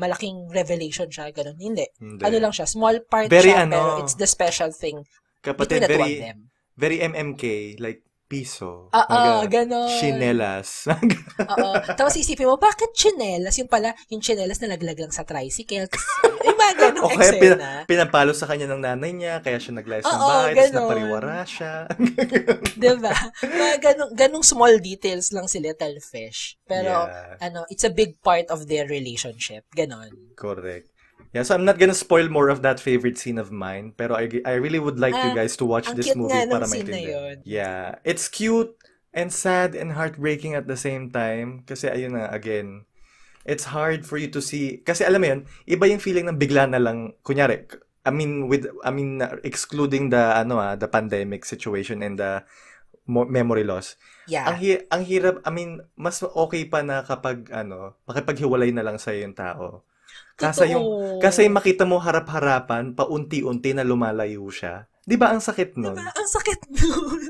malaking 0.00 0.48
revelation 0.48 1.12
siya, 1.12 1.28
ganun. 1.28 1.60
Hindi. 1.60 1.84
Hindi. 2.00 2.24
Ano 2.24 2.36
lang 2.40 2.52
siya, 2.56 2.64
small 2.64 3.04
part 3.04 3.28
Very 3.28 3.52
siya, 3.52 3.68
ano, 3.68 3.76
pero 3.76 3.88
it's 4.00 4.16
the 4.16 4.24
special 4.24 4.72
thing 4.72 5.04
between 5.44 5.44
Kapatid, 5.44 5.80
the 5.84 5.88
two 5.92 6.00
of 6.00 6.08
very, 6.08 6.16
them. 6.24 6.38
very 6.76 6.98
MMK, 7.04 7.44
like 7.76 8.00
piso. 8.24 8.88
Oo, 8.88 9.12
Mga 9.12 9.46
ganon. 9.52 9.90
Chinelas. 10.00 10.88
Oo. 11.54 11.72
Tapos 11.92 12.16
isipin 12.16 12.48
mo, 12.48 12.56
bakit 12.56 12.90
chinelas? 12.96 13.54
Yung 13.60 13.68
pala, 13.68 13.92
yung 14.08 14.24
chinelas 14.24 14.58
na 14.58 14.72
laglag 14.72 14.96
lang 14.96 15.12
sa 15.12 15.22
tricycle. 15.22 15.86
yung 16.40 16.56
mga 16.56 16.74
ganong 16.78 17.04
o 17.04 17.12
kaya 17.12 17.32
pina, 17.36 17.68
pinapalo 17.84 18.32
sa 18.32 18.48
kanya 18.48 18.70
ng 18.70 18.80
nanay 18.80 19.12
niya, 19.12 19.34
kaya 19.38 19.60
siya 19.60 19.76
naglayas 19.76 20.04
ng 20.04 20.16
bahay, 20.16 20.52
tapos 20.56 20.72
napariwara 20.72 21.44
siya. 21.44 21.74
Diba? 22.80 23.12
Mga 23.42 23.76
ganong, 23.82 24.12
ganong 24.16 24.44
small 24.44 24.80
details 24.80 25.28
lang 25.30 25.44
si 25.44 25.60
Little 25.60 26.00
Fish. 26.00 26.56
Pero, 26.64 26.90
Yeah. 27.04 27.36
ano, 27.42 27.60
it's 27.68 27.84
a 27.84 27.92
big 27.92 28.16
part 28.22 28.48
of 28.48 28.64
their 28.66 28.86
relationship. 28.86 29.68
Ganon. 29.72 30.32
Correct. 30.34 30.93
Yeah, 31.34 31.42
so 31.42 31.58
I'm 31.58 31.66
not 31.66 31.82
gonna 31.82 31.98
spoil 31.98 32.30
more 32.30 32.46
of 32.46 32.62
that 32.62 32.78
favorite 32.78 33.18
scene 33.18 33.42
of 33.42 33.50
mine, 33.50 33.90
pero 33.98 34.14
I, 34.14 34.30
I 34.46 34.54
really 34.54 34.78
would 34.78 35.02
like 35.02 35.18
you 35.18 35.34
Ah, 35.34 35.36
guys 35.36 35.58
to 35.58 35.66
watch 35.66 35.90
this 35.98 36.14
movie 36.14 36.30
para 36.46 36.62
maintindihan. 36.70 37.42
Yeah, 37.42 37.98
it's 38.06 38.30
cute 38.30 38.70
and 39.10 39.34
sad 39.34 39.74
and 39.74 39.98
heartbreaking 39.98 40.54
at 40.54 40.70
the 40.70 40.78
same 40.78 41.10
time 41.10 41.66
kasi 41.66 41.90
ayun 41.90 42.14
na 42.14 42.30
again, 42.30 42.86
it's 43.42 43.74
hard 43.74 44.06
for 44.06 44.14
you 44.14 44.30
to 44.30 44.38
see 44.38 44.78
kasi 44.86 45.02
alam 45.02 45.20
mo 45.20 45.26
yun, 45.26 45.40
iba 45.66 45.90
yung 45.90 45.98
feeling 45.98 46.30
ng 46.30 46.38
bigla 46.38 46.70
na 46.70 46.78
lang 46.78 47.18
kunyari 47.26 47.66
I 48.04 48.12
mean 48.12 48.46
with 48.46 48.68
I 48.84 48.94
mean 48.94 49.18
excluding 49.42 50.14
the 50.14 50.38
ano 50.38 50.60
ah, 50.62 50.78
the 50.78 50.86
pandemic 50.86 51.42
situation 51.48 51.98
and 52.04 52.14
the 52.20 52.44
mo- 53.08 53.28
memory 53.28 53.64
loss. 53.64 53.96
Yeah. 54.28 54.48
Ang 54.48 54.56
hi- 54.60 54.84
ang 54.92 55.02
hirap, 55.04 55.40
I 55.44 55.50
mean, 55.50 55.80
mas 55.96 56.20
okay 56.22 56.64
pa 56.68 56.80
na 56.84 57.04
kapag 57.04 57.48
ano, 57.52 57.96
makipaghiwalay 58.08 58.72
na 58.72 58.84
lang 58.84 58.96
sa 59.00 59.12
yung 59.12 59.36
tao. 59.36 59.84
Kasi 60.34 60.70
yung 60.70 60.86
kasi 61.18 61.46
makita 61.46 61.86
mo 61.86 61.98
harap-harapan, 61.98 62.92
paunti-unti 62.92 63.70
na 63.72 63.86
lumalayo 63.86 64.46
siya. 64.50 64.90
'Di 65.02 65.14
ba 65.14 65.30
ang 65.30 65.38
sakit 65.38 65.78
nun? 65.78 65.94
Diba? 65.94 66.10
Ang 66.10 66.28
sakit 66.28 66.60
nun. 66.80 67.20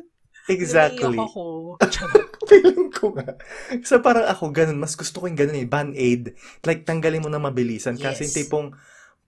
Exactly. 0.44 1.16
Ako. 1.16 1.76
Feeling 2.50 2.92
ko 2.92 3.16
nga. 3.16 3.40
So 3.80 4.00
parang 4.00 4.28
ako 4.28 4.52
ganun, 4.52 4.76
mas 4.76 4.92
gusto 4.92 5.20
ko 5.20 5.24
yung 5.24 5.40
ganun 5.40 5.57
eh, 5.57 5.64
band-aid. 5.64 6.36
Like 6.61 6.84
tanggalin 6.84 7.24
mo 7.24 7.32
na 7.32 7.40
mabilisan 7.40 7.96
kasi 7.96 8.24
Yes. 8.24 8.28
yung 8.28 8.36
tipong 8.36 8.66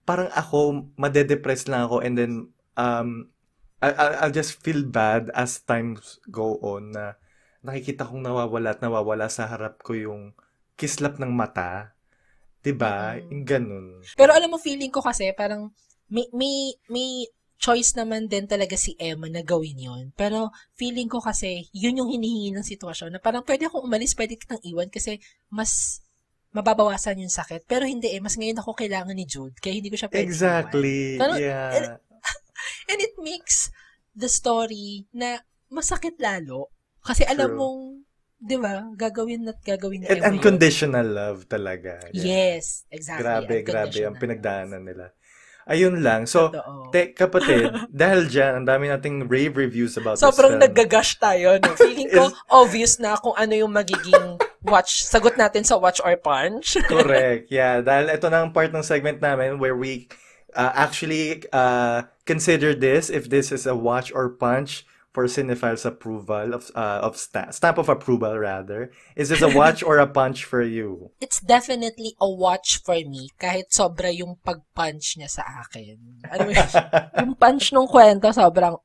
parang 0.05 0.29
ako 0.31 0.87
madedepress 0.95 1.65
lang 1.67 1.83
ako 1.83 1.99
and 1.99 2.15
then 2.15 2.33
um 2.77 3.27
I, 3.77 3.91
I- 3.91 4.17
I'll 4.23 4.33
just 4.33 4.57
feel 4.57 4.85
bad 4.85 5.29
as 5.33 5.61
times 5.61 6.17
go 6.29 6.57
on 6.61 6.93
na 6.93 7.17
nakikita 7.61 8.05
kong 8.05 8.23
nawawala 8.23 8.73
at 8.73 8.81
nawawala 8.81 9.27
sa 9.27 9.45
harap 9.45 9.81
ko 9.81 9.93
yung 9.93 10.33
kislap 10.73 11.17
ng 11.17 11.29
mata. 11.29 11.96
'Di 12.67 12.75
ba? 12.75 13.15
Mm. 13.15 13.31
Yung 13.31 13.45
ganun. 13.47 13.85
Pero 14.19 14.35
alam 14.35 14.51
mo, 14.51 14.59
feeling 14.59 14.91
ko 14.91 14.99
kasi, 14.99 15.31
parang, 15.31 15.71
may, 16.11 16.27
may, 16.35 16.75
may 16.91 17.23
choice 17.57 17.95
naman 17.95 18.27
din 18.27 18.43
talaga 18.43 18.75
si 18.75 18.93
Emma 18.99 19.31
na 19.31 19.41
gawin 19.41 19.79
yon 19.79 20.05
Pero 20.13 20.51
feeling 20.75 21.07
ko 21.07 21.23
kasi, 21.23 21.71
yun 21.71 21.95
yung 21.95 22.11
hinihingi 22.11 22.51
ng 22.53 22.67
sitwasyon 22.67 23.17
na 23.17 23.23
parang 23.23 23.41
pwede 23.47 23.65
akong 23.71 23.87
umalis, 23.87 24.13
pwede 24.19 24.35
kitang 24.35 24.61
iwan 24.61 24.91
kasi 24.91 25.23
mas 25.47 26.03
mababawasan 26.51 27.23
yung 27.23 27.31
sakit. 27.31 27.63
Pero 27.65 27.87
hindi 27.87 28.11
eh, 28.11 28.21
mas 28.21 28.35
ngayon 28.35 28.59
ako 28.61 28.77
kailangan 28.77 29.15
ni 29.15 29.25
Jude, 29.25 29.57
kaya 29.57 29.79
hindi 29.79 29.89
ko 29.89 29.97
siya 29.97 30.11
pwede 30.11 30.27
iwan. 30.27 30.31
Exactly. 30.31 30.99
Parang- 31.17 31.39
yeah. 31.39 31.97
And 32.91 32.99
it 32.99 33.15
makes 33.17 33.71
the 34.13 34.29
story 34.29 35.07
na 35.15 35.41
masakit 35.71 36.19
lalo. 36.19 36.71
Kasi 37.01 37.23
alam 37.23 37.55
True. 37.55 37.57
mong, 37.57 37.79
di 38.37 38.57
ba, 38.57 38.85
gagawin 38.93 39.49
at 39.49 39.59
gagawin 39.65 40.05
ni 40.05 40.07
And 40.07 40.37
unconditional 40.37 41.05
love 41.05 41.49
talaga. 41.49 41.97
Yeah. 42.13 42.57
Yes, 42.57 42.85
exactly. 42.93 43.25
Grabe, 43.25 43.55
grabe 43.65 43.99
ang 44.05 44.15
pinagdaanan 44.15 44.81
nila. 44.85 45.13
Ayun 45.67 45.99
lang. 45.99 46.23
So, 46.23 46.47
Totoo. 46.47 46.95
te, 46.95 47.11
kapatid, 47.11 47.67
dahil 47.91 48.31
dyan, 48.31 48.63
ang 48.63 48.65
dami 48.65 48.87
nating 48.87 49.27
rave 49.27 49.51
reviews 49.59 49.99
about 49.99 50.15
Sobrang 50.15 50.55
this 50.55 50.63
film. 50.63 50.63
naggagash 50.63 51.11
tayo, 51.19 51.59
no? 51.59 51.75
Feeling 51.81 52.07
ko, 52.07 52.31
Is- 52.31 52.35
obvious 52.47 52.93
na 53.03 53.19
kung 53.19 53.35
ano 53.35 53.51
yung 53.51 53.75
magiging 53.75 54.39
watch, 54.63 55.03
sagot 55.03 55.35
natin 55.35 55.67
sa 55.67 55.75
watch 55.75 55.99
or 55.99 56.15
punch. 56.15 56.79
Correct. 56.87 57.51
Yeah, 57.51 57.83
dahil 57.83 58.15
ito 58.15 58.31
na 58.31 58.47
ang 58.47 58.55
part 58.55 58.71
ng 58.71 58.79
segment 58.79 59.19
namin 59.19 59.59
where 59.59 59.75
we 59.75 60.07
uh, 60.55 60.71
actually 60.71 61.43
uh, 61.51 62.07
consider 62.23 62.71
this 62.71 63.11
if 63.11 63.27
this 63.27 63.51
is 63.51 63.67
a 63.67 63.75
watch 63.75 64.15
or 64.15 64.31
punch 64.31 64.87
for 65.17 65.25
Cinephile's 65.25 65.81
approval 65.81 66.53
of 66.53 66.69
uh, 66.77 67.01
of 67.01 67.17
sta- 67.17 67.49
stamp 67.49 67.81
of 67.81 67.89
approval 67.89 68.37
rather. 68.37 68.93
Is 69.17 69.33
this 69.33 69.41
a 69.41 69.49
watch 69.49 69.81
or 69.81 69.97
a 69.97 70.05
punch 70.05 70.45
for 70.45 70.61
you? 70.61 71.09
It's 71.25 71.41
definitely 71.41 72.13
a 72.21 72.29
watch 72.29 72.85
for 72.85 73.01
me, 73.01 73.33
kahit 73.41 73.73
sobra 73.73 74.13
yung 74.13 74.37
pag-punch 74.45 75.17
niya 75.17 75.41
sa 75.41 75.65
akin. 75.65 76.21
Ano 76.29 76.53
yung 77.25 77.33
punch 77.33 77.73
nung 77.73 77.89
kwento, 77.89 78.29
sobrang, 78.29 78.77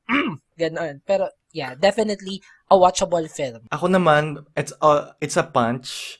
ganon. 0.57 1.05
Pero, 1.05 1.29
yeah, 1.53 1.77
definitely 1.77 2.41
a 2.65 2.73
watchable 2.73 3.29
film. 3.29 3.69
Ako 3.69 3.85
naman, 3.93 4.41
it's 4.57 4.73
a, 4.81 5.13
it's 5.21 5.37
a 5.37 5.45
punch 5.45 6.17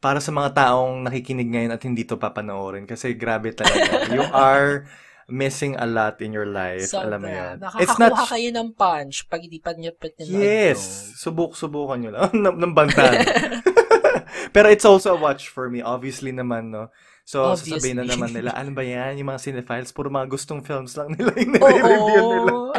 para 0.00 0.24
sa 0.24 0.32
mga 0.32 0.56
taong 0.56 1.04
nakikinig 1.04 1.52
ngayon 1.52 1.76
at 1.76 1.84
hindi 1.84 2.08
to 2.08 2.16
papanoorin 2.16 2.88
kasi 2.88 3.12
grabe 3.12 3.52
talaga. 3.52 4.08
you 4.08 4.24
are 4.32 4.88
missing 5.30 5.78
a 5.78 5.86
lot 5.86 6.18
in 6.18 6.30
your 6.30 6.46
life. 6.46 6.90
Sobra. 6.90 7.06
Alam 7.06 7.18
mo 7.22 7.28
yan. 7.30 7.54
Nakakakuha 7.58 8.24
kayo 8.28 8.48
ng 8.50 8.68
punch 8.74 9.24
pag 9.26 9.40
hindi 9.40 9.58
pa 9.58 9.72
niyo 9.72 9.94
pa 9.94 10.10
nanood 10.10 10.34
Yes. 10.36 10.78
to. 11.16 11.30
Subuk-subukan 11.30 11.98
nyo 11.98 12.10
lang. 12.12 12.30
ng, 12.44 12.56
ng 12.58 12.72
bantan. 12.74 13.14
Pero 14.54 14.66
it's 14.66 14.84
also 14.84 15.14
a 15.14 15.18
watch 15.18 15.46
for 15.48 15.70
me. 15.70 15.78
Obviously 15.80 16.34
naman, 16.34 16.74
no? 16.74 16.90
So, 17.22 17.54
Obviously. 17.54 17.78
sasabihin 17.78 17.96
na 18.02 18.06
naman 18.10 18.34
nila, 18.34 18.50
ano 18.58 18.74
ba 18.74 18.82
yan? 18.82 19.14
Yung 19.22 19.30
mga 19.30 19.38
cinephiles, 19.38 19.94
puro 19.94 20.10
mga 20.10 20.26
gustong 20.26 20.66
films 20.66 20.98
lang 20.98 21.14
nila 21.14 21.30
yung 21.38 21.54
nire-review 21.54 22.22
nila. 22.26 22.50
Oo. 22.50 22.74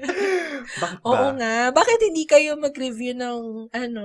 Bakit 0.82 0.98
ba? 1.02 1.08
Oo 1.10 1.28
nga. 1.34 1.54
Bakit 1.74 1.98
hindi 2.06 2.22
kayo 2.22 2.54
mag-review 2.54 3.18
ng, 3.18 3.40
ano, 3.74 4.04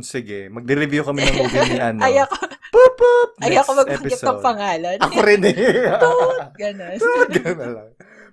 Sige, 0.00 0.52
magde-review 0.52 1.02
kami 1.02 1.24
ng 1.24 1.34
movie 1.38 1.64
ni 1.72 1.78
ano. 1.90 2.00
ay 2.04 2.20
ako, 2.20 2.36
Poop, 2.68 2.92
poop! 3.00 3.28
ay 3.40 3.48
Next 3.50 3.60
ako 3.64 3.70
mag-banggit 3.80 4.20
ng 4.20 4.40
pangalan. 4.44 4.96
Ako 5.00 5.18
rin 5.24 5.40
eh. 5.48 5.56
Toot! 6.04 6.38
Ganun 6.54 6.96
na 7.58 7.66
lang. 7.72 7.88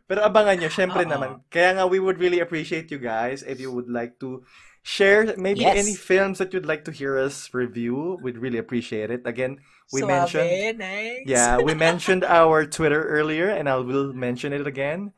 Pero 0.06 0.20
abangan 0.22 0.56
nyo, 0.60 0.70
syempre 0.70 1.02
Oo. 1.02 1.10
naman. 1.10 1.30
Kaya 1.50 1.80
nga, 1.80 1.84
we 1.88 1.98
would 1.98 2.20
really 2.20 2.38
appreciate 2.38 2.92
you 2.92 3.00
guys 3.00 3.42
if 3.42 3.58
you 3.58 3.72
would 3.72 3.90
like 3.90 4.20
to 4.20 4.44
share 4.86 5.34
maybe 5.40 5.66
Yes. 5.66 5.82
any 5.82 5.96
films 5.98 6.38
that 6.38 6.54
you'd 6.54 6.68
like 6.70 6.86
to 6.86 6.94
hear 6.94 7.18
us 7.18 7.50
review. 7.58 8.22
We'd 8.22 8.38
really 8.38 8.62
appreciate 8.62 9.10
it. 9.10 9.26
Again, 9.26 9.58
we 9.90 10.06
Suabe, 10.06 10.14
mentioned 10.14 10.78
nice. 10.78 11.26
yeah, 11.26 11.58
we 11.58 11.74
mentioned 11.74 12.22
our 12.22 12.70
Twitter 12.70 13.02
earlier 13.02 13.50
and 13.50 13.66
I 13.66 13.82
will 13.82 14.14
mention 14.14 14.54
it 14.54 14.68
again. 14.70 15.10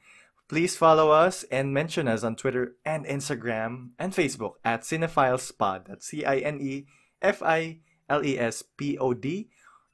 Please 0.47 0.77
follow 0.77 1.11
us 1.11 1.43
and 1.51 1.73
mention 1.73 2.07
us 2.07 2.23
on 2.23 2.35
Twitter 2.35 2.75
and 2.85 3.05
Instagram 3.05 3.89
and 3.99 4.13
Facebook 4.13 4.53
at 4.63 4.81
CinephilesPod. 4.81 5.87
That's 5.87 6.07
C 6.07 6.23
I 6.23 6.37
N 6.37 6.59
E 6.61 6.85
F 7.21 7.43
I 7.43 7.79
L 8.09 8.25
E 8.25 8.39
S 8.39 8.63
P 8.63 8.97
O 8.97 9.13
D. 9.13 9.49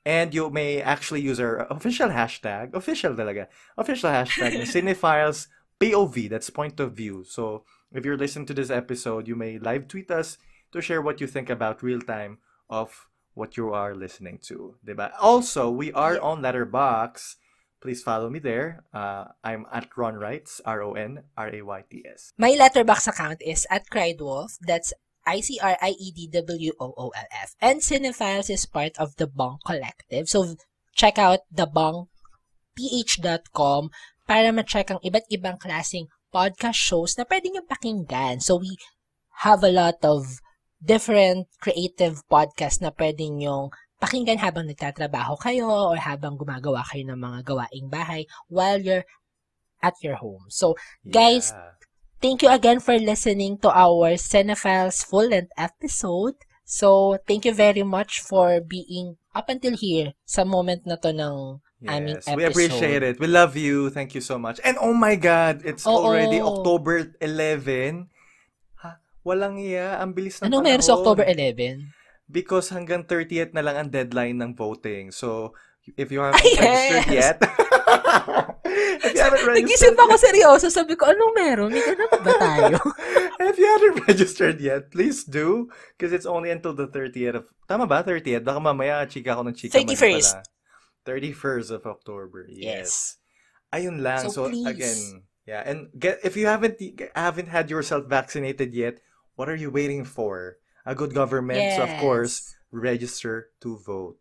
And 0.06 0.34
you 0.34 0.49
may 0.49 0.82
actually 0.82 1.22
use 1.22 1.39
our 1.39 1.66
official 1.72 2.10
hashtag, 2.10 2.74
official 2.76 3.16
talaga, 3.16 3.47
official 3.78 4.10
hashtag, 4.10 4.62
Cinephiles 4.62 5.47
POV, 5.80 6.30
that's 6.30 6.49
point 6.49 6.80
of 6.80 6.93
view. 6.93 7.24
So 7.28 7.64
if 7.91 8.06
you're 8.06 8.18
listening 8.18 8.45
to 8.47 8.54
this 8.54 8.70
episode, 8.70 9.28
you 9.28 9.36
may 9.36 9.58
live 9.58 9.88
tweet 9.88 10.12
us 10.12 10.38
to 10.72 10.82
share 10.82 11.01
what 11.01 11.20
you 11.20 11.28
think 11.28 11.49
about 11.49 11.84
real 11.84 12.01
time 12.01 12.39
of 12.70 13.08
what 13.34 13.58
you 13.58 13.74
are 13.74 13.95
listening 13.95 14.39
to. 14.43 14.76
Diba? 14.86 15.12
Also, 15.20 15.70
we 15.70 15.91
are 15.93 16.20
on 16.22 16.41
Letterbox. 16.41 17.38
Please 17.84 18.00
follow 18.00 18.32
me 18.32 18.40
there. 18.40 18.88
Uh, 18.96 19.36
I'm 19.44 19.68
at 19.68 19.92
Ron 20.00 20.16
Wrights, 20.16 20.64
R-O-N-R-A-Y-T-S. 20.64 22.32
My 22.40 22.56
letterbox 22.56 23.12
account 23.12 23.44
is 23.44 23.68
at 23.68 23.92
Criedwolf. 23.92 24.56
That's 24.64 24.96
I-C-R-I-E-D-W-O-O-L-F. 25.28 25.90
And 27.60 27.82
Cinephiles 27.84 28.50
is 28.50 28.66
part 28.66 28.96
of 28.96 29.18
the 29.20 29.28
Bong 29.28 29.60
Collective. 29.68 30.30
So, 30.32 30.56
check 30.96 31.20
out 31.20 31.44
the 31.52 31.68
bongph.com 31.68 32.08
para 34.24 34.56
ma-check 34.56 34.88
ang 34.88 35.04
iba't 35.04 35.28
ibang 35.28 35.60
klaseng 35.60 36.08
podcast 36.32 36.80
shows 36.80 37.20
na 37.20 37.28
pwede 37.28 37.52
nyo 37.52 37.68
pakinggan. 37.68 38.40
So, 38.40 38.64
we 38.64 38.80
have 39.44 39.60
a 39.60 39.76
lot 39.76 40.00
of 40.08 40.40
different 40.80 41.52
creative 41.60 42.24
podcasts 42.32 42.80
na 42.80 42.96
pwede 42.96 43.28
nyong 43.28 43.76
pakinggan 44.04 44.36
habang 44.36 44.68
nagtatrabaho 44.68 45.39
kayo 45.39 45.72
or 45.72 45.95
habang 45.95 46.36
gumagawa 46.36 46.84
kayo 46.84 47.08
ng 47.08 47.16
mga 47.16 47.39
gawaing 47.47 47.88
bahay 47.88 48.28
while 48.51 48.76
you're 48.76 49.08
at 49.80 49.95
your 50.04 50.20
home. 50.20 50.43
So, 50.51 50.76
guys, 51.01 51.56
Yeah. 51.56 51.80
thank 52.20 52.43
you 52.43 52.51
again 52.51 52.84
for 52.84 52.99
listening 52.99 53.64
to 53.64 53.72
our 53.72 54.20
Cinephiles 54.20 55.08
full-length 55.08 55.56
episode. 55.56 56.36
So, 56.64 57.20
thank 57.24 57.43
you 57.43 57.51
very 57.51 57.84
much 57.84 58.20
for 58.20 58.60
being 58.60 59.16
up 59.32 59.47
until 59.47 59.76
here 59.76 60.16
sa 60.24 60.43
moment 60.43 60.84
na 60.84 60.95
to 60.95 61.12
ng 61.12 61.60
aming 61.84 62.20
Yes, 62.20 62.28
episode. 62.28 62.38
we 62.39 62.43
appreciate 62.47 63.04
it. 63.04 63.16
We 63.20 63.28
love 63.28 63.60
you. 63.60 63.91
Thank 63.91 64.16
you 64.16 64.24
so 64.24 64.39
much. 64.39 64.64
And 64.64 64.80
oh 64.80 64.95
my 64.95 65.20
God, 65.20 65.68
it's 65.68 65.84
Oo. 65.84 65.99
already 66.12 66.39
October 66.39 67.12
11. 67.20 68.08
Ha? 68.80 69.04
Walang 69.28 69.60
iya. 69.60 69.99
Ang 69.99 70.16
bilis 70.16 70.39
ng 70.39 70.47
Anong 70.47 70.64
meron 70.64 70.84
sa. 70.84 70.95
October 70.95 71.28
11? 71.28 71.91
Because 72.30 72.72
hanggang 72.72 73.04
30th 73.04 73.52
na 73.54 73.62
lang 73.62 73.76
ang 73.76 73.90
deadline 73.92 74.40
ng 74.40 74.52
voting. 74.56 75.12
So, 75.12 75.54
if 76.00 76.10
you 76.10 76.24
haven't 76.24 76.40
Ay, 76.40 76.56
registered 76.56 77.08
yes! 77.12 77.20
yet, 77.20 77.38
if 79.04 79.12
you 79.12 79.22
haven't 79.22 79.44
Nag-isip 79.44 79.94
registered 79.94 79.98
ako 80.00 80.16
seryoso. 80.16 80.66
Sabi 80.72 80.96
ko, 80.96 81.12
anong 81.12 81.34
meron? 81.36 81.70
May 81.76 81.84
ganun 81.84 82.10
ba 82.10 82.34
tayo? 82.40 82.78
if 83.52 83.56
you 83.60 83.68
haven't 83.68 84.08
registered 84.08 84.58
yet, 84.64 84.88
please 84.90 85.28
do. 85.28 85.68
Because 85.96 86.16
it's 86.16 86.26
only 86.26 86.50
until 86.50 86.72
the 86.74 86.88
30th 86.88 87.44
of... 87.44 87.46
Tama 87.68 87.86
ba? 87.86 88.02
30th? 88.02 88.44
Baka 88.48 88.60
mamaya 88.64 89.04
chika 89.06 89.36
ako 89.36 89.52
ng 89.52 89.56
chika. 89.60 89.76
man 89.76 89.84
31st. 89.84 90.32
pala. 90.40 90.44
31st 91.04 91.70
of 91.76 91.82
October. 91.86 92.48
Yes. 92.48 92.64
Yes. 92.64 92.92
Ayun 93.76 94.00
lang. 94.00 94.24
So, 94.32 94.48
So, 94.48 94.50
please. 94.50 94.68
again, 94.70 95.00
yeah. 95.44 95.66
And 95.66 95.92
get 95.98 96.22
if 96.24 96.38
you 96.38 96.46
haven't 96.48 96.80
haven't 97.18 97.50
had 97.50 97.68
yourself 97.68 98.06
vaccinated 98.08 98.72
yet, 98.72 99.02
what 99.36 99.50
are 99.50 99.58
you 99.58 99.74
waiting 99.74 100.06
for? 100.06 100.62
A 100.86 100.96
good 100.96 101.14
government. 101.14 101.74
So, 101.76 101.84
of 101.84 101.94
course, 102.00 102.44
register 102.72 103.50
to 103.62 103.78
vote. 103.80 104.18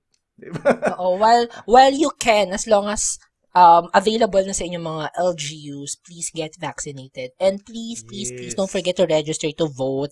Oo, 0.98 1.18
while, 1.18 1.46
while 1.66 1.92
you 1.92 2.10
can, 2.18 2.50
as 2.52 2.66
long 2.66 2.88
as 2.88 3.18
um, 3.54 3.88
available 3.94 4.42
na 4.44 4.52
sa 4.52 4.64
inyong 4.64 4.84
mga 4.84 5.06
LGUs, 5.18 6.00
please 6.04 6.30
get 6.34 6.56
vaccinated. 6.58 7.30
And 7.40 7.64
please, 7.64 8.02
please, 8.02 8.32
please 8.32 8.54
don't 8.54 8.70
Yes. 8.70 8.76
forget 8.76 8.96
to 8.96 9.06
register 9.06 9.50
to 9.58 9.68
vote 9.68 10.10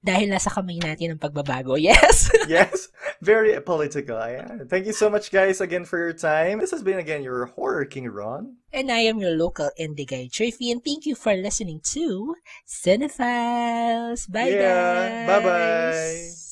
dahil 0.00 0.32
nasa 0.32 0.48
kamay 0.48 0.80
natin 0.80 1.14
ang 1.16 1.20
pagbabago. 1.20 1.76
Yes! 1.90 2.32
yes, 2.48 2.88
very 3.20 3.56
political. 3.60 4.16
Yeah. 4.16 4.64
Thank 4.68 4.86
you 4.86 4.92
so 4.96 5.08
much, 5.08 5.30
guys, 5.32 5.60
again 5.60 5.84
for 5.84 5.98
your 6.00 6.16
time. 6.16 6.60
This 6.60 6.72
has 6.72 6.82
been 6.82 6.98
again 6.98 7.22
your 7.22 7.46
horror 7.56 7.84
king, 7.84 8.08
Ron. 8.08 8.60
and 8.72 8.90
I 8.90 9.04
am 9.10 9.18
your 9.18 9.34
local 9.34 9.70
indie 9.78 10.06
guy, 10.06 10.28
Triffy, 10.30 10.70
and 10.70 10.82
thank 10.84 11.04
you 11.04 11.14
for 11.14 11.34
listening 11.34 11.80
to 11.92 12.34
Cinephiles. 12.66 14.30
Bye, 14.30 14.54
yeah. 14.54 15.26
guys! 15.26 15.26
Bye 15.26 15.42
bye. 15.44 16.49